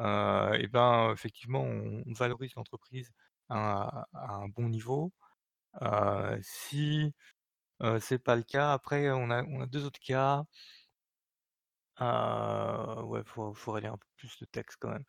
et 0.00 0.66
ben, 0.66 1.12
effectivement, 1.12 1.62
on 1.62 2.02
valorise 2.12 2.54
l'entreprise 2.56 3.12
à 3.48 4.04
un 4.14 4.48
bon 4.48 4.68
niveau. 4.68 5.12
Si, 6.42 7.14
heu, 7.82 8.00
c'est 8.00 8.18
pas 8.20 8.36
le 8.36 8.42
cas, 8.44 8.72
après 8.74 9.10
on 9.12 9.30
a 9.30 9.66
2 9.66 9.84
autres 9.86 10.00
cas. 10.00 10.44
Heu, 12.00 13.02
ouais, 13.04 13.22
faut 13.24 13.54
faudrait 13.54 13.82
lire 13.82 13.94
un 13.94 13.98
peu 13.98 14.06
plus 14.16 14.38
de 14.40 14.46
texte 14.46 14.78
quand 14.80 14.90
même. 14.90 15.04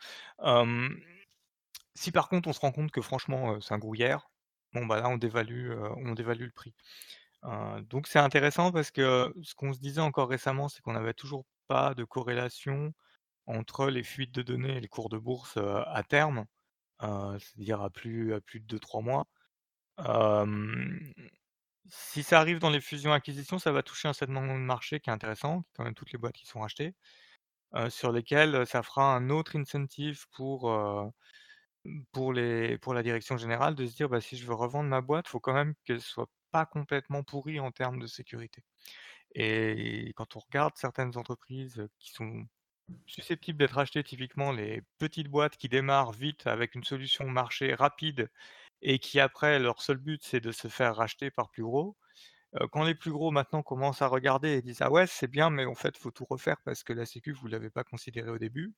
Si 1.96 2.12
par 2.12 2.30
contre 2.30 2.50
on 2.50 2.54
se 2.54 2.60
rend 2.60 2.72
compte 2.72 2.92
que 2.92 3.02
franchement, 3.02 3.60
c'est 3.62 3.74
un 3.74 3.78
gruyère, 3.80 4.30
bon 4.74 4.86
bah 4.86 5.00
là 5.02 5.10
on 5.10 5.18
dévalue, 5.18 5.72
on 5.98 6.14
dévalue 6.14 6.46
le 6.46 6.52
prix. 6.52 6.74
Donc 7.90 8.08
c'est 8.08 8.20
intéressant 8.20 8.72
parce 8.72 8.92
que 8.92 9.34
ce 9.44 9.56
qu'on 9.56 9.74
se 9.74 9.80
disait 9.80 10.02
encore 10.02 10.30
récemment, 10.30 10.70
c'est 10.70 10.82
qu'on 10.82 10.94
n'avait 10.94 11.14
toujours 11.14 11.46
pas 11.68 11.94
de 11.96 12.04
corrélation 12.04 12.94
entre 13.48 13.88
les 13.90 14.04
fuites 14.04 14.34
de 14.34 14.42
données 14.44 14.78
et 14.78 14.82
les 14.82 14.88
cours 14.90 15.10
de 15.10 15.18
bourse, 15.20 15.58
à 15.58 16.04
terme, 16.08 16.46
c'est-à-dire 17.02 17.82
à 17.84 17.90
plus 17.92 18.34
à 18.36 18.42
plus 18.42 18.60
de 18.62 18.66
deux 18.68 18.80
trois 18.80 19.02
mois. 19.02 19.28
Hem, 20.00 21.14
si 21.90 22.24
ça 22.24 22.40
arrive 22.40 22.60
dans 22.60 22.70
les 22.70 22.82
fusions-acquisitions, 22.82 23.60
ça 23.60 23.72
va 23.72 23.84
toucher 23.84 24.08
un 24.08 24.14
segment 24.14 24.42
de 24.42 24.60
marché 24.60 25.00
qui 25.00 25.10
est 25.10 25.14
intéressant, 25.14 25.64
quand 25.76 25.84
même 25.84 25.96
toutes 25.96 26.12
les 26.12 26.18
boîtes 26.20 26.36
qui 26.36 26.46
sont 26.46 26.62
rachetées, 26.62 26.96
sur 27.90 28.12
lesquelles, 28.12 28.68
ça 28.68 28.84
fera 28.84 29.16
un 29.16 29.30
autre 29.30 29.58
incentive 29.58 30.26
pour, 30.32 30.70
Mmh, 31.86 32.02
pour 32.12 32.34
les 32.34 32.78
pour 32.80 32.94
la 32.94 33.04
direction 33.04 33.38
générale 33.38 33.76
de 33.76 33.86
se 33.88 33.96
dire: 33.96 34.10
«Bah, 34.10 34.22
si 34.22 34.38
je 34.38 34.46
veux 34.48 34.54
revendre 34.54 34.90
ma 34.90 35.02
boîte, 35.02 35.28
faut 35.30 35.40
quand 35.40 35.54
même 35.54 35.76
qu'elle 35.86 36.02
soit 36.02 36.30
pas 36.52 36.66
complètement 36.66 37.24
pourrie 37.24 37.60
en 37.60 37.72
termes 37.72 38.00
de 38.00 38.08
sécurité» 38.08 38.64
et 39.36 40.14
quand 40.16 40.36
on 40.36 40.40
regarde 40.40 40.74
certaines 40.78 41.18
entreprises, 41.18 41.88
qui 42.00 42.12
sont 42.12 42.46
susceptibles 43.08 43.60
d'être 43.60 43.78
achetées, 43.80 44.04
typiquement 44.04 44.52
les 44.54 44.82
petites 45.00 45.30
boîtes 45.30 45.58
qui 45.58 45.70
démarrent 45.70 46.12
vite 46.14 46.48
avec 46.48 46.76
une 46.76 46.84
solution 46.86 47.28
marché 47.30 47.74
rapide 47.76 48.30
et 48.82 49.00
qui 49.00 49.20
après 49.20 49.60
leur 49.60 49.82
seul 49.82 49.98
but 49.98 50.22
c'est 50.24 50.40
de 50.42 50.52
se 50.52 50.68
faire 50.70 50.96
racheter 50.96 51.32
par 51.32 51.50
plus 51.52 51.64
gros, 51.64 51.98
quand 52.72 52.84
les 52.84 52.96
plus 52.96 53.12
gros 53.12 53.32
maintenant 53.32 53.64
commencent 53.64 54.02
à 54.02 54.08
regarder 54.08 54.50
et 54.52 54.62
disent: 54.62 54.82
«Ah 54.82 54.92
ouais, 54.92 55.08
c'est 55.08 55.28
bien 55.28 55.50
mais 55.52 55.66
en 55.66 55.76
fait, 55.76 55.98
faut 55.98 56.12
tout 56.12 56.26
refaire 56.30 56.58
parce 56.66 56.84
que 56.84 56.94
la 56.94 57.06
sécu 57.06 57.32
vous 57.34 57.48
l'avez 57.48 57.70
pas 57.72 57.84
considérée 57.84 58.32
au 58.32 58.40
début», 58.40 58.74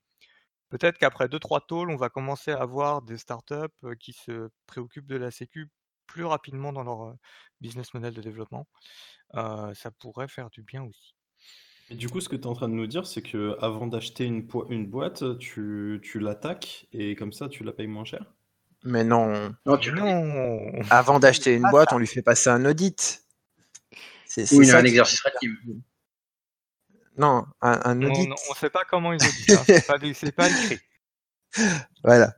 Peut-être 0.70 0.97
qu'après 0.97 1.30
deux 1.30 1.39
trois 1.39 1.62
tôles, 1.62 1.91
on 1.91 1.97
va 1.97 2.10
commencer 2.10 2.52
à 2.52 2.62
avoir 2.62 3.02
des 3.02 3.18
startups, 3.18 3.95
qui 3.99 4.14
se 4.14 4.49
préoccupent 4.68 5.08
de 5.08 5.18
la 5.18 5.30
sécu 5.32 5.70
plus 6.08 6.26
rapidement 6.26 6.74
dans 6.74 6.84
leur, 6.84 7.16
business 7.62 7.93
model 7.93 8.14
de 8.14 8.22
développement. 8.22 8.68
Ça 9.34 9.91
pourrait 9.99 10.28
faire 10.30 10.49
du 10.49 10.64
bien 10.64 10.84
aussi. 10.84 11.16
Du 11.91 12.10
coup, 12.10 12.22
ce 12.22 12.30
que 12.30 12.36
tu 12.36 12.43
es 12.43 12.47
en 12.47 12.54
train 12.54 12.70
de 12.70 12.74
nous 12.74 12.88
dire, 12.88 13.06
c'est 13.06 13.22
que 13.22 13.56
avant 13.60 13.86
d'acheter 13.86 14.26
une 14.26 14.88
boîte, 14.88 15.38
tu, 15.38 15.99
tu 16.02 16.20
l'attaques 16.20 16.88
et 16.91 17.16
comme 17.16 17.34
ça, 17.34 17.49
tu 17.49 17.64
la 17.64 17.72
payes 17.72 17.88
moins 17.88 18.06
cher? 18.06 18.34
Mais 18.84 19.03
non. 19.03 19.53
Non, 19.65 19.77
tu 19.77 19.91
Non 19.91 20.71
Avant 20.89 21.19
d'acheter 21.19 21.55
une 21.55 21.65
Ah, 21.65 21.71
boîte, 21.71 21.93
on 21.93 21.97
lui 21.97 22.07
fait 22.07 22.21
passer 22.21 22.49
un 22.49 22.65
audit. 22.65 23.23
C'est 24.25 24.51
Oui, 24.53 24.71
un 24.71 24.84
exercice. 24.84 25.21
Non, 27.17 27.45
un, 27.61 27.79
un 27.84 28.01
On 28.01 28.09
audit. 28.09 28.29
ne 28.29 28.55
sait 28.55 28.69
pas 28.69 28.84
comment 28.89 29.13
ils 29.13 29.21
auditent. 29.21 29.49
Hein. 29.51 29.63
C'est 30.13 30.32
pas, 30.32 30.47
pas 30.47 30.49
écrit. 30.49 30.79
Voilà. 32.05 32.34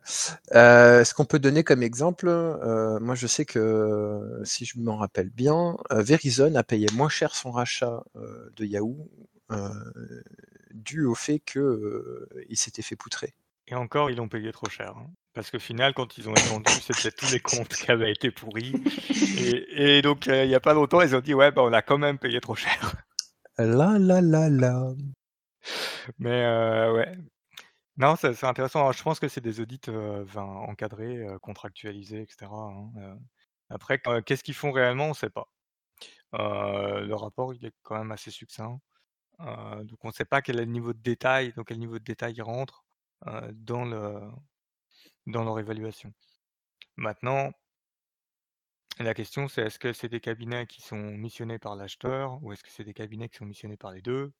Euh, 0.55 1.03
ce 1.03 1.13
qu'on 1.13 1.25
peut 1.25 1.37
donner 1.37 1.63
comme 1.63 1.83
exemple, 1.83 2.27
euh, 2.27 2.99
moi 2.99 3.13
je 3.13 3.27
sais 3.27 3.45
que 3.45 4.41
si 4.43 4.65
je 4.65 4.79
m'en 4.79 4.97
rappelle 4.97 5.29
bien, 5.29 5.77
euh, 5.91 6.01
Verizon 6.01 6.55
a 6.55 6.63
payé 6.63 6.87
moins 6.95 7.09
cher 7.09 7.35
son 7.35 7.51
rachat 7.51 8.03
euh, 8.15 8.49
de 8.55 8.65
Yahoo 8.65 9.07
euh, 9.51 9.69
dû 10.73 11.05
au 11.05 11.13
fait 11.13 11.37
que 11.39 11.59
euh, 11.59 12.27
il 12.49 12.57
s'était 12.57 12.81
fait 12.81 12.95
poutrer. 12.95 13.35
Et 13.67 13.75
encore, 13.75 14.09
ils 14.09 14.17
l'ont 14.17 14.27
payé 14.27 14.51
trop 14.51 14.67
cher. 14.67 14.95
hein. 14.97 15.07
Parce 15.33 15.49
qu'au 15.49 15.59
final, 15.59 15.93
quand 15.93 16.17
ils 16.17 16.29
ont 16.29 16.35
étendu, 16.35 16.71
c'était 16.81 17.11
tous 17.11 17.31
les 17.31 17.39
comptes 17.39 17.73
qui 17.73 17.89
avaient 17.91 18.11
été 18.11 18.29
pourris. 18.31 18.73
Et, 19.37 19.97
et 19.97 20.01
donc, 20.01 20.27
euh, 20.27 20.43
il 20.43 20.47
n'y 20.47 20.55
a 20.55 20.59
pas 20.59 20.73
longtemps, 20.73 21.01
ils 21.01 21.15
ont 21.15 21.21
dit 21.21 21.33
Ouais, 21.33 21.51
bah, 21.51 21.63
on 21.63 21.73
a 21.73 21.81
quand 21.81 21.97
même 21.97 22.19
payé 22.19 22.39
trop 22.39 22.55
cher. 22.55 22.95
La 23.57 23.97
la 23.99 24.21
la 24.21 24.49
la. 24.49 24.93
Mais 26.19 26.43
euh, 26.43 26.93
ouais. 26.93 27.11
Non, 27.97 28.15
c'est 28.15 28.43
intéressant. 28.43 28.79
Alors, 28.79 28.93
je 28.93 29.03
pense 29.03 29.19
que 29.19 29.27
c'est 29.27 29.41
des 29.41 29.59
audits 29.59 29.79
euh, 29.87 30.25
encadrés, 30.35 31.17
euh, 31.17 31.37
contractualisés, 31.39 32.21
etc. 32.21 32.51
hein. 32.51 33.17
Après, 33.69 34.01
qu'est-ce 34.25 34.43
qu'ils 34.43 34.55
font 34.55 34.71
réellement, 34.71 35.05
on 35.05 35.09
ne 35.09 35.13
sait 35.13 35.29
pas. 35.29 35.47
Le 36.33 37.13
rapport, 37.13 37.53
il 37.53 37.65
est 37.65 37.73
quand 37.83 37.97
même 37.97 38.11
assez 38.11 38.31
succinct. 38.31 38.79
Donc, 39.39 40.03
on 40.03 40.07
ne 40.07 40.13
sait 40.13 40.25
pas 40.25 40.41
quel 40.41 40.57
est 40.59 40.65
le 40.65 40.71
niveau 40.71 40.93
de 40.93 40.99
détail, 40.99 41.53
dans 41.55 41.63
quel 41.63 41.79
niveau 41.79 41.99
de 41.99 42.03
détail 42.03 42.33
ils 42.35 42.41
rentrent 42.41 42.83
euh, 43.27 43.51
dans, 43.53 43.85
le, 43.85 44.19
dans 45.25 45.43
leur 45.43 45.59
évaluation. 45.59 46.13
Maintenant, 46.95 47.51
la 48.99 49.13
question, 49.13 49.47
c'est 49.47 49.63
est-ce 49.63 49.79
que 49.79 49.91
c'est 49.93 50.09
des 50.09 50.19
cabinets 50.19 50.67
qui 50.67 50.81
sont 50.81 50.97
missionnés 50.97 51.57
par 51.57 51.75
l'acheteur 51.75 52.43
ou 52.43 52.53
est-ce 52.53 52.63
que 52.63 52.69
c'est 52.69 52.83
des 52.83 52.93
cabinets 52.93 53.29
qui 53.29 53.37
sont 53.37 53.45
missionnés 53.45 53.77
par 53.77 53.91
les 53.91 54.01
deux 54.01 54.33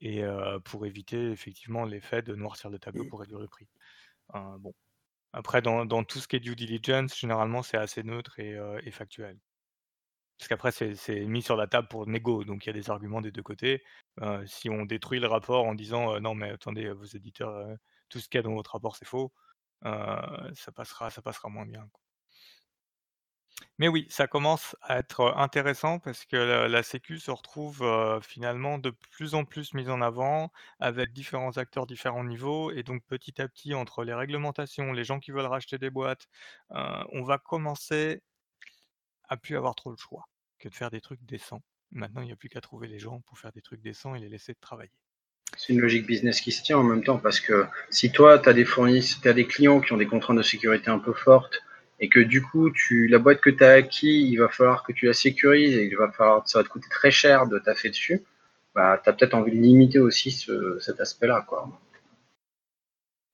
et 0.00 0.22
euh, 0.22 0.58
pour 0.60 0.86
éviter 0.86 1.30
effectivement 1.30 1.84
l'effet 1.84 2.22
de 2.22 2.34
noircir 2.34 2.70
le 2.70 2.78
tableau 2.78 3.04
pour 3.06 3.20
réduire 3.20 3.40
le 3.40 3.48
prix? 3.48 3.68
Euh, 4.34 4.58
bon. 4.58 4.74
Après, 5.32 5.62
dans, 5.62 5.86
dans 5.86 6.04
tout 6.04 6.18
ce 6.20 6.28
qui 6.28 6.36
est 6.36 6.40
due 6.40 6.56
diligence, 6.56 7.18
généralement, 7.18 7.62
c'est 7.62 7.76
assez 7.78 8.02
neutre 8.02 8.38
et, 8.40 8.54
euh, 8.54 8.80
et 8.84 8.90
factuel. 8.90 9.38
Parce 10.38 10.48
qu'après, 10.48 10.70
c'est 10.70 11.24
mis 11.26 11.42
sur 11.42 11.56
la 11.56 11.66
table 11.66 11.88
pour 11.88 12.06
négo, 12.06 12.44
donc 12.44 12.64
il 12.64 12.68
y 12.68 12.70
a 12.70 12.72
des 12.72 12.90
arguments 12.90 13.20
des 13.20 13.32
deux 13.32 13.42
côtés. 13.42 13.82
Si 14.46 14.70
on 14.70 14.84
détruit 14.84 15.18
le 15.18 15.26
rapport 15.26 15.66
en 15.66 15.74
disant 15.74 16.20
non, 16.20 16.34
mais 16.36 16.50
attendez, 16.50 16.92
vos 16.92 17.04
éditeurs, 17.04 17.76
tout 18.08 18.20
ce 18.20 18.28
qu'il 18.28 18.38
y 18.38 18.40
a 18.40 18.42
dans 18.42 18.54
votre 18.54 18.72
rapport, 18.72 18.94
c'est 18.94 19.04
faux, 19.04 19.32
ça, 19.82 20.72
passera, 20.74 21.10
ça 21.10 21.22
passera 21.22 21.48
moins 21.48 21.66
bien. 21.66 21.88
Mais 23.78 23.88
oui, 23.88 24.06
ça 24.10 24.26
commence 24.26 24.76
à 24.82 24.98
être 24.98 25.20
euh, 25.20 25.34
intéressant 25.36 25.98
parce 25.98 26.24
que 26.24 26.36
la, 26.36 26.82
Sécu 26.82 27.18
se 27.18 27.30
retrouve 27.30 27.82
euh, 27.82 28.20
finalement 28.20 28.78
de 28.78 28.90
plus 28.90 29.34
en 29.34 29.44
plus 29.44 29.74
mise 29.74 29.88
en 29.90 30.00
avant 30.00 30.52
avec 30.80 31.12
différents 31.12 31.56
acteurs, 31.58 31.86
différents 31.86 32.24
niveaux. 32.24 32.70
Et 32.72 32.82
donc 32.82 33.04
petit 33.06 33.40
à 33.40 33.48
petit, 33.48 33.74
entre 33.74 34.04
les 34.04 34.14
réglementations, 34.14 34.92
les 34.92 35.04
gens 35.04 35.20
qui 35.20 35.30
veulent 35.30 35.46
racheter 35.46 35.78
des 35.78 35.90
boîtes, 35.90 36.28
euh, 36.72 37.04
on 37.12 37.22
va 37.22 37.38
commencer 37.38 38.22
à 39.28 39.36
plus 39.36 39.56
avoir 39.56 39.74
trop 39.74 39.90
le 39.90 39.96
choix 39.96 40.28
que 40.58 40.68
de 40.68 40.74
faire 40.74 40.90
des 40.90 41.00
trucs 41.00 41.22
décents. 41.24 41.62
Maintenant, 41.92 42.22
il 42.22 42.26
n'y 42.26 42.32
a 42.32 42.36
plus 42.36 42.48
qu'à 42.48 42.60
trouver 42.60 42.88
les 42.88 42.98
gens 42.98 43.20
pour 43.22 43.38
faire 43.38 43.52
des 43.52 43.62
trucs 43.62 43.80
décents 43.80 44.14
et 44.14 44.20
les 44.20 44.28
laisser 44.28 44.54
travailler. 44.56 44.92
C'est 45.56 45.72
une 45.72 45.80
logique 45.80 46.06
business 46.06 46.40
qui 46.40 46.52
se 46.52 46.62
tient 46.62 46.78
en 46.78 46.84
même 46.84 47.02
temps 47.02 47.18
parce 47.18 47.40
que 47.40 47.66
si 47.90 48.12
toi, 48.12 48.38
tu 48.38 48.48
as 48.48 48.52
des 48.52 48.64
fournisseurs, 48.64 49.20
tu 49.22 49.28
as 49.28 49.32
des 49.32 49.46
clients 49.46 49.80
qui 49.80 49.92
ont 49.92 49.96
des 49.96 50.06
contraintes 50.06 50.36
de 50.36 50.42
sécurité 50.42 50.90
un 50.90 50.98
peu 50.98 51.12
fortes 51.12 51.60
et 52.00 52.08
que 52.08 52.20
du 52.20 52.42
coup, 52.42 52.70
tu, 52.70 53.08
la 53.08 53.18
boîte 53.18 53.40
que 53.40 53.50
tu 53.50 53.64
as 53.64 53.72
acquis, 53.72 54.28
il 54.30 54.36
va 54.36 54.48
falloir 54.48 54.84
que 54.84 54.92
tu 54.92 55.06
la 55.06 55.12
sécurises 55.12 55.76
et 55.76 55.84
il 55.86 55.96
va 55.96 56.10
falloir, 56.12 56.46
ça 56.48 56.60
va 56.60 56.64
te 56.64 56.68
coûter 56.68 56.88
très 56.90 57.10
cher 57.10 57.48
de 57.48 57.58
taffer 57.58 57.88
dessus, 57.90 58.22
bah, 58.74 59.00
tu 59.02 59.10
as 59.10 59.12
peut-être 59.12 59.34
envie 59.34 59.50
de 59.50 59.60
limiter 59.60 59.98
aussi 59.98 60.30
ce, 60.30 60.78
cet 60.78 61.00
aspect-là. 61.00 61.44
quoi. 61.48 61.68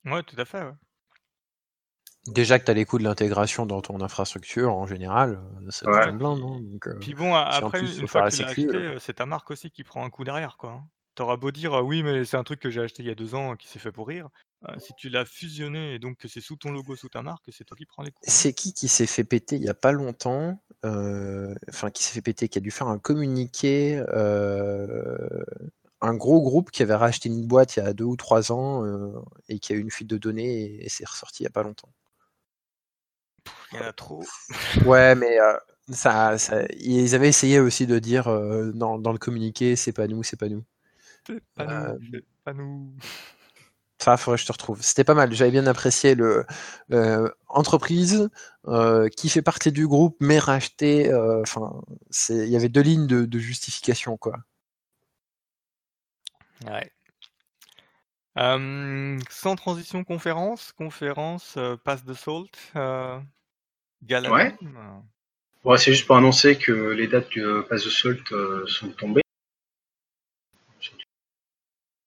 Ouais, 0.07 0.23
tout 0.23 0.37
à 0.39 0.45
fait. 0.45 0.63
ouais. 0.63 0.73
Déjà 2.27 2.59
que 2.59 2.65
tu 2.65 2.71
as 2.71 2.75
les 2.75 2.87
coûts 2.87 2.99
de 2.99 3.05
l'intégration 3.05 3.67
dans 3.67 3.83
ton 3.83 4.01
infrastructure 4.01 4.73
en 4.73 4.87
général, 4.87 5.41
euh, 5.63 5.71
ça 5.71 5.87
Ouais. 5.91 6.09
hein, 6.09 6.15
donc, 6.15 6.87
euh, 6.87 6.99
Puis 6.99 7.13
bon, 7.13 7.33
si 7.33 7.59
après, 7.59 7.81
plus, 7.81 7.89
faut 7.97 8.01
une 8.01 8.09
faire 8.09 8.09
fois 8.09 8.21
la 8.23 8.31
que 8.31 8.37
tu 8.37 8.43
l'as 8.43 8.49
sécu, 8.49 8.61
acheté, 8.63 8.77
euh. 8.79 8.95
euh, 8.95 8.99
c'est 8.99 9.15
ta 9.15 9.27
marque 9.27 9.51
aussi 9.51 9.71
qui 9.71 9.85
prend 9.85 10.05
un 10.07 10.11
coup 10.11 10.25
derrière, 10.25 10.57
quoi. 10.57 10.83
T'auras 11.17 11.37
beau 11.37 11.51
dire, 11.51 11.75
euh, 11.75 11.83
oui, 11.83 12.03
mais 12.05 12.25
c'est 12.25 12.37
un 12.37 12.45
truc 12.45 12.61
que 12.61 12.71
j'ai 12.71 12.81
acheté 12.81 13.03
il 13.03 13.07
y 13.07 13.11
a 13.11 13.15
deux 13.17 13.35
ans 13.35 13.57
qui 13.57 13.67
s'est 13.69 13.79
fait 13.81 13.93
pourrir. 13.93 14.29
euh, 14.69 14.79
si 14.79 14.95
tu 14.95 15.09
l'as 15.09 15.25
fusionné 15.25 15.95
et 15.95 15.99
donc 15.99 16.19
que 16.19 16.29
c'est 16.29 16.41
sous 16.41 16.57
ton 16.57 16.71
logo, 16.73 16.97
sous 16.97 17.09
ta 17.09 17.23
marque, 17.23 17.49
c'est 17.53 17.65
toi 17.65 17.77
qui 17.77 17.87
prends 17.87 18.03
les 18.03 18.13
coups. 18.13 18.33
hein. 18.33 18.33
C'est 18.33 18.53
qui 18.55 18.73
qui 18.73 18.89
s'est 18.89 19.07
fait 19.07 19.25
péter 19.25 19.57
il 19.57 19.63
y 19.65 19.69
a 19.69 19.75
pas 19.75 19.93
longtemps 19.93 20.63
euh, 20.85 21.55
Enfin, 21.69 21.91
qui 21.91 22.03
s'est 22.05 22.13
fait 22.15 22.23
péter, 22.23 22.49
qui 22.49 22.59
a 22.59 22.61
dû 22.61 22.71
faire 22.71 22.89
un 22.89 22.99
communiqué. 22.99 24.03
euh, 24.09 25.45
un 26.03 26.15
gros 26.15 26.43
groupe 26.43 26.71
qui 26.71 26.83
avait 26.83 26.95
racheté 26.95 27.29
une 27.31 27.47
boîte 27.47 27.77
il 27.77 27.81
y 27.85 27.87
a 27.87 27.93
deux 27.95 28.05
ou 28.05 28.17
trois 28.17 28.53
ans 28.53 28.85
et 29.49 29.59
qui 29.59 29.73
a 29.73 29.77
eu 29.77 29.81
une 29.81 29.91
fuite 29.91 30.09
de 30.11 30.19
données 30.19 30.63
et, 30.65 30.87
et 30.87 30.89
c'est 30.89 31.09
ressorti 31.09 31.43
il 31.43 31.47
y 31.47 31.49
a 31.49 31.51
pas 31.51 31.63
longtemps. 31.63 31.93
Il 33.73 33.77
y 33.77 33.81
en 33.83 33.85
a 33.85 33.93
trop. 33.93 34.25
Ouais, 34.85 35.15
mais 35.15 35.39
ça, 35.91 36.39
ça- 36.39 36.65
ils 36.79 37.15
avaient 37.15 37.29
essayé 37.29 37.61
aussi 37.61 37.87
de 37.87 37.99
dire 37.99 38.27
dans, 38.75 38.99
dans 38.99 39.13
le 39.13 39.19
communiqué, 39.19 39.77
c'est 39.77 39.93
pas 39.93 40.07
nous, 40.09 40.23
c'est 40.23 40.39
pas 40.39 40.49
nous. 40.49 40.65
Pas 41.55 41.65
Euh, 41.65 41.93
nous. 41.99 41.99
C'est 42.13 42.25
pas 42.45 42.53
nous. 42.53 42.95
Enfin, 44.01 44.17
faudrait 44.17 44.37
que 44.37 44.43
je 44.43 44.47
te 44.47 44.53
retrouve. 44.53 44.83
C'était 44.83 45.05
pas 45.05 45.15
mal. 45.15 45.33
J'avais 45.33 45.51
bien 45.51 45.67
apprécié 45.67 46.15
le 46.15 46.45
euh, 46.93 47.31
entreprise 47.49 48.29
euh, 48.67 49.09
qui 49.09 49.29
fait 49.31 49.41
partie 49.43 49.73
du 49.73 49.87
groupe 49.89 50.17
mais 50.21 50.39
racheté. 50.39 51.11
euh, 51.11 51.41
Enfin, 51.43 51.81
il 52.29 52.49
y 52.49 52.57
avait 52.57 52.69
deux 52.69 52.83
lignes 52.83 53.07
de, 53.07 53.25
de 53.25 53.39
justification 53.39 54.17
quoi. 54.19 54.37
Ouais. 56.67 56.91
Euh, 58.39 59.19
sans 59.31 59.55
transition, 59.57 60.05
conférence. 60.05 60.73
Conférence, 60.73 61.55
euh, 61.57 61.77
passe 61.77 62.05
de 62.05 62.15
Salt. 62.15 62.51
Euh. 62.77 63.19
Ouais. 64.11 64.55
Bon, 65.63 65.79
c'est 65.79 65.93
juste 65.93 66.07
pour 66.07 66.17
annoncer 66.17 66.59
que 66.59 66.73
les 66.91 67.07
dates 67.07 67.31
du 67.31 67.43
euh, 67.43 67.63
Pass 67.63 67.85
the 67.85 67.89
Salt 67.89 68.33
euh, 68.33 68.67
sont 68.67 68.89
tombées. 68.91 69.23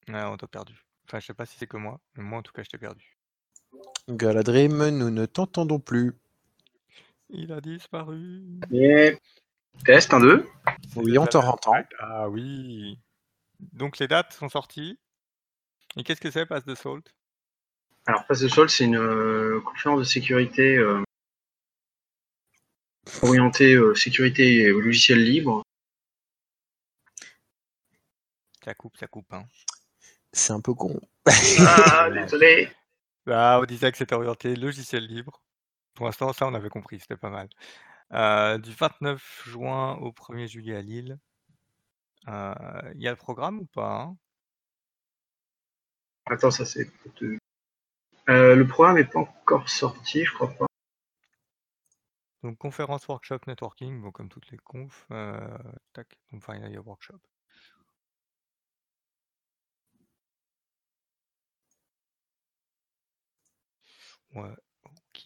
Ouais, 0.10 0.24
on 0.24 0.38
t'a 0.38 0.48
perdu. 0.48 0.86
Enfin, 1.08 1.20
je 1.20 1.26
sais 1.26 1.34
pas 1.34 1.46
si 1.46 1.58
c'est 1.58 1.68
que 1.68 1.78
moi, 1.78 2.00
mais 2.16 2.24
moi 2.24 2.40
en 2.40 2.42
tout 2.42 2.54
cas, 2.54 2.64
je 2.64 2.70
t'ai 2.70 2.78
perdu. 2.78 3.18
Galadrim, 4.10 4.90
nous 4.90 5.10
ne 5.10 5.26
t'entendons 5.26 5.80
plus. 5.80 6.14
Il 7.30 7.52
a 7.52 7.60
disparu. 7.60 8.44
Et 8.72 9.18
test, 9.86 10.14
un, 10.14 10.20
deux. 10.20 10.48
Oui, 10.96 11.18
on 11.18 11.26
te. 11.26 11.38
Ah 12.00 12.30
oui. 12.30 13.00
Donc 13.60 13.98
les 14.00 14.08
dates 14.08 14.34
sont 14.34 14.50
sorties. 14.50 14.98
Et 15.98 16.04
qu'est-ce 16.04 16.22
que 16.22 16.32
c'est, 16.32 16.46
Pass 16.46 16.64
de 16.66 16.76
Salt? 16.76 17.14
Alors, 18.06 18.26
Pass 18.26 18.40
the 18.40 18.48
Salt, 18.48 18.70
c'est 18.70 18.86
une 18.86 18.98
euh, 18.98 19.60
conférence 19.62 20.00
de 20.00 20.06
sécurité 20.06 20.78
euh, 20.78 21.04
orientée 23.22 23.74
euh, 23.74 23.96
sécurité 23.96 24.58
et 24.58 24.68
logiciel 24.70 25.24
libre. 25.24 25.64
Ça 28.64 28.74
coupe, 28.74 28.98
ça 28.98 29.08
coupe. 29.08 29.34
Hein. 29.34 29.46
C'est 30.34 30.54
un 30.54 30.62
peu 30.62 30.74
con. 30.74 31.00
Ah, 31.60 32.10
désolé. 32.14 32.70
Ah, 33.28 33.60
on 33.62 33.66
disait 33.66 33.92
que 33.92 33.98
c'était 33.98 34.16
orienté 34.16 34.56
logiciel 34.56 35.06
libre. 35.06 35.42
Pour 35.94 36.06
l'instant, 36.06 36.32
ça, 36.34 36.48
on 36.48 36.54
avait 36.54 36.70
compris, 36.70 37.00
c'était 37.00 37.18
pas 37.18 37.30
mal. 37.30 37.50
Euh, 38.14 38.58
du 38.58 38.72
29 38.72 39.44
juin 39.46 39.96
au 39.98 40.12
1er 40.12 40.48
juillet 40.48 40.76
à 40.76 40.82
Lille. 40.82 41.18
Euh, 42.28 42.54
Il 42.96 43.02
y 43.02 43.08
a 43.08 43.12
le 43.12 43.18
programme 43.18 43.60
ou 43.60 43.66
pas 43.66 44.02
hein? 44.02 44.18
Attends, 46.30 46.52
ça 46.52 46.66
c'est. 46.66 46.92
Euh, 48.30 48.56
le 48.56 48.68
programme 48.68 48.98
n'est 48.98 49.06
pas 49.06 49.20
encore 49.20 49.70
sorti, 49.70 50.26
je 50.26 50.34
crois 50.34 50.50
pas. 50.50 50.66
Donc 52.44 52.58
conférence, 52.58 53.08
workshop, 53.08 53.40
networking, 53.48 54.02
bon, 54.02 54.12
comme 54.12 54.30
toutes 54.30 54.52
les 54.52 54.58
confs. 54.58 55.06
Euh, 55.12 55.58
tac, 55.94 56.08
donc 56.32 56.44
Final 56.44 56.72
Year 56.72 56.86
Workshop. 56.86 57.20
Ouais, 64.38 64.56
ok. 64.86 65.22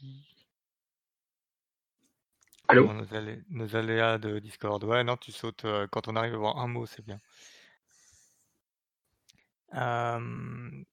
Allô 2.69 2.93
nos, 2.93 3.13
alé- 3.13 3.43
nos 3.49 3.75
aléas 3.75 4.17
de 4.17 4.39
Discord. 4.39 4.81
Ouais, 4.85 5.03
non, 5.03 5.17
tu 5.17 5.31
sautes. 5.33 5.65
euh, 5.65 5.85
quand 5.91 6.07
on 6.07 6.15
arrive 6.15 6.35
à 6.35 6.37
voir 6.37 6.57
un 6.59 6.67
mot, 6.67 6.85
c'est 6.85 7.03
bien. 7.05 7.19
Euh, 9.73 10.83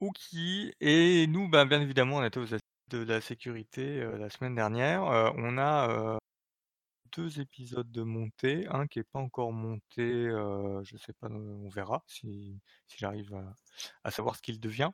Ok. 0.00 0.18
Et 0.80 1.26
nous, 1.26 1.48
ben, 1.48 1.66
bien 1.66 1.80
évidemment, 1.80 2.16
on 2.18 2.24
était 2.24 2.38
aux 2.38 2.54
assises 2.54 2.60
de 2.90 2.98
la 3.04 3.20
sécurité 3.20 4.00
euh, 4.00 4.16
la 4.16 4.30
semaine 4.30 4.54
dernière. 4.54 5.04
Euh, 5.04 5.30
on 5.36 5.58
a 5.58 6.18
deux 7.16 7.40
épisodes 7.40 7.90
de 7.90 8.02
montée. 8.02 8.66
Un 8.68 8.86
qui 8.86 9.00
n'est 9.00 9.04
pas 9.04 9.18
encore 9.18 9.52
monté. 9.52 10.02
euh, 10.28 10.82
je 10.84 10.96
sais 10.96 11.12
pas, 11.14 11.28
on 11.28 11.68
verra 11.68 12.02
si, 12.06 12.60
si 12.86 12.98
j'arrive 12.98 13.34
à, 13.34 13.54
à 14.04 14.10
savoir 14.10 14.36
ce 14.36 14.42
qu'il 14.42 14.60
devient. 14.60 14.90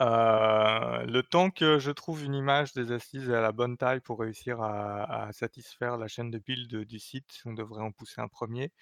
Euh, 0.00 1.04
le 1.04 1.22
temps 1.22 1.50
que 1.50 1.78
je 1.78 1.90
trouve 1.90 2.24
une 2.24 2.34
image 2.34 2.72
des 2.72 2.90
assises 2.92 3.30
à 3.30 3.42
la 3.42 3.52
bonne 3.52 3.76
taille 3.76 4.00
pour 4.00 4.20
réussir 4.20 4.62
à, 4.62 5.28
satisfaire 5.32 5.98
la 5.98 6.08
chaîne 6.08 6.30
de 6.30 6.38
build 6.38 6.84
du 6.86 6.98
site, 6.98 7.42
on 7.44 7.52
devrait 7.52 7.82
en 7.82 7.92
pousser 7.92 8.20
un 8.20 8.28
premier, 8.28 8.72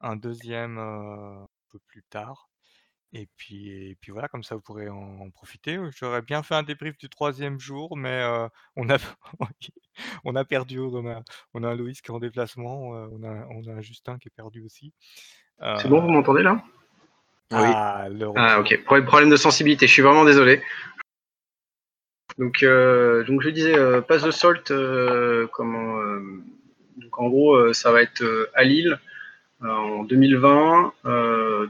un 0.00 0.14
deuxième 0.14 0.78
euh, 0.78 1.42
un 1.42 1.48
peu 1.70 1.80
plus 1.86 2.04
tard. 2.04 2.48
Et 3.12 3.26
puis, 3.36 3.70
et 3.70 3.96
puis 3.96 4.12
voilà, 4.12 4.28
comme 4.28 4.42
ça 4.44 4.54
vous 4.54 4.60
pourrez 4.60 4.88
en, 4.88 5.30
profiter. 5.30 5.78
J'aurais 5.96 6.22
bien 6.22 6.42
fait 6.42 6.54
un 6.54 6.62
débrief 6.62 6.96
du 6.98 7.08
troisième 7.08 7.58
jour, 7.58 7.96
mais 7.96 8.22
euh, 8.22 8.48
on, 8.76 8.88
a, 8.90 8.98
on 10.24 10.36
a 10.36 10.44
perdu. 10.44 10.78
On 10.78 11.08
a, 11.08 11.22
on 11.54 11.64
a 11.64 11.68
un 11.68 11.74
Loïs 11.74 12.00
qui 12.02 12.10
est 12.10 12.14
en 12.14 12.20
déplacement, 12.20 12.90
on, 12.90 13.22
a, 13.24 13.46
on 13.50 13.66
a 13.66 13.72
un 13.72 13.80
Justin 13.80 14.18
qui 14.18 14.28
est 14.28 14.36
perdu 14.36 14.62
aussi. 14.64 14.92
C'est 15.58 15.88
bon, 15.88 16.00
vous 16.00 16.08
m'entendez 16.10 16.42
là? 16.42 16.62
Ah, 17.50 18.08
ah, 18.36 18.60
ok. 18.60 18.84
Problème 18.84 19.30
de 19.30 19.36
sensibilité, 19.36 19.86
je 19.86 19.92
suis 19.92 20.02
vraiment 20.02 20.24
désolé. 20.24 20.62
Donc, 22.38 22.62
euh, 22.62 23.24
donc 23.24 23.42
je 23.42 23.50
disais, 23.50 23.76
euh, 23.76 24.00
Pass 24.00 24.22
the 24.22 24.30
Salt, 24.30 24.70
euh, 24.70 25.48
comment, 25.52 26.00
donc 26.96 27.18
en 27.18 27.28
gros, 27.28 27.72
ça 27.72 27.90
va 27.90 28.02
être 28.02 28.22
à 28.54 28.62
Lille 28.62 28.98
en 29.60 30.04
2020, 30.04 30.92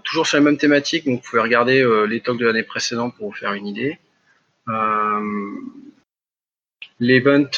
toujours 0.04 0.26
sur 0.26 0.36
la 0.36 0.44
même 0.44 0.58
thématique, 0.58 1.06
donc 1.06 1.22
vous 1.22 1.30
pouvez 1.30 1.40
regarder 1.40 1.82
les 2.06 2.20
talks 2.20 2.38
de 2.38 2.46
l'année 2.46 2.62
précédente 2.62 3.16
pour 3.16 3.28
vous 3.28 3.34
faire 3.34 3.54
une 3.54 3.66
idée. 3.66 3.98
L'event 7.00 7.50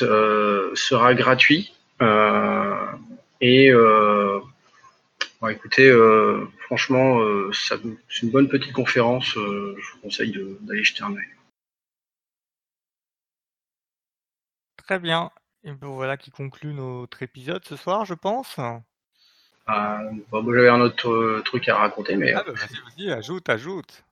sera 0.74 1.14
gratuit 1.14 1.74
et 3.40 3.72
écoutez, 5.48 5.88
euh, 5.88 6.46
franchement, 6.66 7.20
euh, 7.20 7.50
c'est 7.52 8.22
une 8.22 8.30
bonne 8.30 8.48
petite 8.48 8.72
conférence. 8.72 9.36
Euh, 9.38 9.74
je 9.78 9.92
vous 9.92 10.00
conseille 10.02 10.38
d'aller 10.60 10.84
jeter 10.84 11.02
un 11.02 11.14
œil. 11.14 11.24
Très 14.76 14.98
bien. 14.98 15.30
Et 15.64 15.72
ben 15.72 15.88
voilà 15.88 16.16
qui 16.16 16.30
conclut 16.30 16.74
notre 16.74 17.22
épisode 17.22 17.64
ce 17.64 17.76
soir, 17.76 18.04
je 18.04 18.14
pense. 18.14 18.56
Ah, 19.66 20.02
j'avais 20.32 20.68
un 20.68 20.80
autre 20.80 21.40
truc 21.44 21.68
à 21.68 21.76
raconter, 21.76 22.16
mais. 22.16 22.32
Ah, 22.32 22.42
bah, 22.46 22.52
vas-y, 22.52 23.04
vas-y, 23.04 23.12
ajoute, 23.12 23.48
ajoute. 23.48 24.04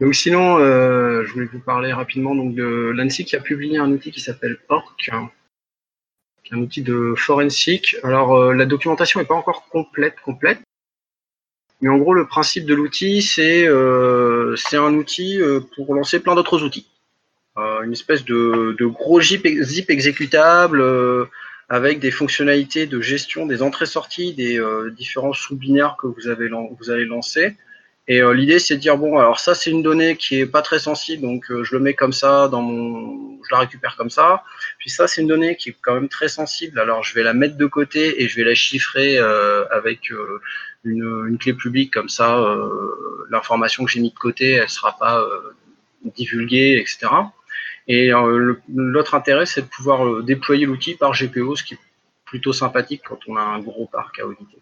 Donc 0.00 0.14
sinon, 0.14 0.58
je 0.58 1.32
voulais 1.32 1.46
vous 1.46 1.60
parler 1.60 1.92
rapidement 1.92 2.34
donc, 2.34 2.54
de 2.54 2.92
l'ANSI 2.94 3.24
qui 3.24 3.36
a 3.36 3.40
publié 3.40 3.78
un 3.78 3.90
outil 3.90 4.10
qui 4.10 4.20
s'appelle 4.20 4.58
ORC, 4.68 5.10
un 6.52 6.58
outil 6.58 6.82
de 6.82 7.14
forensic. 7.16 7.96
Alors 8.02 8.36
euh, 8.36 8.54
la 8.54 8.66
documentation 8.66 9.20
n'est 9.20 9.26
pas 9.26 9.34
encore 9.34 9.66
complète, 9.68 10.16
complète. 10.24 10.60
Mais 11.80 11.88
en 11.88 11.98
gros, 11.98 12.14
le 12.14 12.26
principe 12.26 12.64
de 12.64 12.74
l'outil, 12.74 13.20
c'est 13.20 13.66
euh, 13.66 14.56
un 14.72 14.94
outil 14.94 15.40
euh, 15.40 15.60
pour 15.74 15.94
lancer 15.94 16.20
plein 16.20 16.34
d'autres 16.34 16.62
outils. 16.62 16.86
une 17.56 17.92
espèce 17.92 18.24
de, 18.24 18.86
gros 18.86 19.20
zip, 19.20 19.44
exécutable 19.90 20.82
avec 21.68 22.00
des 22.00 22.10
fonctionnalités 22.10 22.86
de 22.86 23.00
gestion 23.00 23.44
des 23.46 23.62
entrées-sorties 23.62 24.34
des 24.34 24.60
différents 24.96 25.32
sous-binaires 25.32 25.96
que 26.00 26.06
vous, 26.06 26.28
avez, 26.28 26.48
vous 26.48 26.90
allez 26.90 27.04
lancer. 27.06 27.56
Et 28.08 28.22
euh, 28.22 28.32
l'idée, 28.32 28.60
c'est 28.60 28.76
de 28.76 28.80
dire 28.80 28.96
bon, 28.96 29.18
alors 29.18 29.40
ça, 29.40 29.54
c'est 29.54 29.70
une 29.70 29.82
donnée 29.82 30.16
qui 30.16 30.38
est 30.38 30.46
pas 30.46 30.62
très 30.62 30.78
sensible, 30.78 31.22
donc 31.22 31.50
euh, 31.50 31.64
je 31.64 31.74
le 31.74 31.80
mets 31.80 31.94
comme 31.94 32.12
ça 32.12 32.46
dans 32.48 32.62
mon, 32.62 33.42
je 33.42 33.52
la 33.52 33.58
récupère 33.58 33.96
comme 33.96 34.10
ça. 34.10 34.44
Puis 34.78 34.90
ça, 34.90 35.08
c'est 35.08 35.22
une 35.22 35.26
donnée 35.28 35.56
qui 35.56 35.70
est 35.70 35.76
quand 35.82 35.94
même 35.94 36.08
très 36.08 36.28
sensible, 36.28 36.78
alors 36.78 37.02
je 37.02 37.14
vais 37.14 37.24
la 37.24 37.34
mettre 37.34 37.56
de 37.56 37.66
côté 37.66 38.22
et 38.22 38.28
je 38.28 38.36
vais 38.36 38.44
la 38.44 38.54
chiffrer 38.54 39.18
euh, 39.18 39.64
avec 39.70 40.10
une, 40.84 41.26
une, 41.28 41.38
clé 41.38 41.52
publique 41.52 41.92
comme 41.92 42.08
ça. 42.08 42.44
L'information 43.30 43.84
que 43.84 43.90
j'ai 43.90 44.00
mis 44.00 44.10
de 44.10 44.18
côté, 44.18 44.52
elle 44.52 44.68
sera 44.68 44.96
pas 44.96 45.26
divulguée, 46.04 46.78
etc. 46.78 47.08
Et 47.88 48.12
l'autre 48.68 49.14
intérêt, 49.16 49.46
c'est 49.46 49.62
de 49.62 49.66
pouvoir 49.66 50.22
déployer 50.22 50.66
l'outil 50.66 50.94
par 50.94 51.12
GPO, 51.12 51.56
ce 51.56 51.64
qui 51.64 51.74
est 51.74 51.80
plutôt 52.24 52.52
sympathique 52.52 53.02
quand 53.08 53.18
on 53.26 53.36
a 53.36 53.42
un 53.42 53.58
gros 53.60 53.86
parc 53.86 54.20
à 54.20 54.26
auditer. 54.26 54.58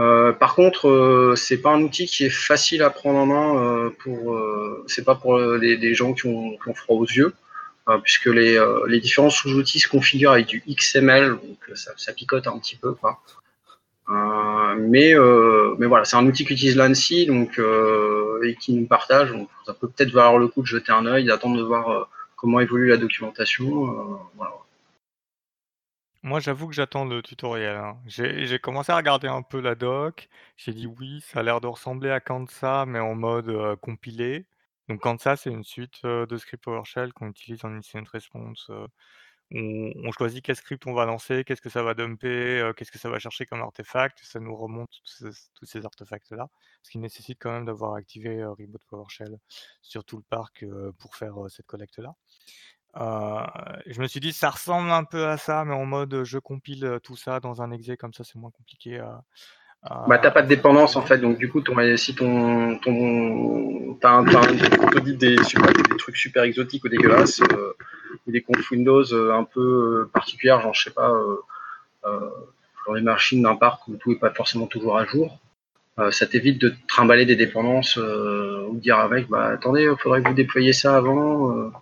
Euh, 0.00 0.32
par 0.32 0.54
contre, 0.54 0.88
euh, 0.88 1.34
c'est 1.36 1.58
pas 1.58 1.72
un 1.72 1.82
outil 1.82 2.06
qui 2.06 2.24
est 2.24 2.30
facile 2.30 2.82
à 2.82 2.88
prendre 2.88 3.18
en 3.18 3.26
main 3.26 3.62
euh, 3.62 3.90
pour. 3.98 4.40
c'est 4.86 5.04
pas 5.04 5.14
pour 5.14 5.38
les, 5.38 5.94
gens 5.94 6.14
qui 6.14 6.26
ont, 6.26 6.56
froid 6.74 6.96
aux 6.96 7.04
yeux, 7.06 7.34
puisque 8.02 8.26
les, 8.26 9.00
différents 9.00 9.30
sous-outils 9.30 9.80
se 9.80 9.88
configurent 9.88 10.32
avec 10.32 10.46
du 10.46 10.62
XML, 10.68 11.30
donc 11.30 11.76
ça, 11.76 12.12
picote 12.12 12.46
un 12.46 12.58
petit 12.58 12.76
peu, 12.76 12.94
mais, 14.78 15.14
voilà, 15.14 16.04
c'est 16.04 16.16
un 16.16 16.26
outil 16.26 16.44
qu'utilise 16.44 16.76
l'ANSI 16.76 17.26
donc, 17.26 17.60
et 18.42 18.54
qui 18.56 18.72
nous 18.72 18.86
partage. 18.86 19.32
Donc 19.32 19.48
ça 19.66 19.74
peut 19.74 19.88
peut-être 19.88 20.12
valoir 20.12 20.38
le 20.38 20.48
coup 20.48 20.62
de 20.62 20.66
jeter 20.66 20.92
un 20.92 21.06
œil, 21.06 21.24
d'attendre 21.24 21.58
de 21.58 21.62
voir 21.62 22.08
comment 22.36 22.60
évolue 22.60 22.88
la 22.88 22.96
documentation. 22.96 24.18
Moi, 26.22 26.38
j'avoue 26.40 26.68
que 26.68 26.74
j'attends 26.74 27.06
le 27.06 27.22
tutoriel, 27.22 27.76
hein. 27.76 27.98
J'ai 28.06 28.58
commencé 28.58 28.92
à 28.92 28.96
regarder 28.96 29.26
un 29.28 29.40
peu 29.42 29.58
la 29.60 29.74
doc. 29.74 30.28
J'ai 30.56 30.72
dit: 30.74 30.86
«Oui, 30.86 31.20
ça 31.22 31.40
a 31.40 31.42
l'air 31.42 31.62
de 31.62 31.66
ressembler 31.66 32.10
à 32.10 32.20
Kansa, 32.20 32.84
mais 32.86 32.98
en 32.98 33.14
mode, 33.14 33.76
compilé». 33.80 34.46
Donc 34.88 35.00
Kansa, 35.00 35.36
c'est 35.36 35.50
une 35.50 35.64
suite, 35.64 36.04
de 36.04 36.36
scripts 36.36 36.64
PowerShell 36.64 37.12
qu'on 37.14 37.28
utilise 37.28 37.64
en 37.64 37.72
incident 37.74 38.04
response, 38.12 38.70
on 39.52 39.92
on 39.96 40.12
choisit 40.12 40.44
quel 40.44 40.56
script 40.56 40.86
on 40.86 40.94
va 40.94 41.06
lancer, 41.06 41.44
qu'est-ce 41.44 41.62
que 41.62 41.70
ça 41.70 41.82
va 41.82 41.94
dumper, 41.94 42.70
qu'est-ce 42.76 42.92
que 42.92 42.98
ça 42.98 43.10
va 43.10 43.18
chercher 43.18 43.46
comme 43.46 43.62
artefact. 43.62 44.20
Ça 44.22 44.40
nous 44.40 44.56
remonte 44.56 44.90
tous 45.54 45.66
ces 45.66 45.84
artefacts-là. 45.86 46.48
Ce 46.82 46.90
qui 46.90 46.98
nécessite 46.98 47.38
quand 47.40 47.52
même 47.52 47.64
d'avoir 47.66 47.94
activé, 47.94 48.44
Reboot 48.44 48.82
PowerShell 48.88 49.38
sur 49.82 50.04
tout 50.04 50.16
le 50.18 50.24
parc, 50.24 50.64
pour 50.98 51.16
faire, 51.16 51.34
cette 51.48 51.66
collecte-là. 51.66 52.14
Euh, 52.96 53.44
je 53.86 54.00
me 54.00 54.06
suis 54.08 54.20
dit, 54.20 54.32
ça 54.32 54.50
ressemble 54.50 54.90
un 54.90 55.04
peu 55.04 55.26
à 55.26 55.36
ça, 55.36 55.64
mais 55.64 55.74
en 55.74 55.86
mode 55.86 56.24
je 56.24 56.38
compile 56.38 56.98
tout 57.02 57.16
ça 57.16 57.40
dans 57.40 57.62
un 57.62 57.70
exe, 57.70 57.90
comme 57.98 58.12
ça 58.12 58.24
c'est 58.24 58.36
moins 58.36 58.50
compliqué 58.50 58.98
à. 58.98 59.22
Bah, 60.06 60.18
t'as 60.18 60.30
pas 60.30 60.42
de 60.42 60.48
dépendance 60.48 60.94
en 60.96 61.00
fait, 61.00 61.16
donc 61.18 61.38
du 61.38 61.48
coup, 61.48 61.62
ton, 61.62 61.74
si 61.96 62.14
ton. 62.14 62.76
ton 62.78 63.96
t'as 63.98 64.10
un, 64.10 64.22
des, 64.24 65.12
des, 65.14 65.36
trucs 65.98 66.16
super 66.16 66.42
exotiques 66.42 66.84
ou 66.84 66.90
dégueulasses, 66.90 67.40
euh, 67.52 67.72
ou 68.26 68.30
des 68.30 68.42
confs 68.42 68.70
Windows 68.70 69.04
euh, 69.14 69.32
un 69.32 69.44
peu 69.44 70.10
particulières, 70.12 70.60
genre 70.60 70.74
je 70.74 70.84
sais 70.84 70.90
pas, 70.90 71.10
dans 72.04 72.92
les 72.92 73.00
machines 73.00 73.42
d'un 73.42 73.56
parc 73.56 73.88
où 73.88 73.96
tout 73.96 74.12
est 74.12 74.18
pas 74.18 74.30
forcément 74.30 74.66
toujours 74.66 74.98
à 74.98 75.06
jour. 75.06 75.38
ça 76.10 76.26
t'évite 76.26 76.60
de 76.60 76.74
trimballer 76.86 77.24
des 77.24 77.36
dépendances 77.36 77.96
ou 77.96 78.74
de 78.74 78.80
dire 78.80 78.98
avec, 78.98 79.28
bah 79.28 79.46
attendez, 79.46 79.84
il 79.84 79.96
faudrait 79.98 80.22
que 80.22 80.28
vous 80.28 80.34
déployiez 80.34 80.74
ça 80.74 80.94
avant. 80.94 81.72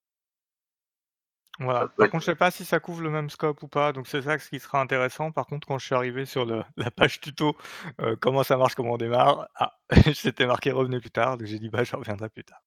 Voilà. 1.60 1.88
Par 1.88 2.08
contre, 2.08 2.22
je 2.22 2.30
sais 2.30 2.36
pas 2.36 2.52
si 2.52 2.64
ça 2.64 2.78
couvre 2.78 3.02
le 3.02 3.10
même 3.10 3.30
scope 3.30 3.62
ou 3.62 3.68
pas, 3.68 3.92
donc 3.92 4.06
c'est 4.06 4.22
ça 4.22 4.38
ce 4.38 4.48
qui 4.48 4.60
sera 4.60 4.80
intéressant. 4.80 5.32
Par 5.32 5.46
contre, 5.46 5.66
quand 5.66 5.78
je 5.78 5.86
suis 5.86 5.94
arrivé 5.94 6.24
sur 6.24 6.44
le, 6.44 6.62
la 6.76 6.90
page 6.90 7.20
tuto, 7.20 7.56
euh, 8.00 8.16
comment 8.20 8.44
ça 8.44 8.56
marche, 8.56 8.74
comment 8.74 8.92
on 8.92 8.98
démarre, 8.98 9.48
ah, 9.56 9.76
c'était 10.14 10.46
marqué 10.46 10.70
revenez 10.70 11.00
plus 11.00 11.10
tard, 11.10 11.36
donc 11.36 11.48
j'ai 11.48 11.58
dit 11.58 11.68
bah 11.68 11.82
je 11.82 11.96
reviendrai 11.96 12.28
plus 12.28 12.44
tard. 12.44 12.62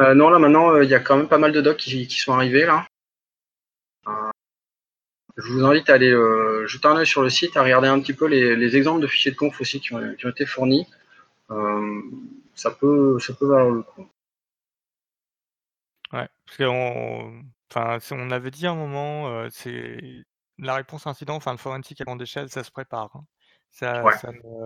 Euh, 0.00 0.14
non, 0.14 0.30
là 0.30 0.38
maintenant, 0.38 0.70
euh, 0.72 0.84
il 0.84 0.90
y 0.90 0.94
a 0.94 1.00
quand 1.00 1.16
même 1.16 1.28
pas 1.28 1.38
mal 1.38 1.52
de 1.52 1.60
docs 1.60 1.78
qui, 1.78 2.08
sont 2.10 2.34
arrivés 2.34 2.66
là. 2.66 2.86
je 5.36 5.52
vous 5.52 5.64
invite 5.64 5.90
à 5.90 5.94
aller 5.94 6.14
jeter 6.66 6.86
un 6.86 6.96
œil 6.96 7.06
sur 7.06 7.22
le 7.22 7.30
site, 7.30 7.56
à 7.56 7.62
regarder 7.62 7.88
un 7.88 8.00
petit 8.00 8.12
peu 8.12 8.26
les, 8.26 8.76
exemples 8.76 9.00
de 9.00 9.06
fichiers 9.08 9.32
de 9.32 9.36
conf 9.36 9.60
aussi 9.60 9.80
qui 9.80 9.92
ont, 9.92 10.14
qui 10.14 10.26
ont 10.26 10.30
été 10.30 10.46
fournis. 10.46 10.86
ça 12.54 12.70
peut, 12.70 13.18
ça 13.18 13.34
peut 13.34 13.46
valoir 13.46 13.70
le 13.70 13.82
coup. 13.82 14.08
Ouais, 16.12 16.28
parce 16.46 16.58
qu'on 16.58 17.42
Enfin, 17.74 17.98
on 18.12 18.30
avait 18.30 18.50
dit 18.50 18.66
à 18.66 18.70
un 18.70 18.76
moment, 18.76 19.48
c'est 19.50 20.24
la 20.58 20.74
réponse 20.74 21.06
incident, 21.06 21.34
enfin 21.34 21.52
le 21.52 21.58
forensique 21.58 22.00
à 22.00 22.04
grande 22.04 22.22
échelle, 22.22 22.48
ça 22.48 22.64
se 22.64 22.70
prépare, 22.70 23.14
hein. 23.14 23.24
Ça 23.70 24.02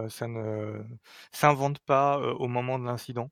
ça 0.08 0.28
ne 0.28 0.84
s'invente 1.32 1.80
pas, 1.80 2.18
au 2.18 2.46
moment 2.46 2.78
de 2.78 2.84
l'incident. 2.84 3.30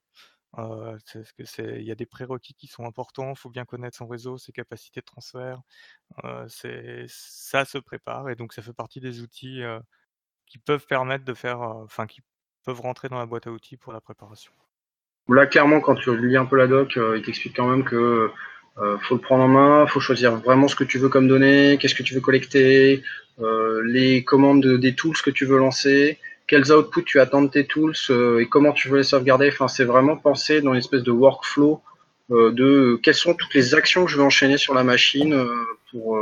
c'est 1.05 1.25
que 1.37 1.45
c'est 1.45 1.81
il 1.81 1.87
y 1.87 1.93
a 1.93 1.95
des 1.95 2.07
prérequis 2.07 2.55
qui 2.55 2.67
sont 2.67 2.85
importants, 2.85 3.31
il 3.31 3.39
faut 3.39 3.51
bien 3.51 3.65
connaître 3.65 3.97
son 3.97 4.09
réseau, 4.09 4.39
ses 4.39 4.53
capacités 4.53 5.01
de 5.01 5.05
transfert, 5.05 5.61
c'est 6.49 7.05
ça 7.09 7.65
se 7.65 7.79
prépare 7.79 8.29
et 8.31 8.35
donc 8.35 8.53
ça 8.53 8.63
fait 8.63 8.73
partie 8.73 9.01
des 9.01 9.21
outils, 9.21 9.63
qui 10.47 10.59
peuvent 10.59 10.87
permettre 10.87 11.25
de 11.25 11.35
faire, 11.35 11.61
enfin 11.61 12.07
qui 12.07 12.23
peuvent 12.65 12.81
rentrer 12.81 13.09
dans 13.09 13.19
la 13.19 13.27
boîte 13.27 13.47
à 13.47 13.51
outils 13.51 13.77
pour 13.77 13.93
la 13.93 14.01
préparation. 14.01 14.53
Là, 15.29 15.47
clairement, 15.47 15.81
quand 15.81 15.95
tu 15.95 16.17
lis 16.17 16.37
un 16.39 16.47
peu 16.47 16.57
la 16.57 16.67
doc, 16.67 16.97
il 16.97 17.23
t'explique 17.23 17.55
quand 17.55 17.69
même 17.69 17.85
que 17.85 18.31
faut 19.03 19.15
le 19.15 19.21
prendre 19.21 19.45
en 19.45 19.49
main, 19.49 19.87
faut 19.87 20.01
choisir 20.01 20.37
vraiment 20.37 20.69
ce 20.69 20.77
que 20.77 20.85
tu 20.85 20.99
veux 20.99 21.09
comme 21.09 21.29
données, 21.29 21.79
qu'est-ce 21.81 21.95
que 21.95 22.03
tu 22.03 22.15
veux 22.15 22.21
collecter, 22.21 23.03
euh, 23.41 23.83
les 23.85 24.25
commandes 24.25 24.67
des 24.67 24.95
tools 24.95 25.17
que 25.17 25.31
tu 25.31 25.45
veux 25.47 25.59
lancer, 25.59 26.19
quels 26.47 26.73
outputs 26.73 27.05
tu 27.05 27.21
attends 27.21 27.43
de 27.43 27.49
tes 27.49 27.67
tools 27.67 27.95
euh, 28.11 28.41
et 28.41 28.47
comment 28.47 28.73
tu 28.73 28.89
veux 28.89 28.99
les 28.99 29.05
sauvegarder. 29.05 29.49
Enfin, 29.49 29.69
c'est 29.69 29.85
vraiment 29.85 30.17
penser 30.17 30.61
dans 30.61 30.73
une 30.73 30.79
espèce 30.79 31.03
de 31.03 31.13
workflow 31.13 31.83
de 32.31 33.01
quelles 33.03 33.15
sont 33.15 33.33
toutes 33.33 33.55
les 33.55 33.75
actions 33.75 34.05
que 34.05 34.11
je 34.11 34.19
vais 34.19 34.23
enchaîner 34.23 34.59
sur 34.59 34.75
la 34.75 34.85
machine 34.85 35.47
pour, 35.91 36.19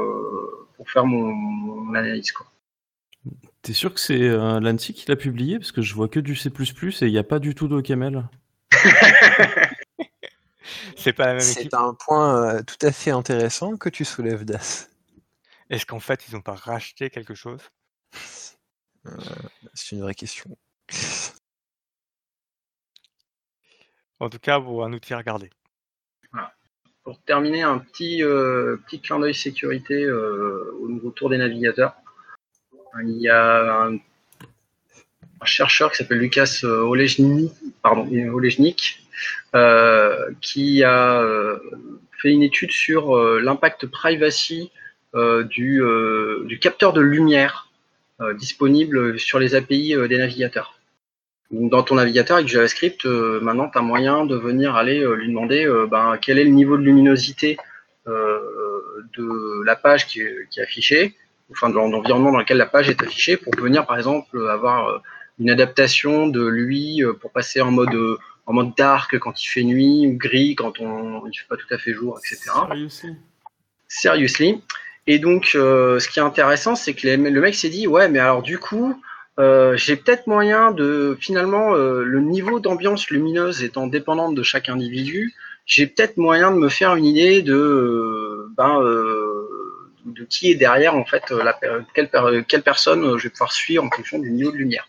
pour 0.77 0.89
faire 0.89 1.05
mon, 1.05 1.93
analyse. 1.95 2.31
Quoi. 2.31 2.47
T'es 3.63 3.73
sûr 3.73 3.93
que 3.93 3.99
c'est 3.99 4.29
l'ANSI 4.29 4.95
qui 4.95 5.07
l'a 5.09 5.17
publié? 5.17 5.59
Parce 5.59 5.73
que 5.73 5.83
je 5.83 5.93
vois 5.95 6.07
que 6.07 6.21
du 6.21 6.37
C++ 6.37 6.49
et 6.49 7.07
il 7.07 7.11
n'y 7.11 7.19
a 7.19 7.25
pas 7.25 7.41
du 7.41 7.57
tout 7.57 7.67
d'OCaml. 7.67 8.23
c'est 11.07 11.13
pas 11.13 11.27
la 11.27 11.33
même 11.35 11.41
C'est 11.41 11.61
équipe. 11.61 11.75
un 11.75 11.95
point 11.95 12.57
euh, 12.57 12.63
tout 12.65 12.85
à 12.85 12.91
fait 12.91 13.13
intéressant 13.13 13.77
que 13.77 13.89
tu 13.89 14.05
soulèves, 14.05 14.45
Das. 14.45 14.91
Est-ce 15.71 15.87
qu'en 15.87 16.01
fait, 16.01 16.27
ils 16.29 16.35
n'ont 16.35 16.41
pas 16.41 16.57
racheté 16.57 17.11
quelque 17.11 17.35
chose? 17.37 17.61
Euh, 19.07 19.13
c'est 19.73 19.95
une 19.95 20.03
vraie 20.03 20.17
question. 20.17 20.57
En 24.19 24.29
tout 24.29 24.41
cas, 24.41 24.59
bon, 24.59 24.83
un 24.83 24.93
outil 24.93 25.15
à 25.15 25.19
regarder. 25.19 25.49
Pour 27.05 27.23
terminer, 27.23 27.63
un 27.63 27.79
petit, 27.79 28.25
euh, 28.25 28.77
petit 28.87 29.01
clin 29.01 29.21
d'œil 29.21 29.33
sécurité 29.33 30.03
euh, 30.03 30.77
au 30.81 30.89
nouveau 30.89 31.11
tour 31.13 31.31
des 31.31 31.39
navigateurs. 31.39 31.95
Il 33.01 33.21
y 33.21 33.29
a 33.29 33.85
un, 33.85 33.95
un 33.95 35.45
chercheur 35.45 35.93
qui 35.93 35.99
s'appelle 35.99 36.19
Lucas 36.19 36.63
Olejnik, 36.65 37.53
pardon, 37.81 38.09
Olejnik, 38.33 39.06
qui 40.41 40.83
a 40.85 41.21
euh, 41.21 41.59
fait 42.21 42.31
une 42.31 42.43
étude 42.43 42.71
sur 42.71 43.17
euh, 43.17 43.41
l'impact 43.41 43.87
privacy 43.87 44.71
euh, 45.15 45.45
du, 45.45 45.83
euh, 45.83 46.47
capteur 46.61 46.93
de 46.93 47.01
lumière 47.01 47.71
euh, 48.21 48.35
disponible 48.35 49.19
sur 49.19 49.39
les 49.39 49.55
API 49.55 49.95
euh, 49.95 50.09
des 50.09 50.19
navigateurs. 50.19 50.79
Dans 51.51 51.83
ton 51.83 51.95
navigateur 51.95 52.39
avec 52.39 52.49
JavaScript, 52.49 53.07
euh, 53.07 53.41
maintenant 53.41 53.69
tu 53.69 53.79
as 53.79 53.83
moyen 53.83 54.27
de 54.27 54.37
venir 54.37 54.75
aller 54.75 55.01
euh, 55.01 55.15
lui 55.15 55.29
demander 55.29 55.65
euh, 55.65 55.87
ben, 55.87 56.19
quel 56.21 56.39
est 56.39 56.45
le 56.45 56.51
niveau 56.51 56.77
de 56.77 56.83
luminosité 56.83 57.57
euh, 58.09 58.41
de 59.17 59.63
la 59.65 59.77
page 59.77 60.07
qui 60.07 60.21
est, 60.21 60.61
affichée, 60.61 61.15
enfin 61.53 61.69
de 61.69 61.75
l'environnement 61.75 62.33
dans 62.33 62.41
lequel 62.41 62.57
la 62.57 62.67
page 62.67 62.91
est 62.91 63.03
affichée, 63.03 63.37
pour 63.37 63.55
venir 63.57 63.87
par 63.87 63.97
exemple 63.97 64.49
avoir 64.49 64.89
euh, 64.89 64.99
une 65.39 65.51
adaptation 65.51 66.27
de 66.27 66.45
lui 66.47 67.03
euh, 67.03 67.13
pour 67.13 67.31
passer 67.31 67.61
en 67.61 67.71
mode 67.71 67.95
euh, 67.95 68.19
en 68.47 68.53
mode 68.53 68.75
dark 68.77 69.19
quand 69.19 69.43
il 69.43 69.47
fait 69.47 69.65
nuit 69.65 70.07
ou 70.07 70.17
gris 70.17 70.55
quand 70.55 70.81
on 70.81 71.27
il 71.27 71.37
fait 71.37 71.47
pas 71.49 71.57
tout 71.57 71.73
à 71.73 71.79
fait 71.79 71.93
jour, 71.93 72.19
etc. 72.19 72.51
Seriously 72.69 73.17
Seriously. 73.89 74.63
Et 75.09 75.19
donc, 75.19 75.53
euh, 75.55 75.99
ce 76.01 76.09
qui 76.09 76.19
est 76.19 76.23
intéressant, 76.23 76.75
c'est 76.75 76.95
que 76.95 77.07
les- 77.07 77.17
le 77.17 77.41
mec 77.41 77.55
s'est 77.55 77.69
dit, 77.69 77.87
ouais, 77.87 78.09
mais 78.09 78.19
alors 78.19 78.43
du 78.43 78.59
coup, 78.59 79.01
euh, 79.39 79.77
j'ai 79.77 79.95
peut-être 79.97 80.27
moyen 80.27 80.73
de, 80.73 81.17
finalement, 81.21 81.75
euh, 81.75 82.03
le 82.03 82.21
niveau 82.21 82.59
d'ambiance 82.59 83.09
lumineuse 83.11 83.63
étant 83.63 83.87
dépendante 83.87 84.35
de 84.35 84.43
chaque 84.43 84.69
individu, 84.69 85.35
j'ai 85.65 85.87
peut-être 85.87 86.17
moyen 86.17 86.51
de 86.51 86.57
me 86.57 86.69
faire 86.69 86.97
une 86.97 87.05
idée 87.05 87.43
de, 87.43 88.49
ben, 88.57 88.81
de 90.05 90.25
qui 90.29 90.51
est 90.51 90.55
derrière, 90.55 90.95
en 90.95 91.05
fait, 91.05 91.31
la, 91.31 91.59
quelle, 91.95 92.09
quelle 92.49 92.63
personne 92.63 93.17
je 93.19 93.25
vais 93.25 93.31
pouvoir 93.31 93.53
suivre 93.53 93.85
en 93.85 93.91
fonction 93.91 94.19
du 94.19 94.31
niveau 94.31 94.53
de 94.53 94.57
lumière. 94.57 94.89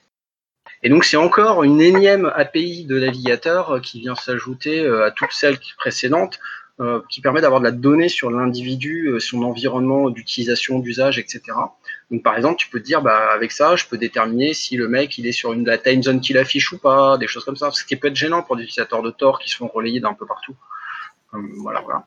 Et 0.83 0.89
donc, 0.89 1.05
c'est 1.05 1.17
encore 1.17 1.63
une 1.63 1.81
énième 1.81 2.31
API 2.35 2.85
de 2.85 2.99
navigateur 2.99 3.71
euh, 3.71 3.79
qui 3.79 3.99
vient 3.99 4.15
s'ajouter 4.15 4.79
euh, 4.81 5.05
à 5.05 5.11
toutes 5.11 5.31
celles 5.31 5.57
précédentes 5.77 6.39
euh, 6.79 7.01
qui 7.09 7.21
permet 7.21 7.41
d'avoir 7.41 7.59
de 7.59 7.65
la 7.65 7.71
donnée 7.71 8.09
sur 8.09 8.29
l'individu, 8.29 9.15
son 9.19 9.41
environnement 9.41 10.11
d'utilisation, 10.11 10.77
d'usage, 10.77 11.17
etc. 11.17 11.41
Donc 12.11 12.21
par 12.21 12.37
exemple, 12.37 12.57
tu 12.57 12.69
peux 12.69 12.79
te 12.79 12.85
dire, 12.85 13.01
bah, 13.01 13.31
avec 13.33 13.51
ça, 13.51 13.75
je 13.75 13.85
peux 13.87 13.97
déterminer 13.97 14.53
si 14.53 14.77
le 14.77 14.87
mec 14.87 15.17
il 15.17 15.25
est 15.25 15.31
sur 15.31 15.53
une 15.53 15.65
la 15.65 15.79
time 15.79 16.03
zone 16.03 16.21
qu'il 16.21 16.37
affiche 16.37 16.71
ou 16.71 16.77
pas, 16.77 17.17
des 17.17 17.27
choses 17.27 17.43
comme 17.43 17.55
ça, 17.55 17.71
ce 17.71 17.83
qui 17.83 17.95
peut 17.95 18.09
être 18.09 18.15
gênant 18.15 18.43
pour 18.43 18.55
des 18.55 18.63
utilisateurs 18.63 19.01
de 19.01 19.09
Tor 19.09 19.39
qui 19.39 19.49
se 19.49 19.57
font 19.57 19.67
relayer 19.67 19.99
d'un 19.99 20.13
peu 20.13 20.27
partout. 20.27 20.55
Voilà, 21.31 21.81
voilà. 21.81 22.05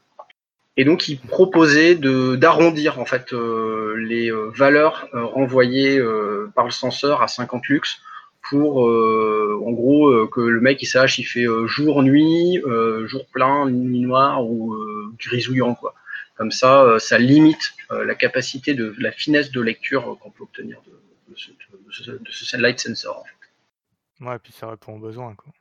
Et 0.77 0.85
donc 0.85 1.09
il 1.09 1.19
proposait 1.19 1.97
d'arrondir 1.97 3.01
en 3.01 3.05
fait 3.05 3.33
les 3.33 4.31
valeurs 4.55 5.09
renvoyées 5.13 6.01
par 6.55 6.65
le 6.65 6.71
censeur 6.71 7.23
à 7.23 7.27
50 7.27 7.67
lux 7.67 8.01
pour 8.49 8.87
euh, 8.89 9.61
en 9.67 9.71
gros 9.73 10.09
euh, 10.09 10.29
que 10.33 10.41
le 10.41 10.61
mec 10.61 10.81
il 10.83 10.87
sache 10.87 11.19
il 11.19 11.25
fait 11.25 11.47
euh, 11.47 11.67
jour 11.67 12.03
nuit 12.03 12.61
jour 13.07 13.27
plein 13.33 13.69
nuit 13.69 14.01
noire 14.01 14.45
ou 14.45 14.75
grisouillant 15.19 15.75
quoi 15.75 15.95
comme 16.37 16.51
ça 16.51 16.99
ça 16.99 17.19
limite 17.19 17.73
la 17.91 18.15
capacité 18.15 18.75
de 18.75 18.95
la 18.99 19.13
finesse 19.13 19.51
de 19.51 19.61
lecture 19.61 20.17
qu'on 20.21 20.31
peut 20.31 20.45
obtenir 20.45 20.81
de, 20.87 20.93
de 21.33 21.37
ce, 21.39 21.51
de 21.51 21.57
ce- 21.93 22.11
de 22.13 22.31
ce 22.31 22.57
light 22.57 22.81
sensor 22.81 23.19
en 23.19 23.25
fait. 23.25 24.25
Ouais, 24.25 24.37
et 24.37 24.39
puis 24.39 24.53
ça 24.53 24.69
répond 24.69 24.95
aux 24.95 24.99
besoins. 24.99 25.35
Quoi. 25.35 25.53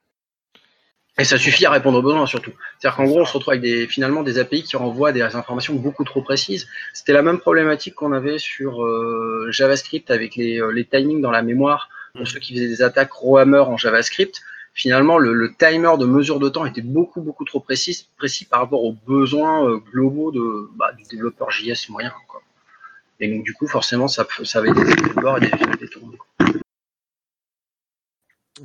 et 1.18 1.26
ça 1.26 1.38
suffit 1.38 1.66
à 1.66 1.72
répondre 1.72 1.98
aux 2.00 2.02
besoins 2.02 2.26
surtout 2.28 2.52
c'est 2.80 2.88
à 2.88 2.92
dire 2.92 2.96
qu'en 2.98 3.06
gros 3.06 3.20
on 3.22 3.26
se 3.26 3.34
retrouve 3.34 3.52
avec 3.52 3.62
des 3.62 3.88
finalement 3.88 4.24
des 4.24 4.38
API 4.40 4.64
qui 4.64 4.78
renvoient 4.78 5.12
des 5.12 5.22
informations 5.22 5.76
beaucoup 5.76 6.06
trop 6.06 6.22
précises 6.22 6.68
c'était 6.94 7.14
la 7.14 7.22
même 7.24 7.40
problématique 7.40 7.96
qu'on 7.96 8.14
avait 8.14 8.38
sur 8.40 8.72
JavaScript 9.52 10.10
avec 10.12 10.36
les, 10.38 10.62
les 10.74 10.86
timings 10.86 11.22
dans 11.22 11.32
la 11.32 11.42
mémoire 11.42 11.90
pour 12.16 12.28
ceux 12.28 12.39
qui 12.39 12.53
faisaient 12.53 12.68
des 12.68 12.82
attaques 12.82 13.12
Rohammer 13.12 13.60
en 13.60 13.78
JavaScript, 13.78 14.41
finalement, 14.74 15.18
le, 15.18 15.53
timer 15.57 15.97
de 15.99 16.05
mesure 16.05 16.39
de 16.39 16.49
temps 16.49 16.66
était 16.66 16.82
beaucoup, 16.82 17.22
trop 17.45 17.60
précis, 17.60 18.07
par 18.49 18.62
rapport 18.62 18.84
aux 18.84 18.93
besoins 18.93 19.68
euh, 19.68 19.78
globaux 19.78 20.32
de, 20.32 20.70
bah, 20.76 20.91
du 20.93 21.03
développeur 21.03 21.51
JS 21.51 21.89
moyen. 21.89 22.14
Et 23.20 23.30
donc, 23.30 23.43
du 23.43 23.53
coup, 23.53 23.68
forcément, 23.68 24.07
ça, 24.07 24.26
ça 24.45 24.60
avait 24.60 24.72
des 24.72 24.82
effets 24.82 24.93
et 25.01 25.78
des 25.78 25.84
effets. 25.84 25.95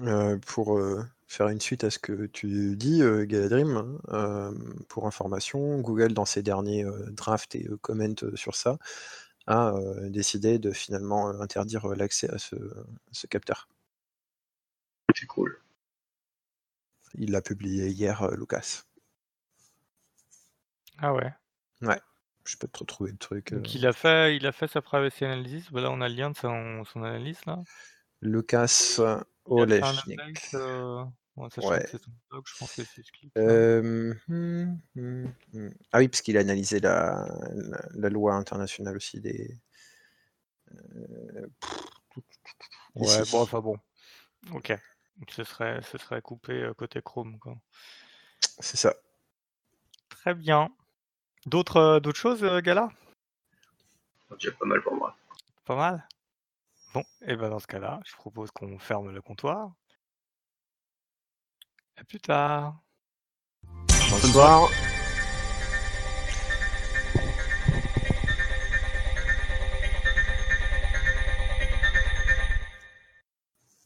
Euh, 0.03 0.39
pour 0.47 0.79
euh, 0.79 1.05
faire 1.27 1.49
une 1.49 1.61
suite 1.61 1.83
à 1.85 1.91
ce 1.91 1.99
que 1.99 2.27
tu 2.27 2.77
dis, 2.77 3.03
Galadrim, 3.27 3.99
hein, 4.09 4.55
pour 4.89 5.09
information, 5.09 5.81
Google, 5.81 6.13
dans 6.13 6.25
ses 6.25 6.43
derniers 6.43 6.87
drafts 7.11 7.57
et 7.57 7.67
comments 7.81 8.15
sur 8.37 8.55
ça, 8.55 8.79
a 9.47 9.73
euh, 9.75 10.09
décidé 10.11 10.59
de 10.59 10.73
finalement 10.73 11.29
euh, 11.29 11.41
interdire 11.41 11.91
euh, 11.91 11.95
l'accès 11.95 12.31
à 12.31 12.39
ce, 12.39 12.57
ce 13.13 13.27
capteur. 13.27 13.69
C'est 15.15 15.27
cool. 15.27 15.61
Il 17.17 17.31
l'a 17.31 17.43
publié 17.43 17.89
hier, 17.89 18.23
euh, 18.23 18.35
Lucas. 18.37 18.83
Ah 20.99 21.13
ouais. 21.13 21.33
Je 22.47 22.57
peux 22.57 22.69
te 22.69 22.79
retrouver 22.79 23.11
le 23.13 23.17
truc. 23.17 23.53
euh, 23.53 23.57
Donc 23.57 23.75
il 23.75 23.87
a 23.87 23.93
fait, 23.93 24.37
il 24.37 24.47
a 24.47 24.53
fait 24.53 24.69
sa 24.69 24.83
privacy 24.83 25.25
analysis. 25.25 25.71
Bah 25.73 25.81
là, 25.81 25.91
on 25.91 26.01
a 26.01 26.09
le 26.09 26.15
lien 26.15 26.31
de 26.31 26.37
son, 26.37 26.85
son 26.85 27.03
analyse 27.03 27.45
là. 27.47 27.63
Lucas 28.21 28.99
Olechnik. 29.47 30.55
euh, 30.55 31.05
bon, 31.37 31.49
sachant 31.51 31.69
Ouais. 31.71 31.81
que 31.83 31.89
c'est 31.91 32.03
son 32.03 32.11
blog, 32.31 32.45
je 32.47 32.57
pense 32.59 32.73
que 32.75 32.83
c'est 32.85 33.03
ce 33.03 33.13
qu'il- 33.13 33.31
Euh. 33.37 34.15
Ah 35.93 35.99
oui, 35.99 36.09
parce 36.09 36.23
qu'il 36.23 36.37
a 36.37 36.41
analysé 36.41 36.81
la, 36.81 37.27
la, 37.55 37.81
la 37.95 38.09
loi 38.09 38.35
internationale 38.35 38.97
aussi 38.97 39.21
des. 39.21 39.59
euh, 40.75 41.47
Ouais, 42.97 43.23
ici. 43.23 43.33
bon, 43.33 43.41
enfin 43.43 43.61
bon. 43.61 43.77
Ok. 44.53 44.71
Donc 45.19 45.31
ce 45.31 45.45
serait, 45.45 45.81
ce 45.83 45.99
serait 45.99 46.23
coupé 46.23 46.53
euh, 46.53 46.75
côté 46.75 47.01
Chrome. 47.03 47.39
Quoi. 47.39 47.57
C'est 48.61 48.77
ça. 48.77 48.95
Très 50.09 50.35
bien. 50.35 50.71
D'autres, 51.47 51.77
euh, 51.77 52.01
d'autres 52.01 52.19
choses, 52.19 52.43
Gala? 52.63 52.91
Déjà 54.39 54.53
pas 54.53 54.65
mal 54.67 54.83
pour 54.83 54.95
moi. 54.95 55.17
Pas 55.65 55.77
mal? 55.77 56.09
Bon, 56.93 57.05
et 57.23 57.37
ben 57.37 57.49
dans 57.51 57.59
ce 57.59 57.67
cas-là, 57.67 58.01
je 58.07 58.15
propose 58.15 58.51
qu'on 58.51 58.79
ferme 58.79 59.11
le 59.11 59.21
comptoir. 59.23 59.73
À 61.97 62.05
plus 62.05 62.21
tard. 62.21 62.81
Bonsoir. 64.11 64.71